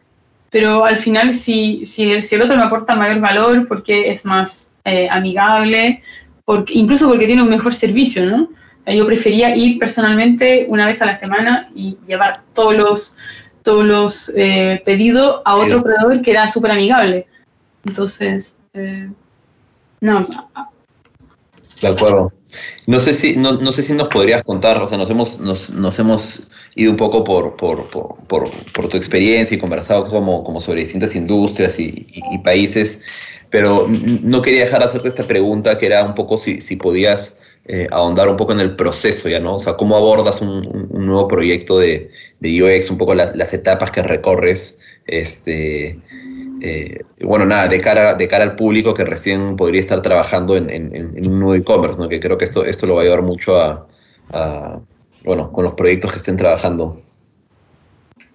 pero 0.53 0.85
al 0.85 0.99
final 0.99 1.33
si, 1.33 1.85
si, 1.87 2.13
el, 2.13 2.23
si 2.23 2.37
el 2.37 2.43
otro 2.43 2.57
me 2.57 2.63
aporta 2.63 2.95
mayor 2.95 3.21
valor 3.21 3.67
porque 3.67 4.11
es 4.11 4.25
más 4.25 4.71
eh, 4.85 5.09
amigable, 5.11 6.03
porque, 6.45 6.75
incluso 6.75 7.09
porque 7.09 7.27
tiene 7.27 7.43
un 7.43 7.49
mejor 7.49 7.75
servicio, 7.75 8.25
¿no? 8.27 8.49
yo 8.87 9.07
prefería 9.07 9.55
ir 9.57 9.79
personalmente 9.79 10.67
una 10.69 10.87
vez 10.87 11.01
a 11.01 11.07
la 11.07 11.17
semana 11.17 11.71
y 11.75 11.97
llevar 12.07 12.33
todos 12.53 12.75
los, 12.75 13.17
todos 13.63 13.85
los 13.85 14.33
eh, 14.37 14.83
pedidos 14.85 15.41
a 15.45 15.57
otro 15.57 15.83
proveedor 15.83 16.21
que 16.21 16.33
era 16.33 16.49
súper 16.49 16.73
amigable. 16.73 17.27
Entonces, 17.85 18.57
eh, 18.75 19.09
no. 20.01 20.27
De 21.81 21.89
acuerdo. 21.89 22.33
No 22.87 23.01
sé 23.01 23.15
si, 23.15 23.37
no, 23.37 23.53
no, 23.53 23.73
sé 23.73 23.83
si 23.83 23.93
nos 23.93 24.09
podrías 24.09 24.43
contar, 24.43 24.81
o 24.83 24.89
sea, 24.89 24.99
nos 24.99 25.09
hemos, 25.11 25.39
nos, 25.39 25.71
nos 25.71 25.99
hemos 25.99 26.41
ido 26.75 26.91
un 26.91 26.97
poco 26.97 27.25
por, 27.25 27.57
por, 27.57 27.89
por, 27.89 28.19
por, 28.27 28.89
tu 28.89 28.97
experiencia 28.97 29.55
y 29.57 29.61
conversado 29.61 30.07
como, 30.09 30.43
como 30.45 30.61
sobre 30.61 30.81
distintas 30.81 31.15
industrias 31.15 31.79
y, 31.79 32.07
países, 32.45 33.01
pero 33.51 33.87
no 34.23 34.43
quería 34.43 34.63
dejar 34.63 34.81
de 34.81 34.87
hacerte 34.87 35.09
esta 35.09 35.25
pregunta 35.25 35.79
que 35.79 35.87
era 35.87 36.05
un 36.05 36.15
poco 36.15 36.37
si, 36.37 36.61
si 36.61 36.77
podías 36.77 37.37
eh, 37.67 37.87
ahondar 37.93 38.29
un 38.29 38.37
poco 38.37 38.53
en 38.53 38.61
el 38.61 38.75
proceso 38.75 39.29
ya, 39.29 39.39
¿no? 39.39 39.57
O 39.57 39.59
sea, 39.59 39.75
cómo 39.75 39.97
abordas 39.97 40.41
un, 40.41 40.89
nuevo 40.91 41.29
proyecto 41.29 41.79
de, 41.79 42.11
de, 42.41 42.63
UX, 42.63 42.91
un 42.91 42.99
poco 42.99 43.15
las 43.15 43.53
etapas 43.53 43.91
que 43.91 44.03
recorres, 44.03 44.79
este, 45.07 45.99
eh, 46.65 47.05
bueno, 47.21 47.45
nada, 47.45 47.67
de 47.67 47.81
cara, 47.81 48.15
de 48.15 48.29
cara 48.29 48.45
al 48.45 48.55
público 48.55 48.95
que 48.95 49.05
recién 49.05 49.57
podría 49.57 49.81
estar 49.81 50.01
trabajando 50.01 50.57
en, 50.57 51.29
un 51.29 51.41
nuevo 51.41 51.57
e-commerce, 51.57 51.99
que 52.09 52.21
creo 52.21 52.39
que 52.39 52.45
esto, 52.45 52.65
esto 52.65 52.87
lo 52.87 52.95
va 52.95 53.01
a 53.01 53.03
ayudar 53.03 53.23
mucho 53.23 53.61
a, 53.61 53.89
bueno, 55.25 55.51
con 55.51 55.65
los 55.65 55.75
proyectos 55.75 56.13
que 56.13 56.19
estén 56.19 56.37
trabajando. 56.37 57.03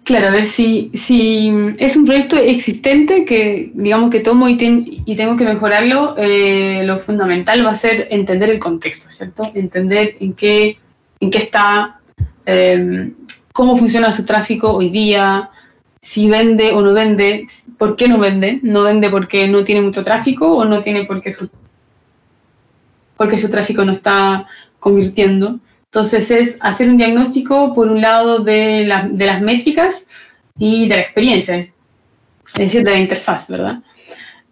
Claro, 0.03 0.28
a 0.28 0.32
ver 0.32 0.45
si, 0.45 0.91
si 0.93 1.53
es 1.78 1.95
un 1.95 2.05
proyecto 2.05 2.38
existente 2.38 3.23
que 3.23 3.71
digamos 3.73 4.09
que 4.09 4.19
tomo 4.19 4.49
y, 4.49 4.57
y 5.05 5.15
tengo 5.15 5.38
que 5.38 5.45
mejorarlo, 5.45 6.15
eh, 6.17 6.82
lo 6.84 6.99
fundamental 6.99 7.65
va 7.65 7.71
a 7.71 7.78
ser 7.78 8.09
entender 8.11 8.49
el 8.49 8.59
contexto, 8.59 9.09
¿cierto? 9.09 9.49
Entender 9.53 10.17
en 10.19 10.34
qué, 10.34 10.78
en 11.21 11.32
qué 11.32 11.38
está, 11.38 12.01
eh, 12.45 13.09
cómo 13.53 13.78
funciona 13.78 14.11
su 14.11 14.25
tráfico 14.25 14.73
hoy 14.73 14.89
día, 14.89 15.49
si 16.08 16.30
vende 16.30 16.72
o 16.72 16.80
no 16.82 16.93
vende, 16.93 17.47
por 17.78 17.97
qué 17.97 18.08
no 18.08 18.18
vende. 18.18 18.60
No 18.64 18.84
vende 18.84 19.10
porque 19.10 19.45
no 19.49 19.66
tiene 19.66 19.82
mucho 19.82 20.05
tráfico 20.05 20.55
o 20.55 20.64
no 20.64 20.82
tiene 20.82 21.03
porque 21.03 21.34
su, 21.34 21.49
porque 23.18 23.38
su 23.38 23.49
tráfico 23.49 23.84
no 23.84 23.91
está 23.91 24.47
convirtiendo. 24.80 25.60
Entonces 25.91 26.32
es 26.32 26.58
hacer 26.62 26.88
un 26.88 26.95
diagnóstico, 26.95 27.74
por 27.74 27.89
un 27.89 27.99
lado, 27.99 28.39
de, 28.39 28.86
las 28.86 29.41
métricas 29.41 30.05
y 30.58 30.88
de 30.88 30.95
la 30.95 31.01
experiencia, 31.01 31.58
es 31.58 31.74
decir, 32.55 32.84
de 32.86 32.91
la 32.91 32.99
interfaz, 32.99 33.49
¿verdad? 33.49 33.80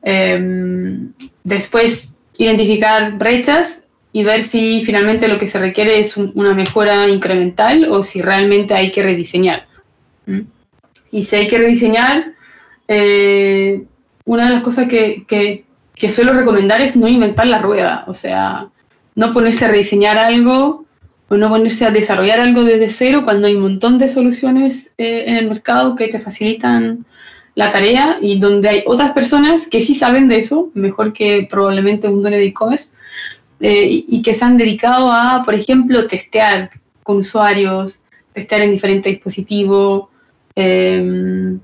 Em, 0.02 1.14
después, 1.46 2.10
identificar 2.38 3.18
brechas 3.18 3.84
y 4.12 4.26
ver 4.26 4.44
si 4.44 4.84
finalmente 4.86 5.30
lo 5.30 5.40
que 5.40 5.48
se 5.48 5.60
requiere 5.60 6.00
es 6.00 6.18
una 6.18 6.54
mejora 6.54 7.08
incremental 7.08 7.88
o 7.90 8.04
si 8.04 8.22
realmente 8.22 8.74
hay 8.74 8.92
que 8.92 9.04
rediseñar. 9.04 9.66
Y 11.16 11.24
si 11.24 11.38
hay 11.38 11.48
que 11.48 11.58
rediseñar, 11.58 12.34
eh, 12.90 13.86
una 14.26 14.50
de 14.50 14.56
las 14.56 14.64
cosas 14.64 14.90
que, 14.90 15.24
que, 15.26 16.10
suelo 16.10 16.34
recomendar 16.34 16.82
es 16.82 16.98
no 16.98 17.08
inventar 17.08 17.48
la 17.48 17.60
rueda, 17.60 18.04
o 18.08 18.14
sea, 18.14 18.68
no 19.16 19.32
ponerse 19.32 19.64
a 19.64 19.70
rediseñar 19.70 20.18
algo 20.18 20.84
o 21.30 21.38
no 21.38 21.48
ponerse 21.48 21.86
a 21.86 21.92
desarrollar 21.92 22.42
algo 22.42 22.66
desde 22.66 22.90
cero 22.90 23.22
cuando 23.24 23.48
hay 23.48 23.56
un 23.56 23.62
montón 23.62 23.98
de 23.98 24.10
soluciones 24.10 24.92
eh, 24.98 25.24
en 25.28 25.38
el 25.38 25.48
mercado 25.48 25.96
que 25.96 26.10
te 26.10 26.20
facilitan 26.20 27.06
la 27.56 27.72
tarea 27.72 28.18
y 28.22 28.38
donde 28.38 28.68
hay 28.68 28.84
otras 28.86 29.14
personas 29.14 29.70
que 29.70 29.80
sí 29.80 29.96
saben 29.96 30.28
de 30.28 30.40
eso, 30.40 30.70
mejor 30.74 31.14
que 31.14 31.48
probablemente 31.50 32.10
un 32.10 32.24
dueño 32.24 32.36
de 32.36 32.48
e-commerce, 32.48 32.90
eh, 33.62 34.04
y 34.06 34.22
que 34.22 34.34
se 34.34 34.44
han 34.44 34.58
dedicado 34.58 35.10
a, 35.10 35.44
por 35.46 35.56
ejemplo, 35.56 36.08
testear 36.08 36.72
con 37.04 37.20
usuarios, 37.20 38.02
testear 38.34 38.64
en 38.64 38.72
diferentes 38.72 39.14
dispositivos, 39.14 40.10
eh, 40.56 41.58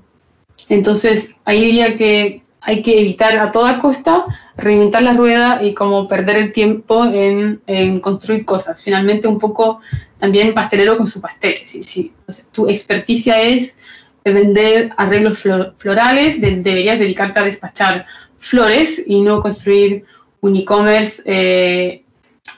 entonces, 0.68 1.34
ahí 1.44 1.64
diría 1.64 1.96
que 1.96 2.42
hay 2.60 2.82
que 2.82 3.00
evitar 3.00 3.36
a 3.38 3.50
toda 3.50 3.80
costa 3.80 4.24
reinventar 4.56 5.02
la 5.02 5.14
rueda 5.14 5.62
y 5.62 5.74
como 5.74 6.06
perder 6.06 6.36
el 6.36 6.52
tiempo 6.52 7.04
en, 7.04 8.00
construir 8.00 8.44
cosas. 8.44 8.82
Finalmente, 8.82 9.26
un 9.26 9.38
poco 9.38 9.80
también 10.18 10.54
pastelero 10.54 10.96
con 10.96 11.08
su 11.08 11.20
pastel. 11.20 11.60
Si, 11.64 12.12
tu 12.52 12.68
experticia 12.68 13.40
es 13.40 13.76
vender 14.24 14.92
arreglos 14.96 15.40
florales, 15.76 16.40
deberías 16.40 16.98
dedicarte 16.98 17.40
a 17.40 17.44
despachar 17.44 18.06
flores 18.38 19.02
y 19.04 19.20
no 19.20 19.42
construir 19.42 20.04
un 20.40 20.56
e-commerce 20.56 21.22
eh, 21.24 22.04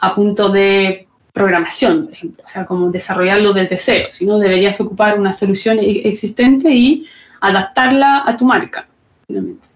a 0.00 0.14
punto 0.14 0.50
de 0.50 1.03
programación, 1.34 2.04
por 2.04 2.12
ejemplo, 2.14 2.44
o 2.46 2.48
sea, 2.48 2.64
como 2.64 2.90
desarrollarlo 2.90 3.52
desde 3.52 3.76
cero, 3.76 4.08
sino 4.12 4.38
deberías 4.38 4.80
ocupar 4.80 5.18
una 5.18 5.34
solución 5.34 5.80
e-, 5.80 6.08
existente 6.08 6.70
y 6.70 7.06
adaptarla 7.40 8.22
a 8.24 8.36
tu 8.36 8.46
marca, 8.46 8.86
finalmente. 9.26 9.68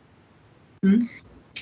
¿Mm? 0.83 1.07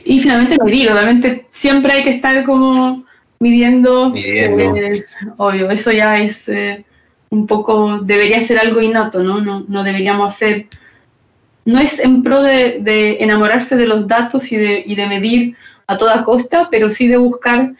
Y 0.05 0.21
finalmente 0.21 0.59
medir, 0.63 0.93
obviamente 0.93 1.47
siempre 1.51 1.95
hay 1.95 2.03
que 2.03 2.11
estar 2.11 2.45
como 2.45 3.05
midiendo, 3.39 4.11
midiendo. 4.11 4.77
Eh, 4.77 5.03
obvio, 5.39 5.71
eso 5.71 5.91
ya 5.91 6.19
es 6.19 6.47
eh, 6.51 6.85
un 7.31 7.47
poco, 7.47 8.01
debería 8.01 8.43
ser 8.43 8.59
algo 8.59 8.83
innato, 8.83 9.21
¿no? 9.21 9.41
No, 9.41 9.65
no 9.67 9.83
deberíamos 9.83 10.35
hacer, 10.35 10.67
no 11.65 11.79
es 11.79 11.99
en 11.99 12.23
pro 12.23 12.43
de, 12.43 13.17
enamorarse 13.21 13.77
de 13.77 13.87
los 13.87 14.07
datos 14.07 14.53
y 14.53 14.57
de, 14.57 14.85
y 14.87 14.95
de, 14.95 15.07
medir 15.07 15.57
a 15.87 15.97
toda 15.97 16.23
costa, 16.23 16.69
pero 16.71 16.91
sí 16.91 17.09
de 17.09 17.17
buscar 17.17 17.73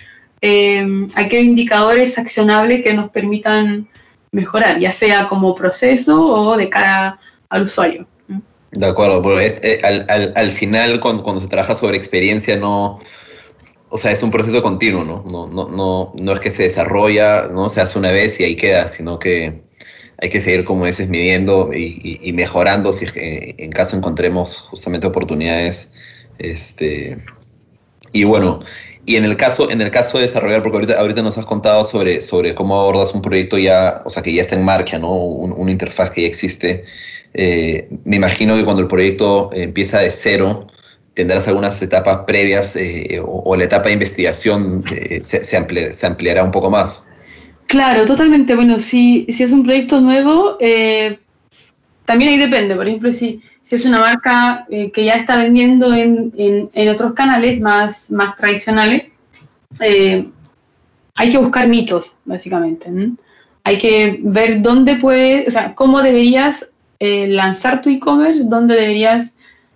eh, 0.49 1.09
aquellos 1.17 1.45
indicadores 1.45 2.17
accionables 2.19 2.85
que 2.85 2.95
nos 2.95 3.11
permitan 3.11 3.89
mejorar, 4.31 4.79
ya 4.79 4.93
sea 4.93 5.29
como 5.29 5.57
proceso 5.57 6.25
o 6.25 6.57
de 6.57 6.69
cara 6.69 7.19
al 7.49 7.63
usuario. 7.63 8.07
De 8.71 8.87
acuerdo, 8.87 9.21
porque 9.23 9.53
eh, 9.63 9.81
al, 9.83 10.33
al, 10.37 10.53
final 10.53 11.01
cuando, 11.01 11.25
cuando, 11.25 11.41
se 11.43 11.49
trabaja 11.49 11.75
sobre 11.75 11.97
experiencia 11.97 12.57
no, 12.57 13.01
o 13.89 13.99
sea, 13.99 14.13
es 14.13 14.23
un 14.23 14.31
proceso 14.31 14.63
continuo, 14.63 15.03
¿no? 15.03 15.25
No, 15.29 15.49
no, 15.49 15.69
no, 15.69 16.13
no 16.17 16.33
es 16.33 16.39
que 16.39 16.53
se 16.53 16.63
desarrolla, 16.63 17.49
no 17.49 17.69
se 17.69 17.81
hace 17.81 17.99
una 17.99 18.13
vez 18.13 18.39
y 18.39 18.45
ahí 18.45 18.55
queda, 18.55 18.87
sino 18.87 19.19
que 19.19 19.63
hay 20.19 20.29
que 20.31 20.41
seguir, 20.41 20.65
como 20.65 20.87
dices, 20.87 21.09
midiendo 21.09 21.73
y, 21.75 22.21
y, 22.23 22.33
mejorando 22.33 22.93
si 22.93 23.07
en 23.17 23.71
caso 23.73 23.97
encontremos 23.97 24.59
justamente 24.59 25.09
oportunidades. 25.09 25.91
Este, 26.39 27.19
y 28.13 28.25
bueno, 28.25 28.61
y 29.07 29.17
en 29.17 29.25
el 29.25 29.37
caso, 29.37 29.71
en 29.71 29.81
el 29.81 29.91
caso 29.91 30.19
de 30.19 30.25
desarrollar, 30.25 30.63
porque 30.63 30.79
ahorita, 30.79 30.99
ahorita 30.99 31.23
nos 31.23 31.39
has 31.39 31.47
contado 31.47 31.85
sobre, 31.85 32.21
sobre 32.21 32.55
cómo 32.57 32.81
abordas 32.81 33.15
un 33.15 33.23
proyecto 33.23 33.57
ya, 33.57 34.03
o 34.05 34.11
sea, 34.11 34.23
que 34.23 34.33
ya 34.33 34.43
está 34.43 34.57
en 34.57 34.65
marcha, 34.65 34.99
¿no? 34.99 35.15
una 35.15 35.71
interfaz 35.71 36.11
que 36.11 36.23
ya 36.23 36.27
existe. 36.27 36.85
Eh, 37.33 37.89
me 38.05 38.17
imagino 38.17 38.57
que 38.57 38.65
cuando 38.65 38.83
el 38.83 38.89
proyecto 38.89 39.51
empieza 39.53 40.01
de 40.01 40.11
cero, 40.11 40.67
tendrás 41.15 41.47
algunas 41.47 41.81
etapas 41.81 42.23
previas 42.27 42.75
eh, 42.75 43.21
o, 43.25 43.55
la 43.55 43.65
etapa 43.65 43.89
de 43.89 43.95
investigación 43.95 44.83
eh, 44.93 45.21
se, 45.23 45.45
se, 45.45 46.07
ampliará 46.07 46.43
un 46.43 46.51
poco 46.51 46.69
más. 46.69 47.05
Claro, 47.69 48.05
totalmente. 48.07 48.57
Bueno, 48.57 48.81
si, 48.81 49.27
si 49.29 49.45
es 49.45 49.53
un 49.53 49.63
proyecto 49.63 50.01
nuevo, 50.01 50.59
también 52.07 52.31
ahí 52.31 52.39
depende. 52.39 52.75
Por 52.75 52.87
ejemplo, 52.87 53.13
si, 53.13 53.43
si 53.63 53.75
es 53.77 53.85
una 53.85 54.01
marca 54.01 54.67
que 54.69 55.05
ya 55.05 55.15
está 55.15 55.37
vendiendo 55.37 55.93
en, 55.95 56.33
en, 56.37 56.71
en, 56.73 56.89
otros 56.89 57.13
canales 57.15 57.61
más, 57.61 58.11
más 58.11 58.37
tradicionales, 58.37 59.05
hay 61.17 61.31
que 61.31 61.39
buscar 61.39 61.67
mitos, 61.67 62.17
básicamente. 62.25 62.91
Hay 63.65 63.79
que 63.79 64.21
ver 64.23 64.63
dónde 64.63 64.97
puede, 64.97 65.47
o 65.49 65.51
sea, 65.51 65.75
cómo 65.75 66.03
deberías 66.03 66.67
eh, 66.99 67.27
lanzar 67.29 67.83
tu 67.83 67.91
e-commerce, 67.91 68.45
dónde 68.45 68.75
deberías, 68.75 69.35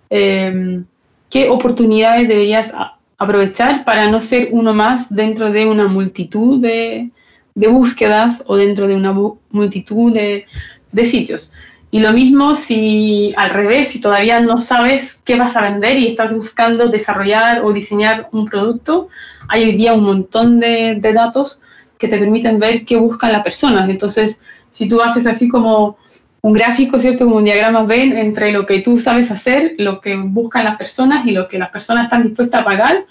em, 0.09 0.85
qué 1.29 1.49
oportunidades 1.49 2.27
deberías 2.27 2.71
aprovechar 3.17 3.85
para 3.85 4.09
no 4.09 4.21
ser 4.21 4.49
uno 4.51 4.73
más 4.73 5.13
dentro 5.13 5.51
de 5.51 5.65
una 5.67 5.87
multitud 5.87 6.61
de, 6.61 7.11
búsquedas 7.53 8.43
o 8.47 8.55
dentro 8.55 8.87
de 8.87 8.95
una 8.95 9.13
multitud 9.51 10.13
de, 10.13 10.45
sitios. 11.05 11.53
Y 11.93 11.99
lo 11.99 12.13
mismo 12.13 12.55
si 12.55 13.33
al 13.35 13.49
revés, 13.49 13.89
si 13.89 13.99
todavía 13.99 14.39
no 14.39 14.57
sabes 14.57 15.19
qué 15.25 15.35
vas 15.35 15.57
a 15.57 15.61
vender 15.61 15.97
y 15.97 16.07
estás 16.07 16.33
buscando 16.33 16.87
desarrollar 16.87 17.65
o 17.65 17.73
diseñar 17.73 18.29
un 18.31 18.45
producto, 18.45 19.09
hay 19.49 19.65
hoy 19.65 19.73
día 19.73 19.93
un 19.93 20.05
montón 20.05 20.61
de, 20.61 20.97
datos 21.13 21.59
que 21.97 22.07
te 22.07 22.17
permiten 22.17 22.59
ver 22.59 22.85
qué 22.85 22.95
buscan 22.95 23.33
las 23.33 23.43
personas. 23.43 23.89
Entonces, 23.89 24.39
si 24.71 24.87
tú 24.87 25.01
haces 25.01 25.27
así 25.27 25.49
como 25.49 25.97
un 26.41 26.53
gráfico, 26.53 26.97
¿cierto? 26.97 27.25
Como 27.25 27.35
un 27.35 27.43
diagrama 27.43 27.83
Venn 27.83 28.15
entre 28.15 28.53
lo 28.53 28.65
que 28.65 28.79
tú 28.79 28.97
sabes 28.97 29.29
hacer, 29.29 29.75
lo 29.77 29.99
que 29.99 30.15
buscan 30.15 30.63
las 30.63 30.77
personas 30.77 31.27
y 31.27 31.31
lo 31.31 31.49
que 31.49 31.59
las 31.59 31.71
personas 31.71 32.05
están 32.05 32.23
dispuestas 32.23 32.61
a 32.61 32.63
pagar, 32.63 33.05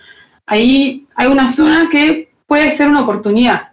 ahí 0.46 1.06
hay 1.16 1.26
una 1.26 1.52
zona 1.52 1.90
que 1.92 2.32
puede 2.46 2.70
ser 2.70 2.88
una 2.88 3.02
oportunidad. 3.02 3.68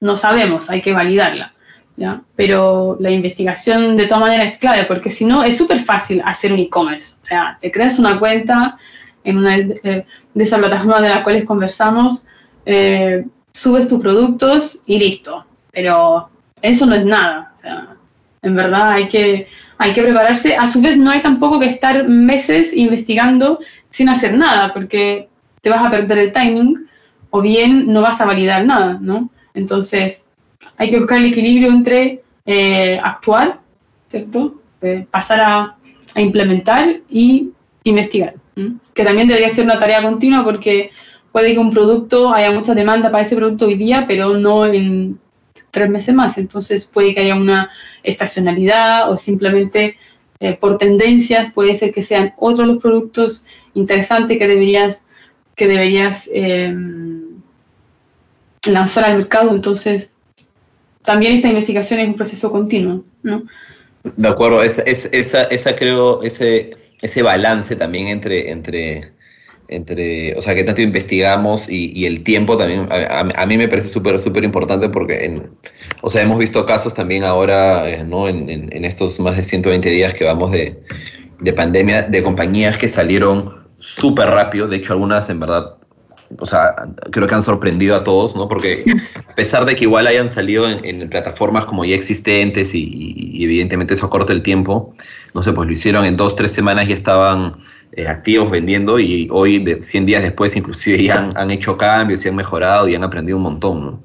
No 0.00 0.16
sabemos, 0.16 0.68
hay 0.68 0.82
que 0.82 0.92
validarla. 0.92 1.53
¿Ya? 1.96 2.22
Pero 2.36 2.96
la 3.00 3.10
investigación 3.10 3.96
de 3.96 4.06
todas 4.06 4.22
maneras 4.22 4.52
es 4.52 4.58
clave, 4.58 4.84
porque 4.84 5.10
si 5.10 5.24
no, 5.24 5.44
es 5.44 5.56
súper 5.56 5.80
fácil 5.80 6.22
hacer 6.24 6.52
un 6.52 6.58
e-commerce. 6.58 7.16
O 7.22 7.24
sea, 7.24 7.58
te 7.60 7.70
creas 7.70 7.98
una 7.98 8.18
cuenta 8.18 8.78
en 9.22 9.38
una 9.38 9.56
de, 9.56 10.06
esas 10.34 10.58
plataformas 10.58 11.02
de 11.02 11.08
las 11.08 11.22
cuales 11.22 11.44
conversamos, 11.44 12.24
eh, 12.66 13.24
subes 13.52 13.88
tus 13.88 14.00
productos 14.00 14.82
y 14.86 14.98
listo. 14.98 15.44
Pero 15.72 16.28
eso 16.62 16.86
no 16.86 16.94
es 16.94 17.04
nada. 17.04 17.52
O 17.54 17.58
sea, 17.58 17.96
en 18.42 18.54
verdad 18.54 18.92
hay 18.92 19.08
que, 19.08 19.48
hay 19.78 19.92
que 19.92 20.02
prepararse. 20.02 20.56
A 20.56 20.66
su 20.66 20.80
vez, 20.80 20.96
no 20.96 21.10
hay 21.10 21.20
tampoco 21.20 21.58
que 21.58 21.66
estar 21.66 22.06
meses 22.08 22.72
investigando 22.74 23.60
sin 23.90 24.08
hacer 24.08 24.34
nada, 24.34 24.72
porque 24.72 25.28
te 25.62 25.70
vas 25.70 25.82
a 25.82 25.90
perder 25.90 26.18
el 26.18 26.32
timing 26.32 26.86
o 27.30 27.40
bien 27.40 27.92
no 27.92 28.02
vas 28.02 28.20
a 28.20 28.26
validar 28.26 28.64
nada, 28.64 28.98
¿no? 29.00 29.30
Entonces, 29.54 30.23
hay 30.76 30.90
que 30.90 30.98
buscar 30.98 31.18
el 31.18 31.26
equilibrio 31.26 31.68
entre 31.68 32.22
eh, 32.46 33.00
actuar, 33.02 33.60
¿cierto? 34.08 34.60
Eh, 34.82 35.06
pasar 35.10 35.40
a, 35.40 35.76
implementar 36.16 37.00
y 37.10 37.50
investigar, 37.82 38.34
que 38.94 39.02
también 39.02 39.26
debería 39.26 39.50
ser 39.50 39.64
una 39.64 39.80
tarea 39.80 40.00
continua 40.00 40.44
porque 40.44 40.92
puede 41.32 41.54
que 41.54 41.58
un 41.58 41.72
producto 41.72 42.32
haya 42.32 42.52
mucha 42.52 42.72
demanda 42.72 43.10
para 43.10 43.24
ese 43.24 43.34
producto 43.34 43.66
hoy 43.66 43.74
día, 43.74 44.04
pero 44.06 44.36
no 44.36 44.64
en 44.64 45.18
tres 45.72 45.90
meses 45.90 46.14
más. 46.14 46.38
Entonces 46.38 46.84
puede 46.84 47.14
que 47.14 47.22
haya 47.22 47.34
una 47.34 47.68
estacionalidad 48.04 49.10
o 49.10 49.16
simplemente 49.16 49.96
eh, 50.38 50.54
por 50.54 50.78
tendencias 50.78 51.52
puede 51.52 51.74
ser 51.74 51.92
que 51.92 52.02
sean 52.02 52.32
otros 52.36 52.68
los 52.68 52.80
productos 52.80 53.44
interesantes 53.74 54.38
que 54.38 54.46
deberías, 54.46 55.04
que 55.56 55.66
deberías 55.66 56.30
lanzar 58.68 59.04
al 59.06 59.16
mercado. 59.16 59.52
Entonces 59.52 60.13
también 61.04 61.34
esta 61.34 61.48
investigación 61.48 62.00
es 62.00 62.08
un 62.08 62.14
proceso 62.14 62.50
continuo, 62.50 63.04
¿no? 63.22 63.44
De 64.16 64.28
acuerdo, 64.28 64.62
es, 64.62 64.78
esa, 64.78 65.76
creo, 65.76 66.22
ese, 66.22 66.76
ese 67.00 67.22
balance 67.22 67.74
también 67.76 68.08
entre, 68.08 68.50
entre, 68.50 69.12
entre, 69.68 70.36
o 70.36 70.42
sea, 70.42 70.54
que 70.54 70.64
tanto 70.64 70.82
investigamos 70.82 71.68
y, 71.70 72.04
el 72.04 72.22
tiempo 72.22 72.56
también, 72.56 72.86
a, 72.90 73.46
mí 73.46 73.56
me 73.56 73.68
parece 73.68 73.88
súper, 73.88 74.20
súper 74.20 74.44
importante 74.44 74.88
porque, 74.90 75.40
o 76.02 76.10
sea, 76.10 76.22
hemos 76.22 76.38
visto 76.38 76.66
casos 76.66 76.92
también 76.92 77.24
ahora, 77.24 77.88
eh, 77.88 78.04
¿no? 78.04 78.28
En, 78.28 78.50
en, 78.50 78.84
estos 78.84 79.18
más 79.20 79.36
de 79.36 79.42
120 79.42 79.88
días 79.88 80.12
que 80.12 80.24
vamos 80.24 80.52
de, 80.52 80.78
de 81.40 81.52
pandemia, 81.52 82.02
de 82.02 82.22
compañías 82.22 82.76
que 82.76 82.88
salieron 82.88 83.64
súper 83.78 84.28
rápido, 84.28 84.68
de 84.68 84.76
hecho 84.76 84.92
algunas 84.92 85.28
en 85.30 85.40
verdad 85.40 85.76
o 86.38 86.46
sea, 86.46 86.74
creo 87.10 87.26
que 87.26 87.34
han 87.34 87.42
sorprendido 87.42 87.96
a 87.96 88.04
todos, 88.04 88.34
¿no? 88.34 88.48
Porque 88.48 88.84
a 89.14 89.34
pesar 89.34 89.64
de 89.64 89.74
que 89.74 89.84
igual 89.84 90.06
hayan 90.06 90.28
salido 90.28 90.68
en, 90.68 91.08
plataformas 91.08 91.66
como 91.66 91.84
ya 91.84 91.94
existentes 91.94 92.74
y, 92.74 93.42
evidentemente 93.44 93.94
eso 93.94 94.06
acorta 94.06 94.32
el 94.32 94.42
tiempo, 94.42 94.94
no 95.34 95.42
sé, 95.42 95.52
pues 95.52 95.66
lo 95.66 95.72
hicieron 95.72 96.04
en 96.04 96.16
dos, 96.16 96.34
tres 96.34 96.52
semanas 96.52 96.88
y 96.88 96.92
estaban 96.92 97.56
eh, 97.92 98.08
activos 98.08 98.50
vendiendo 98.50 98.98
y 98.98 99.28
hoy, 99.30 99.58
de 99.58 99.82
100 99.82 100.06
días 100.06 100.22
después, 100.22 100.56
inclusive 100.56 101.02
ya 101.02 101.30
han, 101.34 101.50
hecho 101.50 101.76
cambios 101.76 102.24
y 102.24 102.28
han 102.28 102.36
mejorado 102.36 102.88
y 102.88 102.94
han 102.94 103.04
aprendido 103.04 103.36
un 103.36 103.44
montón, 103.44 103.84
¿no? 103.84 104.02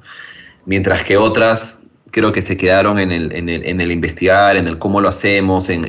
Mientras 0.65 1.03
que 1.03 1.17
otras 1.17 1.81
creo 2.11 2.31
que 2.31 2.41
se 2.41 2.57
quedaron 2.57 2.99
en 2.99 3.11
el, 3.11 3.31
en 3.31 3.49
el, 3.49 3.65
en 3.65 3.81
el 3.81 3.91
investigar, 3.91 4.57
en 4.57 4.67
el 4.67 4.77
cómo 4.77 4.99
lo 5.01 5.09
hacemos, 5.09 5.69
en, 5.69 5.85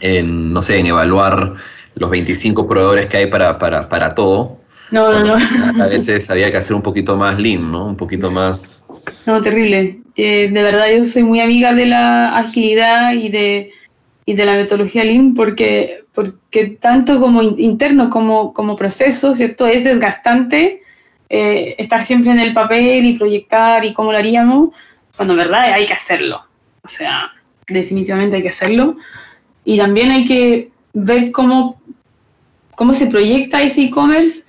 en 0.00 0.52
no 0.52 0.62
sé, 0.62 0.78
en 0.78 0.86
evaluar 0.86 1.54
los 1.98 2.10
25 2.10 2.66
proveedores 2.66 3.06
que 3.06 3.18
hay 3.18 3.26
para, 3.26 3.58
para, 3.58 3.88
para 3.88 4.14
todo. 4.14 4.58
No, 4.90 5.12
no, 5.12 5.36
no. 5.36 5.82
A 5.82 5.86
veces 5.86 6.30
había 6.30 6.50
que 6.50 6.56
hacer 6.56 6.74
un 6.74 6.82
poquito 6.82 7.16
más 7.16 7.38
lean, 7.38 7.70
¿no? 7.70 7.86
Un 7.86 7.96
poquito 7.96 8.30
más... 8.30 8.84
No, 9.26 9.42
terrible. 9.42 10.00
Eh, 10.16 10.48
de 10.50 10.62
verdad 10.62 10.86
yo 10.96 11.04
soy 11.04 11.22
muy 11.22 11.40
amiga 11.40 11.74
de 11.74 11.86
la 11.86 12.36
agilidad 12.36 13.12
y 13.12 13.28
de, 13.28 13.72
y 14.24 14.34
de 14.34 14.44
la 14.44 14.54
metodología 14.54 15.04
lean 15.04 15.34
porque, 15.34 16.04
porque 16.12 16.78
tanto 16.80 17.20
como 17.20 17.42
interno 17.42 18.10
como, 18.10 18.52
como 18.52 18.76
proceso, 18.76 19.34
¿cierto? 19.34 19.66
Es 19.66 19.84
desgastante 19.84 20.82
eh, 21.30 21.74
estar 21.78 22.00
siempre 22.00 22.32
en 22.32 22.40
el 22.40 22.54
papel 22.54 23.04
y 23.04 23.18
proyectar 23.18 23.84
y 23.84 23.92
cómo 23.92 24.12
lo 24.12 24.18
haríamos, 24.18 24.70
cuando 25.16 25.34
en 25.34 25.38
verdad 25.38 25.72
hay 25.72 25.84
que 25.84 25.92
hacerlo. 25.92 26.42
O 26.82 26.88
sea, 26.88 27.30
definitivamente 27.66 28.36
hay 28.36 28.42
que 28.42 28.48
hacerlo. 28.48 28.96
Y 29.64 29.76
también 29.76 30.10
hay 30.10 30.24
que 30.24 30.70
ver 30.94 31.30
cómo, 31.30 31.80
cómo 32.78 32.94
se 32.94 33.08
proyecta 33.08 33.60
ese 33.60 33.82
e-commerce 33.82 34.44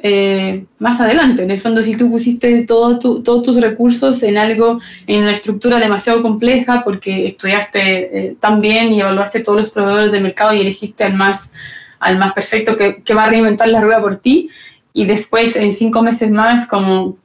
eh, 0.00 0.64
más 0.80 1.00
adelante. 1.00 1.44
En 1.44 1.52
el 1.52 1.60
fondo, 1.60 1.80
si 1.80 1.96
tú 1.96 2.10
pusiste 2.10 2.64
todo 2.66 2.98
todos 2.98 3.44
tus 3.44 3.60
recursos 3.60 4.20
en 4.24 4.36
algo, 4.36 4.80
en 5.06 5.22
una 5.22 5.30
estructura 5.30 5.78
demasiado 5.78 6.20
compleja, 6.20 6.82
porque 6.82 7.28
estudiaste 7.28 7.80
eh, 8.18 8.36
tan 8.40 8.60
bien 8.60 8.92
y 8.92 9.00
evaluaste 9.00 9.40
todos 9.40 9.60
los 9.60 9.70
proveedores 9.70 10.10
del 10.10 10.24
mercado 10.24 10.52
y 10.54 10.60
elegiste 10.60 11.04
al 11.04 11.14
más, 11.14 11.52
al 12.00 12.18
más 12.18 12.32
perfecto 12.32 12.76
que, 12.76 13.00
que 13.04 13.14
va 13.14 13.26
a 13.26 13.30
reinventar 13.30 13.68
la 13.68 13.80
rueda 13.80 14.00
por 14.00 14.16
ti, 14.16 14.50
y 14.92 15.04
después 15.04 15.54
en 15.54 15.72
cinco 15.72 16.02
meses 16.02 16.32
más, 16.32 16.66
como, 16.66 17.16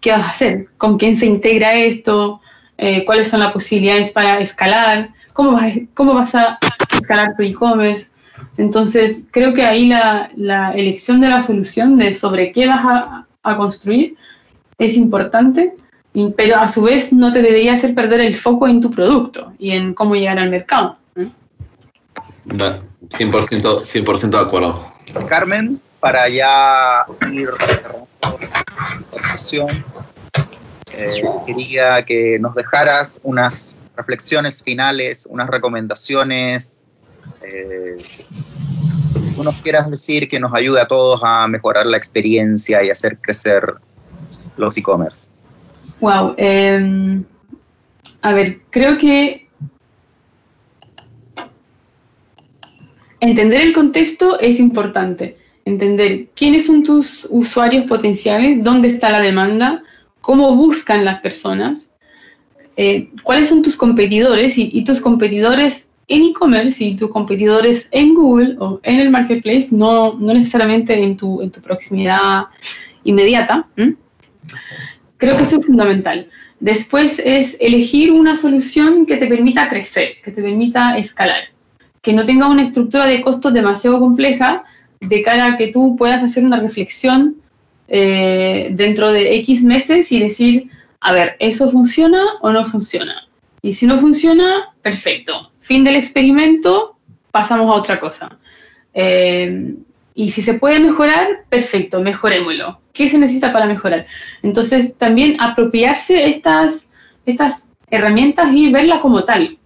¿qué 0.00 0.12
vas 0.12 0.22
a 0.22 0.30
hacer? 0.30 0.68
¿Con 0.78 0.98
quién 0.98 1.18
se 1.18 1.26
integra 1.26 1.74
esto? 1.74 2.40
Eh, 2.78 3.04
¿Cuáles 3.04 3.28
son 3.28 3.40
las 3.40 3.52
posibilidades 3.52 4.10
para 4.10 4.40
escalar? 4.40 5.10
¿Cómo 5.34 5.52
vas, 5.52 5.74
cómo 5.92 6.14
vas 6.14 6.34
a 6.34 6.58
escalar 6.90 7.36
tu 7.36 7.42
e-commerce? 7.42 8.11
Entonces, 8.56 9.24
creo 9.30 9.54
que 9.54 9.64
ahí 9.64 9.88
la, 9.88 10.72
elección 10.74 11.20
de 11.20 11.28
la 11.28 11.42
solución 11.42 11.96
de 11.96 12.14
sobre 12.14 12.52
qué 12.52 12.66
vas 12.66 12.84
a, 13.42 13.56
construir 13.56 14.16
es 14.78 14.96
importante, 14.96 15.74
pero 16.36 16.56
a 16.56 16.68
su 16.68 16.82
vez 16.82 17.12
no 17.12 17.32
te 17.32 17.42
debería 17.42 17.72
hacer 17.72 17.94
perder 17.94 18.20
el 18.20 18.36
foco 18.36 18.68
en 18.68 18.80
tu 18.80 18.90
producto 18.90 19.52
y 19.58 19.72
en 19.72 19.94
cómo 19.94 20.14
llegar 20.14 20.38
al 20.38 20.50
mercado. 20.50 20.96
100%, 22.46 23.84
100 23.84 24.30
de 24.30 24.38
acuerdo. 24.38 24.86
Carmen, 25.28 25.80
para 26.00 26.28
ya 26.28 27.04
ir 27.32 27.50
la 29.12 29.22
sesión, 29.36 29.84
eh, 30.96 31.22
quería 31.46 32.04
que 32.04 32.38
nos 32.38 32.54
dejaras 32.54 33.20
unas 33.22 33.76
reflexiones 33.96 34.62
finales, 34.62 35.26
unas 35.30 35.48
recomendaciones 35.48 36.84
eh, 37.42 37.96
nos 39.42 39.56
quieras 39.56 39.90
decir 39.90 40.28
que 40.28 40.38
nos 40.38 40.54
ayude 40.54 40.80
a 40.80 40.86
todos 40.86 41.20
a 41.22 41.46
mejorar 41.48 41.86
la 41.86 41.96
experiencia 41.96 42.84
y 42.84 42.90
hacer 42.90 43.18
crecer 43.18 43.74
los 44.56 44.76
e-commerce. 44.76 45.30
Wow. 46.00 46.34
Em, 46.36 47.24
a 48.22 48.32
ver, 48.32 48.60
creo 48.70 48.98
que 48.98 49.46
entender 53.20 53.62
el 53.62 53.72
contexto 53.72 54.38
es 54.40 54.58
importante. 54.58 55.36
Entender 55.64 56.28
quiénes 56.34 56.66
son 56.66 56.82
tus 56.82 57.26
usuarios 57.30 57.86
potenciales, 57.86 58.62
dónde 58.62 58.88
está 58.88 59.10
la 59.10 59.20
demanda, 59.20 59.82
cómo 60.20 60.56
buscan 60.56 61.04
las 61.04 61.20
personas, 61.20 61.90
eh, 62.76 63.10
cuáles 63.22 63.48
son 63.48 63.62
tus 63.62 63.76
competidores 63.76 64.54
y 64.56 64.82
tus 64.84 65.00
competidores 65.00 65.88
en 66.08 66.24
e-commerce 66.24 66.84
y 66.84 66.96
tus 66.96 67.10
competidores 67.10 67.88
en 67.90 68.14
Google 68.14 68.56
o 68.58 68.80
en 68.82 69.00
el 69.00 69.10
marketplace, 69.10 69.68
no, 69.70 70.14
no 70.14 70.34
necesariamente 70.34 70.94
en 70.94 71.16
tu, 71.16 71.40
en 71.42 71.50
tu 71.50 71.60
proximidad 71.60 72.46
inmediata. 73.04 73.66
Creo 75.16 75.36
que 75.36 75.42
eso 75.44 75.60
es 75.60 75.66
fundamental. 75.66 76.28
Después 76.60 77.20
es 77.24 77.56
elegir 77.60 78.12
una 78.12 78.36
solución 78.36 79.06
que 79.06 79.16
te 79.16 79.26
permita 79.26 79.68
crecer, 79.68 80.16
que 80.24 80.30
te 80.30 80.42
permita 80.42 80.96
escalar, 80.96 81.44
que 82.00 82.12
no 82.12 82.24
tenga 82.24 82.48
una 82.48 82.62
estructura 82.62 83.06
de 83.06 83.20
costos 83.20 83.52
demasiado 83.52 84.00
compleja 84.00 84.64
de 85.00 85.22
cara 85.22 85.46
a 85.46 85.56
que 85.56 85.68
tú 85.68 85.96
puedas 85.96 86.22
hacer 86.22 86.44
una 86.44 86.60
reflexión 86.60 87.36
eh, 87.88 88.70
dentro 88.72 89.12
de 89.12 89.36
X 89.36 89.62
meses 89.62 90.12
y 90.12 90.20
decir, 90.20 90.70
a 91.00 91.12
ver, 91.12 91.36
¿eso 91.40 91.70
funciona 91.70 92.22
o 92.40 92.50
no 92.50 92.64
funciona? 92.64 93.28
Y 93.60 93.74
si 93.74 93.86
no 93.86 93.98
funciona, 93.98 94.72
perfecto, 94.82 95.51
fin 95.62 95.84
del 95.84 95.96
experimento, 95.96 96.96
pasamos 97.30 97.70
a 97.70 97.74
otra 97.74 97.98
cosa. 97.98 98.38
Eh, 98.92 99.74
y 100.14 100.28
si 100.28 100.42
se 100.42 100.54
puede 100.54 100.78
mejorar, 100.78 101.44
perfecto, 101.48 102.00
mejorémoslo. 102.00 102.80
¿Qué 102.92 103.08
se 103.08 103.18
necesita 103.18 103.52
para 103.52 103.66
mejorar? 103.66 104.06
Entonces, 104.42 104.94
también 104.98 105.40
apropiarse 105.40 106.28
estas, 106.28 106.88
estas 107.24 107.66
herramientas 107.90 108.52
y 108.52 108.70
verlas 108.70 109.00
como 109.00 109.24
tal, 109.24 109.56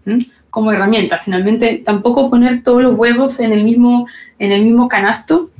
como 0.50 0.70
herramienta. 0.70 1.18
Finalmente, 1.18 1.82
tampoco 1.84 2.30
poner 2.30 2.62
todos 2.62 2.82
los 2.82 2.94
huevos 2.94 3.40
en 3.40 3.52
el 3.52 3.64
mismo, 3.64 4.06
en 4.38 4.52
el 4.52 4.62
mismo 4.62 4.86
canasto, 4.86 5.50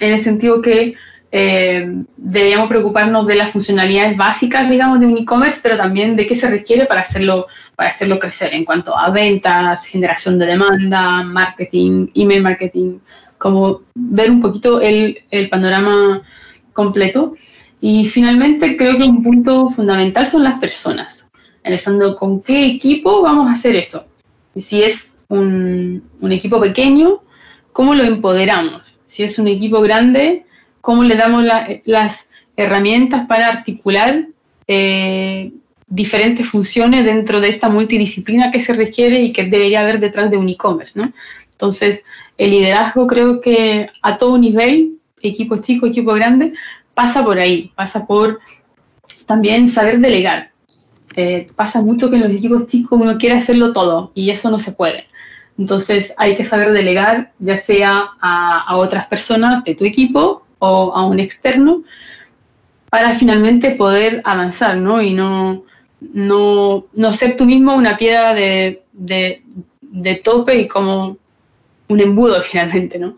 en 0.00 0.14
el 0.14 0.22
sentido 0.22 0.62
que 0.62 0.94
eh, 1.36 2.04
deberíamos 2.16 2.68
preocuparnos 2.68 3.26
de 3.26 3.34
las 3.34 3.50
funcionalidades 3.50 4.16
básicas, 4.16 4.70
digamos, 4.70 5.00
de 5.00 5.06
un 5.06 5.18
e-commerce, 5.18 5.58
pero 5.60 5.76
también 5.76 6.14
de 6.14 6.28
qué 6.28 6.36
se 6.36 6.48
requiere 6.48 6.86
para 6.86 7.00
hacerlo, 7.00 7.48
para 7.74 7.90
hacerlo 7.90 8.20
crecer 8.20 8.54
en 8.54 8.64
cuanto 8.64 8.96
a 8.96 9.10
ventas, 9.10 9.84
generación 9.84 10.38
de 10.38 10.46
demanda, 10.46 11.24
marketing, 11.24 12.06
email 12.14 12.40
marketing, 12.40 12.98
como 13.36 13.80
ver 13.96 14.30
un 14.30 14.40
poquito 14.40 14.80
el, 14.80 15.24
el 15.32 15.48
panorama 15.48 16.22
completo. 16.72 17.34
Y 17.80 18.06
finalmente 18.06 18.76
creo 18.76 18.96
que 18.96 19.02
un 19.02 19.24
punto 19.24 19.68
fundamental 19.70 20.28
son 20.28 20.44
las 20.44 20.60
personas. 20.60 21.28
En 21.64 21.72
el 21.72 21.80
fondo, 21.80 22.14
¿con 22.14 22.42
qué 22.42 22.64
equipo 22.64 23.22
vamos 23.22 23.48
a 23.48 23.54
hacer 23.54 23.74
eso? 23.74 24.06
Y 24.54 24.60
si 24.60 24.84
es 24.84 25.16
un, 25.26 26.00
un 26.20 26.30
equipo 26.30 26.60
pequeño, 26.60 27.24
¿cómo 27.72 27.92
lo 27.96 28.04
empoderamos? 28.04 29.00
Si 29.08 29.24
es 29.24 29.36
un 29.40 29.48
equipo 29.48 29.80
grande, 29.80 30.44
cómo 30.84 31.02
le 31.02 31.16
damos 31.16 31.44
las 31.86 32.28
herramientas 32.58 33.26
para 33.26 33.48
articular 33.48 34.26
eh, 34.68 35.50
diferentes 35.86 36.46
funciones 36.46 37.06
dentro 37.06 37.40
de 37.40 37.48
esta 37.48 37.70
multidisciplina 37.70 38.50
que 38.50 38.60
se 38.60 38.74
requiere 38.74 39.22
y 39.22 39.32
que 39.32 39.44
debería 39.44 39.80
haber 39.80 39.98
detrás 39.98 40.30
de 40.30 40.36
un 40.36 40.46
e-commerce, 40.46 41.00
¿no? 41.00 41.10
Entonces, 41.52 42.04
el 42.36 42.50
liderazgo 42.50 43.06
creo 43.06 43.40
que 43.40 43.88
a 44.02 44.18
todo 44.18 44.36
nivel, 44.36 44.98
equipo 45.22 45.56
chico, 45.56 45.86
equipo 45.86 46.12
grande, 46.12 46.52
pasa 46.92 47.24
por 47.24 47.38
ahí, 47.38 47.72
pasa 47.74 48.06
por 48.06 48.40
también 49.24 49.70
saber 49.70 50.00
delegar. 50.00 50.50
Eh, 51.16 51.46
pasa 51.56 51.80
mucho 51.80 52.10
que 52.10 52.16
en 52.16 52.24
los 52.24 52.32
equipos 52.32 52.66
chicos 52.66 53.00
uno 53.00 53.16
quiere 53.16 53.36
hacerlo 53.36 53.72
todo 53.72 54.12
y 54.14 54.28
eso 54.28 54.50
no 54.50 54.58
se 54.58 54.72
puede. 54.72 55.06
Entonces 55.56 56.12
hay 56.18 56.34
que 56.34 56.44
saber 56.44 56.72
delegar, 56.72 57.32
ya 57.38 57.56
sea 57.56 58.10
a 58.20 58.76
otras 58.76 59.06
personas 59.06 59.64
de 59.64 59.74
tu 59.74 59.86
equipo 59.86 60.43
a 60.66 61.06
un 61.06 61.18
externo 61.18 61.82
para 62.90 63.10
finalmente 63.10 63.72
poder 63.72 64.20
avanzar, 64.24 64.76
¿no? 64.76 65.02
Y 65.02 65.12
no, 65.12 65.64
no, 66.12 66.86
no 66.92 67.12
ser 67.12 67.36
tú 67.36 67.44
mismo 67.44 67.74
una 67.74 67.96
piedra 67.96 68.34
de, 68.34 68.84
de, 68.92 69.42
de, 69.80 70.14
tope 70.14 70.56
y 70.60 70.68
como 70.68 71.16
un 71.88 72.00
embudo 72.00 72.40
finalmente, 72.42 72.98
¿no? 73.00 73.16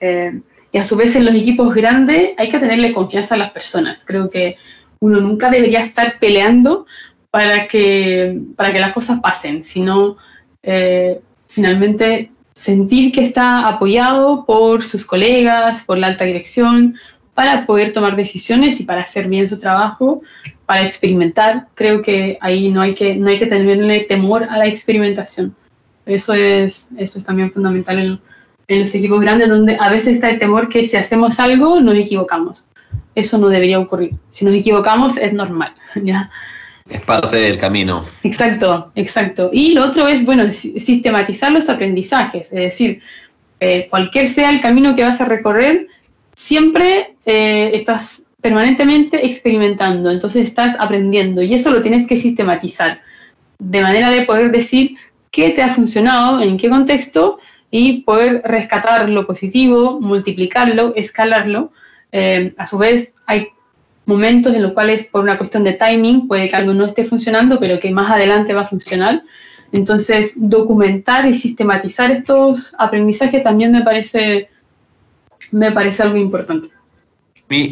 Eh, 0.00 0.40
y 0.72 0.78
a 0.78 0.82
su 0.82 0.96
vez 0.96 1.14
en 1.14 1.24
los 1.24 1.36
equipos 1.36 1.72
grandes 1.72 2.32
hay 2.36 2.48
que 2.48 2.58
tenerle 2.58 2.92
confianza 2.92 3.36
a 3.36 3.38
las 3.38 3.52
personas. 3.52 4.04
Creo 4.04 4.28
que 4.28 4.56
uno 4.98 5.20
nunca 5.20 5.50
debería 5.50 5.84
estar 5.84 6.18
peleando 6.18 6.86
para 7.30 7.68
que, 7.68 8.40
para 8.56 8.72
que 8.72 8.80
las 8.80 8.92
cosas 8.92 9.20
pasen, 9.20 9.62
sino 9.62 10.16
eh, 10.64 11.20
finalmente 11.46 12.31
sentir 12.62 13.10
que 13.10 13.22
está 13.22 13.66
apoyado 13.66 14.44
por 14.46 14.84
sus 14.84 15.04
colegas, 15.04 15.82
por 15.82 15.98
la 15.98 16.06
alta 16.06 16.24
dirección, 16.24 16.94
para 17.34 17.66
poder 17.66 17.92
tomar 17.92 18.14
decisiones 18.14 18.78
y 18.78 18.84
para 18.84 19.00
hacer 19.00 19.26
bien 19.26 19.48
su 19.48 19.58
trabajo, 19.58 20.22
para 20.64 20.84
experimentar. 20.84 21.66
Creo 21.74 22.02
que 22.02 22.38
ahí 22.40 22.70
no 22.70 22.80
hay 22.80 22.94
que, 22.94 23.16
no 23.16 23.30
hay 23.30 23.38
que 23.40 23.46
tenerle 23.46 24.00
temor 24.00 24.44
a 24.44 24.58
la 24.58 24.68
experimentación. 24.68 25.56
Eso 26.06 26.34
es, 26.34 26.90
eso 26.96 27.18
es 27.18 27.24
también 27.24 27.50
fundamental 27.50 27.98
en, 27.98 28.20
en 28.68 28.80
los 28.80 28.94
equipos 28.94 29.20
grandes, 29.20 29.48
donde 29.48 29.76
a 29.80 29.90
veces 29.90 30.14
está 30.14 30.30
el 30.30 30.38
temor 30.38 30.68
que 30.68 30.84
si 30.84 30.96
hacemos 30.96 31.40
algo 31.40 31.80
nos 31.80 31.96
equivocamos. 31.96 32.68
Eso 33.16 33.38
no 33.38 33.48
debería 33.48 33.80
ocurrir. 33.80 34.14
Si 34.30 34.44
nos 34.44 34.54
equivocamos 34.54 35.16
es 35.16 35.32
normal. 35.32 35.74
¿ya? 36.04 36.30
Es 36.88 37.00
parte 37.04 37.36
del 37.36 37.58
camino. 37.58 38.04
Exacto, 38.22 38.90
exacto. 38.94 39.50
Y 39.52 39.72
lo 39.72 39.84
otro 39.84 40.08
es, 40.08 40.24
bueno, 40.24 40.50
sistematizar 40.50 41.52
los 41.52 41.68
aprendizajes, 41.68 42.52
es 42.52 42.58
decir, 42.58 43.00
eh, 43.60 43.86
cualquier 43.88 44.26
sea 44.26 44.50
el 44.50 44.60
camino 44.60 44.94
que 44.94 45.04
vas 45.04 45.20
a 45.20 45.24
recorrer, 45.24 45.86
siempre 46.34 47.14
eh, 47.24 47.70
estás 47.74 48.24
permanentemente 48.40 49.24
experimentando, 49.24 50.10
entonces 50.10 50.48
estás 50.48 50.74
aprendiendo 50.80 51.42
y 51.42 51.54
eso 51.54 51.70
lo 51.70 51.80
tienes 51.80 52.06
que 52.08 52.16
sistematizar, 52.16 53.00
de 53.60 53.80
manera 53.80 54.10
de 54.10 54.22
poder 54.22 54.50
decir 54.50 54.96
qué 55.30 55.50
te 55.50 55.62
ha 55.62 55.68
funcionado, 55.68 56.42
en 56.42 56.56
qué 56.56 56.68
contexto 56.68 57.38
y 57.70 58.02
poder 58.02 58.42
rescatar 58.44 59.08
lo 59.08 59.26
positivo, 59.26 60.00
multiplicarlo, 60.00 60.92
escalarlo. 60.96 61.72
Eh, 62.10 62.52
a 62.58 62.66
su 62.66 62.76
vez, 62.76 63.14
hay 63.26 63.48
momentos 64.12 64.54
en 64.54 64.62
los 64.62 64.72
cuales 64.72 65.04
por 65.04 65.22
una 65.22 65.38
cuestión 65.38 65.64
de 65.64 65.72
timing 65.72 66.28
puede 66.28 66.48
que 66.48 66.56
algo 66.56 66.74
no 66.74 66.84
esté 66.84 67.04
funcionando, 67.04 67.58
pero 67.58 67.80
que 67.80 67.90
más 67.90 68.10
adelante 68.10 68.52
va 68.52 68.62
a 68.62 68.66
funcionar. 68.66 69.22
Entonces, 69.72 70.34
documentar 70.36 71.26
y 71.26 71.34
sistematizar 71.34 72.10
estos 72.10 72.74
aprendizajes 72.78 73.42
también 73.42 73.72
me 73.72 73.82
parece, 73.82 74.50
me 75.50 75.72
parece 75.72 76.02
algo 76.02 76.18
importante. 76.18 76.68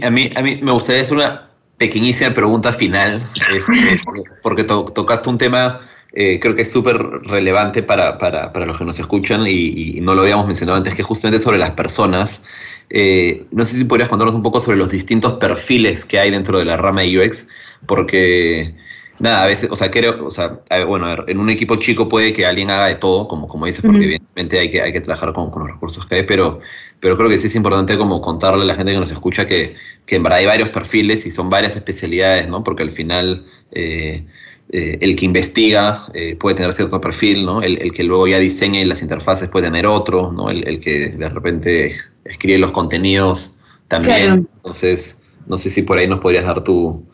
A 0.03 0.11
mí, 0.11 0.31
a 0.35 0.43
mí, 0.43 0.61
me 0.63 0.73
gustaría 0.73 1.03
hacer 1.03 1.17
una 1.17 1.49
pequeñísima 1.77 2.33
pregunta 2.33 2.73
final, 2.73 3.23
este, 3.53 4.01
porque 4.43 4.65
tocaste 4.65 5.29
un 5.29 5.39
tema 5.39 5.81
eh, 6.13 6.41
creo 6.41 6.57
que 6.57 6.63
es 6.63 6.73
súper 6.73 6.97
relevante 6.97 7.85
para, 7.85 8.19
para, 8.19 8.53
para, 8.53 8.67
los 8.67 8.79
que 8.79 8.85
nos 8.85 8.99
escuchan 8.99 9.47
y, 9.47 9.97
y, 9.99 10.01
no 10.01 10.15
lo 10.15 10.23
habíamos 10.23 10.47
mencionado 10.47 10.77
antes, 10.79 10.95
que 10.95 11.05
justamente 11.05 11.39
sobre 11.39 11.59
las 11.59 11.71
personas. 11.71 12.43
Eh, 12.91 13.47
no 13.53 13.65
sé 13.65 13.77
si 13.77 13.85
podrías 13.85 14.09
contarnos 14.09 14.35
un 14.35 14.43
poco 14.43 14.61
sobre 14.61 14.77
los 14.77 14.91
distintos 14.91 15.35
perfiles 15.35 16.05
que 16.05 16.19
hay 16.19 16.31
dentro 16.31 16.59
de 16.59 16.65
la 16.65 16.77
rama 16.77 17.03
de 17.03 17.19
UX, 17.19 17.47
porque 17.87 18.75
nada, 19.21 19.45
a 19.45 19.47
veces, 19.47 19.71
o 19.71 19.77
sea, 19.77 19.91
creo, 19.91 20.27
o 20.27 20.31
sea, 20.31 20.61
bueno, 20.87 21.25
en 21.29 21.39
un 21.39 21.51
equipo 21.51 21.77
chico 21.77 22.09
puede 22.09 22.33
que 22.33 22.47
alguien 22.47 22.71
haga 22.71 22.87
de 22.87 22.97
todo, 22.97 23.29
como, 23.29 23.47
como 23.47 23.67
dices, 23.67 23.83
porque 23.83 24.05
evidentemente 24.05 24.59
hay 24.59 24.71
que, 24.71 24.81
hay 24.81 24.93
que 24.93 25.01
trabajar 25.01 25.33
con, 25.33 25.51
con, 25.51 25.63
los 25.63 25.71
recursos 25.73 26.05
que 26.07 26.17
hay, 26.17 26.23
pero, 26.25 26.61
pero 26.99 27.17
creo 27.17 27.29
que 27.29 27.39
sí 27.39 27.47
es 27.47 27.55
importante 27.55 27.97
como 27.97 28.21
contarle 28.21 28.63
a 28.63 28.67
la 28.67 28.75
gente 28.75 28.93
que 28.93 28.99
nos 28.99 29.11
escucha 29.11 29.47
que, 29.47 29.77
que 30.07 30.17
en 30.17 30.23
verdad 30.23 30.41
hay 30.41 30.47
varios 30.47 30.71
perfiles 30.71 31.27
y 31.27 31.31
son 31.31 31.49
varias 31.49 31.77
especialidades, 31.77 32.49
¿no? 32.49 32.65
Porque 32.65 32.83
al 32.83 32.91
final... 32.91 33.45
Eh, 33.73 34.25
eh, 34.73 34.99
el 35.01 35.17
que 35.17 35.25
investiga 35.25 36.07
eh, 36.15 36.37
puede 36.37 36.55
tener 36.55 36.73
cierto 36.73 37.01
perfil, 37.01 37.45
¿no? 37.45 37.61
El, 37.61 37.93
que 37.93 38.05
luego 38.05 38.29
ya 38.29 38.39
diseña 38.39 38.85
las 38.85 39.03
interfaces 39.03 39.49
puede 39.49 39.67
tener 39.67 39.85
otro, 39.85 40.31
¿no? 40.31 40.49
El, 40.49 40.79
que 40.79 41.09
de 41.09 41.29
repente 41.29 41.97
escribe 42.31 42.59
los 42.59 42.73
contenidos 42.73 43.57
también. 43.89 44.49
Entonces, 44.57 45.21
no 45.47 45.59
sé 45.59 45.71
si 45.71 45.83
por 45.83 45.99
ahí 45.99 46.07
nos 46.07 46.21
podrías 46.21 46.47
dar 46.47 46.63
tu, 46.63 47.05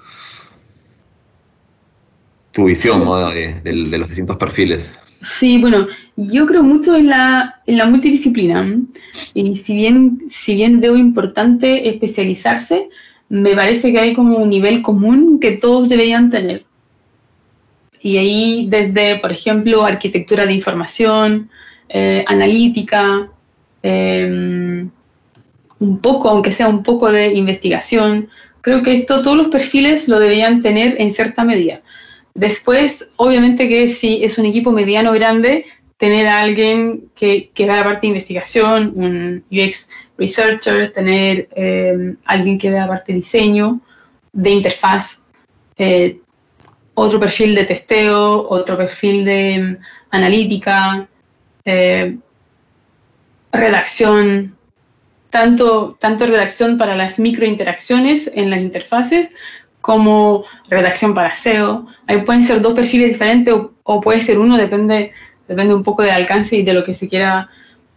tu 2.53 2.65
visión 2.67 3.05
de, 3.65 3.99
los 3.99 4.09
distintos 4.09 4.37
perfiles. 4.37 4.99
Sí, 5.21 5.59
bueno, 5.59 5.87
yo 6.17 6.47
creo 6.47 6.63
mucho 6.63 6.95
en 6.95 7.09
la, 7.09 7.63
en 7.67 7.79
la 7.79 7.87
multidisciplina. 7.87 8.79
Y 9.35 9.57
si 9.57 9.75
bien, 9.75 10.19
si 10.29 10.55
bien 10.55 10.81
veo 10.81 10.97
importante 10.97 11.89
especializarse, 11.89 12.89
me 13.29 13.55
parece 13.55 13.93
que 13.93 13.99
hay 13.99 14.15
como 14.15 14.37
un 14.37 14.51
nivel 14.51 14.83
común 14.83 15.41
que 15.41 15.53
todos 15.53 15.89
deberían 15.89 16.31
tener. 16.31 16.65
Y 18.01 18.19
ahí 18.19 18.67
desde, 18.71 19.19
por 19.19 19.33
ejemplo, 19.33 19.85
arquitectura 19.85 20.47
de 20.47 20.53
información, 20.53 21.51
eh, 21.89 22.25
analítica, 22.27 23.29
em, 23.83 24.91
un 25.79 25.99
poco, 25.99 26.29
aunque 26.29 26.53
sea 26.53 26.69
un 26.69 26.83
poco 26.83 27.11
de 27.13 27.35
investigación, 27.35 28.29
creo 28.61 28.83
que 28.83 28.95
esto 28.95 29.23
todos 29.23 29.37
los 29.37 29.49
perfiles 29.49 30.09
lo 30.09 30.19
deberían 30.19 30.63
tener 30.63 31.01
en 31.01 31.13
cierta 31.13 31.45
medida. 31.45 31.83
Después, 32.35 33.09
obviamente 33.17 33.69
que 33.69 33.89
si 33.89 34.23
es 34.25 34.39
un 34.39 34.47
equipo 34.47 34.73
mediano 34.73 35.13
grande, 35.13 35.65
tener 35.97 36.27
a 36.27 36.41
alguien 36.41 37.09
que, 37.15 37.51
que 37.55 37.65
vea 37.65 37.77
la 37.77 37.85
parte 37.85 38.03
de 38.03 38.09
investigación, 38.09 38.93
un 38.97 39.45
UX 39.51 39.89
researcher, 40.19 40.93
tener 40.93 41.49
eh, 41.57 42.15
alguien 42.25 42.59
que 42.59 42.71
vea 42.71 42.83
la 42.83 42.89
parte 42.89 43.13
de 43.13 43.19
diseño, 43.19 43.81
de 44.33 44.51
interfaz, 44.51 45.23
eh, 45.79 46.21
otro 46.95 47.21
perfil 47.21 47.55
de 47.55 47.65
testeo, 47.65 48.49
otro 48.49 48.77
perfil 48.77 49.25
de 49.25 49.59
mm, 49.59 49.85
analítica, 50.11 51.09
eh, 51.65 52.17
redacción, 53.53 54.56
tanto, 55.31 55.97
tanto 56.01 56.27
redacción 56.27 56.79
para 56.79 56.97
las 56.97 57.19
microinteracciones 57.19 58.31
en 58.35 58.51
las 58.51 58.61
interfaces 58.61 59.31
como 59.81 60.45
redacción 60.69 61.15
para 61.15 61.35
SEO. 61.35 61.87
Ahí 62.07 62.23
pueden 62.23 62.43
ser 62.43 62.61
dos 62.61 62.75
perfiles 62.75 63.11
diferentes 63.11 63.55
o, 63.85 64.01
puede 64.01 64.21
ser 64.21 64.39
uno, 64.39 64.57
depende, 64.57 65.13
depende 65.47 65.75
un 65.75 65.85
poco 65.85 66.03
del 66.03 66.13
alcance 66.13 66.57
y 66.57 66.63
de 66.63 66.73
lo 66.73 66.83
que 66.83 66.93
se 66.93 67.09
quiera, 67.09 67.49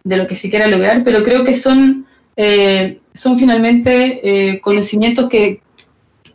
de 0.03 0.17
lo 0.17 0.27
que 0.27 0.35
se 0.35 0.49
quiera 0.49 0.67
lograr, 0.67 1.03
pero 1.03 1.23
creo 1.23 1.43
que 1.43 1.55
son, 1.55 2.05
eh, 2.35 2.99
son 3.13 3.37
finalmente 3.37 4.21
eh, 4.23 4.61
conocimientos 4.61 5.29
que, 5.29 5.61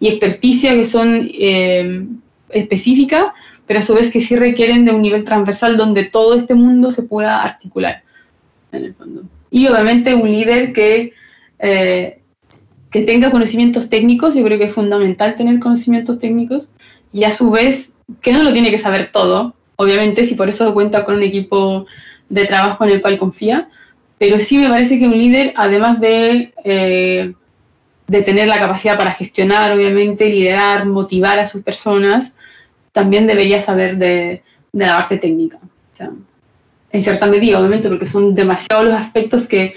y 0.01 0.09
experticia 0.09 0.75
que 0.75 0.87
son 0.87 1.31
específica, 2.49 3.33
pero 3.67 3.79
a 3.79 3.83
su 3.83 3.95
vez 3.95 4.11
que 4.11 4.21
sí 4.21 4.37
requieren 4.37 4.85
de 4.85 4.93
un 4.93 5.03
nivel 5.03 5.25
transversal 5.25 5.77
donde 5.77 6.05
todo 6.05 6.35
este 6.35 6.55
mundo 6.55 6.91
se 6.91 7.05
pueda 7.05 7.43
articular, 7.43 8.03
en 8.73 8.85
el 8.85 8.95
fondo. 8.95 9.23
Y 9.55 9.69
obviamente 9.69 10.17
un 10.17 10.33
líder 10.33 10.73
que, 10.73 11.13
eh, 11.61 12.19
que 12.91 13.03
tenga 13.03 13.31
conocimientos 13.31 13.89
técnicos, 13.89 14.35
yo 14.35 14.43
creo 14.43 14.59
que 14.59 14.65
es 14.65 14.73
fundamental 14.73 15.37
tener 15.37 15.61
conocimientos 15.61 16.19
técnicos, 16.19 16.73
y 17.13 17.23
a 17.23 17.31
su 17.31 17.53
vez 17.53 17.93
que 18.21 18.33
no 18.33 18.43
lo 18.43 18.53
tiene 18.53 18.73
que 18.73 18.79
saber 18.79 19.13
todo, 19.13 19.55
obviamente, 19.77 20.25
si 20.25 20.35
por 20.35 20.49
eso 20.49 20.75
cuenta 20.75 21.05
con 21.05 21.15
un 21.15 21.23
equipo 21.23 21.87
de 22.29 22.47
trabajo 22.47 22.83
en 22.83 22.91
el 22.91 23.01
cual 23.01 23.17
confía, 23.17 23.69
pero 24.19 24.41
sí 24.41 24.59
me 24.59 24.69
parece 24.69 24.99
que 24.99 25.07
un 25.07 25.17
líder, 25.17 25.53
además 25.55 26.01
de, 26.01 26.53
eh, 26.65 27.33
de 28.09 28.23
tener 28.23 28.49
la 28.49 28.59
capacidad 28.59 28.99
para 28.99 29.13
gestionar, 29.13 29.71
obviamente, 29.71 30.29
liderar, 30.29 30.85
motivar 30.85 31.39
a 31.39 31.47
sus 31.47 31.63
personas, 31.63 32.35
también 32.91 33.29
debería 33.29 33.61
saber 33.61 33.99
de, 33.99 34.43
de 34.73 34.85
la 34.85 34.97
parte 34.97 35.17
técnica. 35.17 35.61
En 36.95 37.03
cierta 37.03 37.27
medida, 37.27 37.59
obviamente, 37.59 37.89
porque 37.89 38.07
son 38.07 38.37
demasiados 38.37 38.85
los 38.85 38.95
aspectos 38.95 39.49
que, 39.49 39.75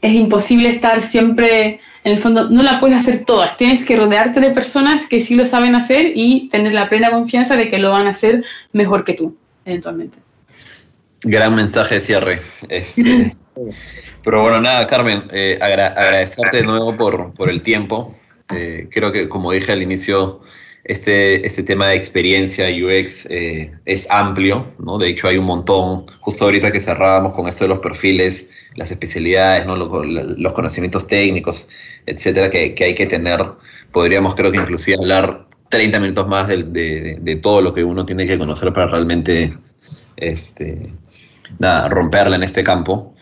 es 0.00 0.12
imposible 0.14 0.70
estar 0.70 1.02
siempre, 1.02 1.80
en 2.02 2.12
el 2.12 2.18
fondo, 2.18 2.48
no 2.48 2.62
la 2.62 2.80
puedes 2.80 2.96
hacer 2.96 3.26
todas, 3.26 3.58
tienes 3.58 3.84
que 3.84 3.94
rodearte 3.94 4.40
de 4.40 4.50
personas 4.50 5.06
que 5.06 5.20
sí 5.20 5.34
lo 5.34 5.44
saben 5.44 5.74
hacer 5.74 6.12
y 6.14 6.48
tener 6.48 6.72
la 6.72 6.88
plena 6.88 7.10
confianza 7.10 7.56
de 7.56 7.68
que 7.68 7.78
lo 7.78 7.92
van 7.92 8.06
a 8.06 8.10
hacer 8.12 8.42
mejor 8.72 9.04
que 9.04 9.12
tú, 9.12 9.36
eventualmente. 9.66 10.16
Gran 11.24 11.54
mensaje 11.54 11.96
de 11.96 12.00
cierre. 12.00 12.40
Este, 12.70 13.36
pero 14.24 14.40
bueno, 14.40 14.62
nada, 14.62 14.86
Carmen, 14.86 15.24
eh, 15.30 15.58
agradecerte 15.60 16.56
de 16.56 16.62
nuevo 16.62 16.96
por, 16.96 17.34
por 17.34 17.50
el 17.50 17.60
tiempo. 17.60 18.16
Eh, 18.54 18.88
creo 18.90 19.12
que, 19.12 19.28
como 19.28 19.52
dije 19.52 19.72
al 19.72 19.82
inicio, 19.82 20.40
este, 20.84 21.46
este 21.46 21.62
tema 21.62 21.88
de 21.88 21.96
experiencia 21.96 22.66
UX 22.66 23.26
eh, 23.30 23.70
es 23.84 24.10
amplio, 24.10 24.72
¿no? 24.78 24.98
De 24.98 25.08
hecho, 25.08 25.28
hay 25.28 25.36
un 25.36 25.44
montón, 25.44 26.04
justo 26.20 26.44
ahorita 26.44 26.72
que 26.72 26.80
cerrábamos 26.80 27.34
con 27.34 27.46
esto 27.46 27.64
de 27.64 27.68
los 27.68 27.78
perfiles, 27.78 28.50
las 28.74 28.90
especialidades, 28.90 29.64
¿no? 29.64 29.76
los, 29.76 30.52
conocimientos 30.52 31.06
técnicos, 31.06 31.68
etcétera, 32.06 32.50
que, 32.50 32.74
que, 32.74 32.84
hay 32.84 32.94
que 32.94 33.06
tener. 33.06 33.44
Podríamos, 33.92 34.34
creo 34.34 34.50
que 34.50 34.58
inclusive 34.58 34.96
hablar 34.96 35.46
30 35.68 36.00
minutos 36.00 36.26
más 36.28 36.48
de, 36.48 37.16
de, 37.20 37.36
todo 37.36 37.60
lo 37.60 37.72
que 37.72 37.84
uno 37.84 38.04
tiene 38.04 38.26
que 38.26 38.38
conocer 38.38 38.72
para 38.72 38.88
realmente 38.88 39.52
este, 40.16 40.92
romperla 41.88 42.36
en 42.36 42.42
este 42.42 42.64
campo. 42.64 43.14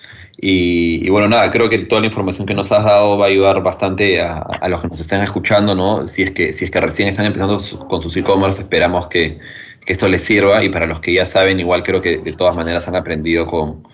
Y, 0.42 1.06
bueno, 1.10 1.28
nada, 1.28 1.50
creo 1.50 1.68
que 1.68 1.78
toda 1.80 2.00
la 2.00 2.06
información 2.06 2.46
que 2.46 2.54
nos 2.54 2.72
has 2.72 2.82
dado 2.82 3.18
va 3.18 3.26
a 3.26 3.28
ayudar 3.28 3.62
bastante 3.62 4.22
a, 4.22 4.68
los 4.68 4.80
que 4.80 4.88
nos 4.88 4.98
estén 4.98 5.20
escuchando, 5.20 5.74
¿no? 5.74 6.08
Si 6.08 6.22
es 6.22 6.30
que, 6.30 6.54
si 6.54 6.64
es 6.64 6.70
que 6.70 6.80
recién 6.80 7.08
están 7.08 7.26
empezando 7.26 7.58
con 7.88 8.00
sus 8.00 8.16
e-commerce, 8.16 8.62
esperamos 8.62 9.06
que, 9.08 9.38
que, 9.84 9.92
esto 9.92 10.08
les 10.08 10.22
sirva. 10.22 10.64
Y 10.64 10.70
para 10.70 10.86
los 10.86 11.00
que 11.00 11.12
ya 11.12 11.26
saben, 11.26 11.60
igual 11.60 11.82
creo 11.82 12.00
que 12.00 12.16
de 12.16 12.32
todas 12.32 12.56
maneras 12.56 12.88
han 12.88 12.96
aprendido 12.96 13.46
con, 13.46 13.86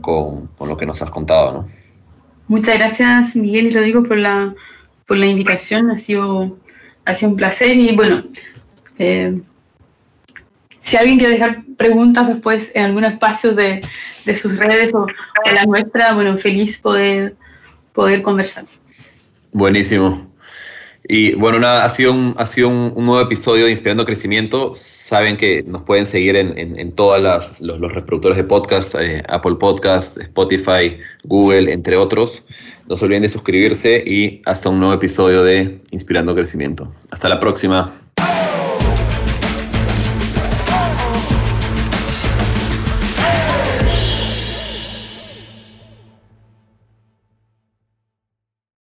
con, 0.00 0.46
con 0.46 0.68
lo 0.70 0.76
que 0.78 0.86
nos 0.86 1.02
has 1.02 1.10
contado, 1.10 1.52
¿no? 1.52 1.68
Muchas 2.48 2.78
gracias, 2.78 3.36
Miguel 3.36 3.66
y 3.66 3.70
Rodrigo, 3.70 4.02
por 4.02 4.16
la, 4.16 4.54
por 5.06 5.18
la 5.18 5.26
invitación. 5.26 5.90
Ha 5.90 5.98
sido, 5.98 6.56
ha 7.04 7.14
sido 7.14 7.32
un 7.32 7.36
placer. 7.36 7.76
Y 7.76 7.94
bueno, 7.94 8.24
eh, 8.98 9.38
si 10.90 10.96
alguien 10.96 11.18
quiere 11.18 11.34
dejar 11.34 11.62
preguntas 11.76 12.26
después 12.26 12.72
en 12.74 12.86
algún 12.86 13.04
espacio 13.04 13.54
de, 13.54 13.80
de 14.24 14.34
sus 14.34 14.56
redes 14.56 14.92
o, 14.92 15.06
la 15.52 15.64
nuestra, 15.64 16.14
bueno, 16.14 16.36
feliz 16.36 16.78
poder, 16.78 17.36
poder 17.92 18.22
conversar. 18.22 18.64
Buenísimo. 19.52 20.28
Y 21.04 21.34
bueno, 21.34 21.60
nada, 21.60 21.84
ha 21.84 21.88
sido 21.88 22.12
un, 22.12 22.34
ha 22.38 22.44
sido 22.44 22.70
un, 22.70 23.04
nuevo 23.04 23.20
episodio 23.20 23.66
de 23.66 23.70
Inspirando 23.70 24.04
Crecimiento. 24.04 24.72
Saben 24.74 25.36
que 25.36 25.62
nos 25.62 25.82
pueden 25.82 26.06
seguir 26.06 26.34
en, 26.34 26.58
en, 26.58 26.76
en 26.76 26.90
todos 26.90 27.20
los, 27.20 27.60
los, 27.60 27.92
reproductores 27.92 28.36
de 28.36 28.42
podcast, 28.42 28.96
eh, 28.96 29.22
Apple 29.28 29.54
Podcast, 29.60 30.18
Spotify, 30.18 30.98
Google, 31.22 31.72
entre 31.72 31.96
otros. 31.96 32.42
No 32.88 32.96
se 32.96 33.04
olviden 33.04 33.22
de 33.22 33.28
suscribirse 33.28 34.02
y 34.04 34.42
hasta 34.44 34.68
un 34.68 34.80
nuevo 34.80 34.94
episodio 34.94 35.44
de 35.44 35.80
Inspirando 35.92 36.34
Crecimiento. 36.34 36.92
Hasta 37.12 37.28
la 37.28 37.38
próxima. 37.38 37.94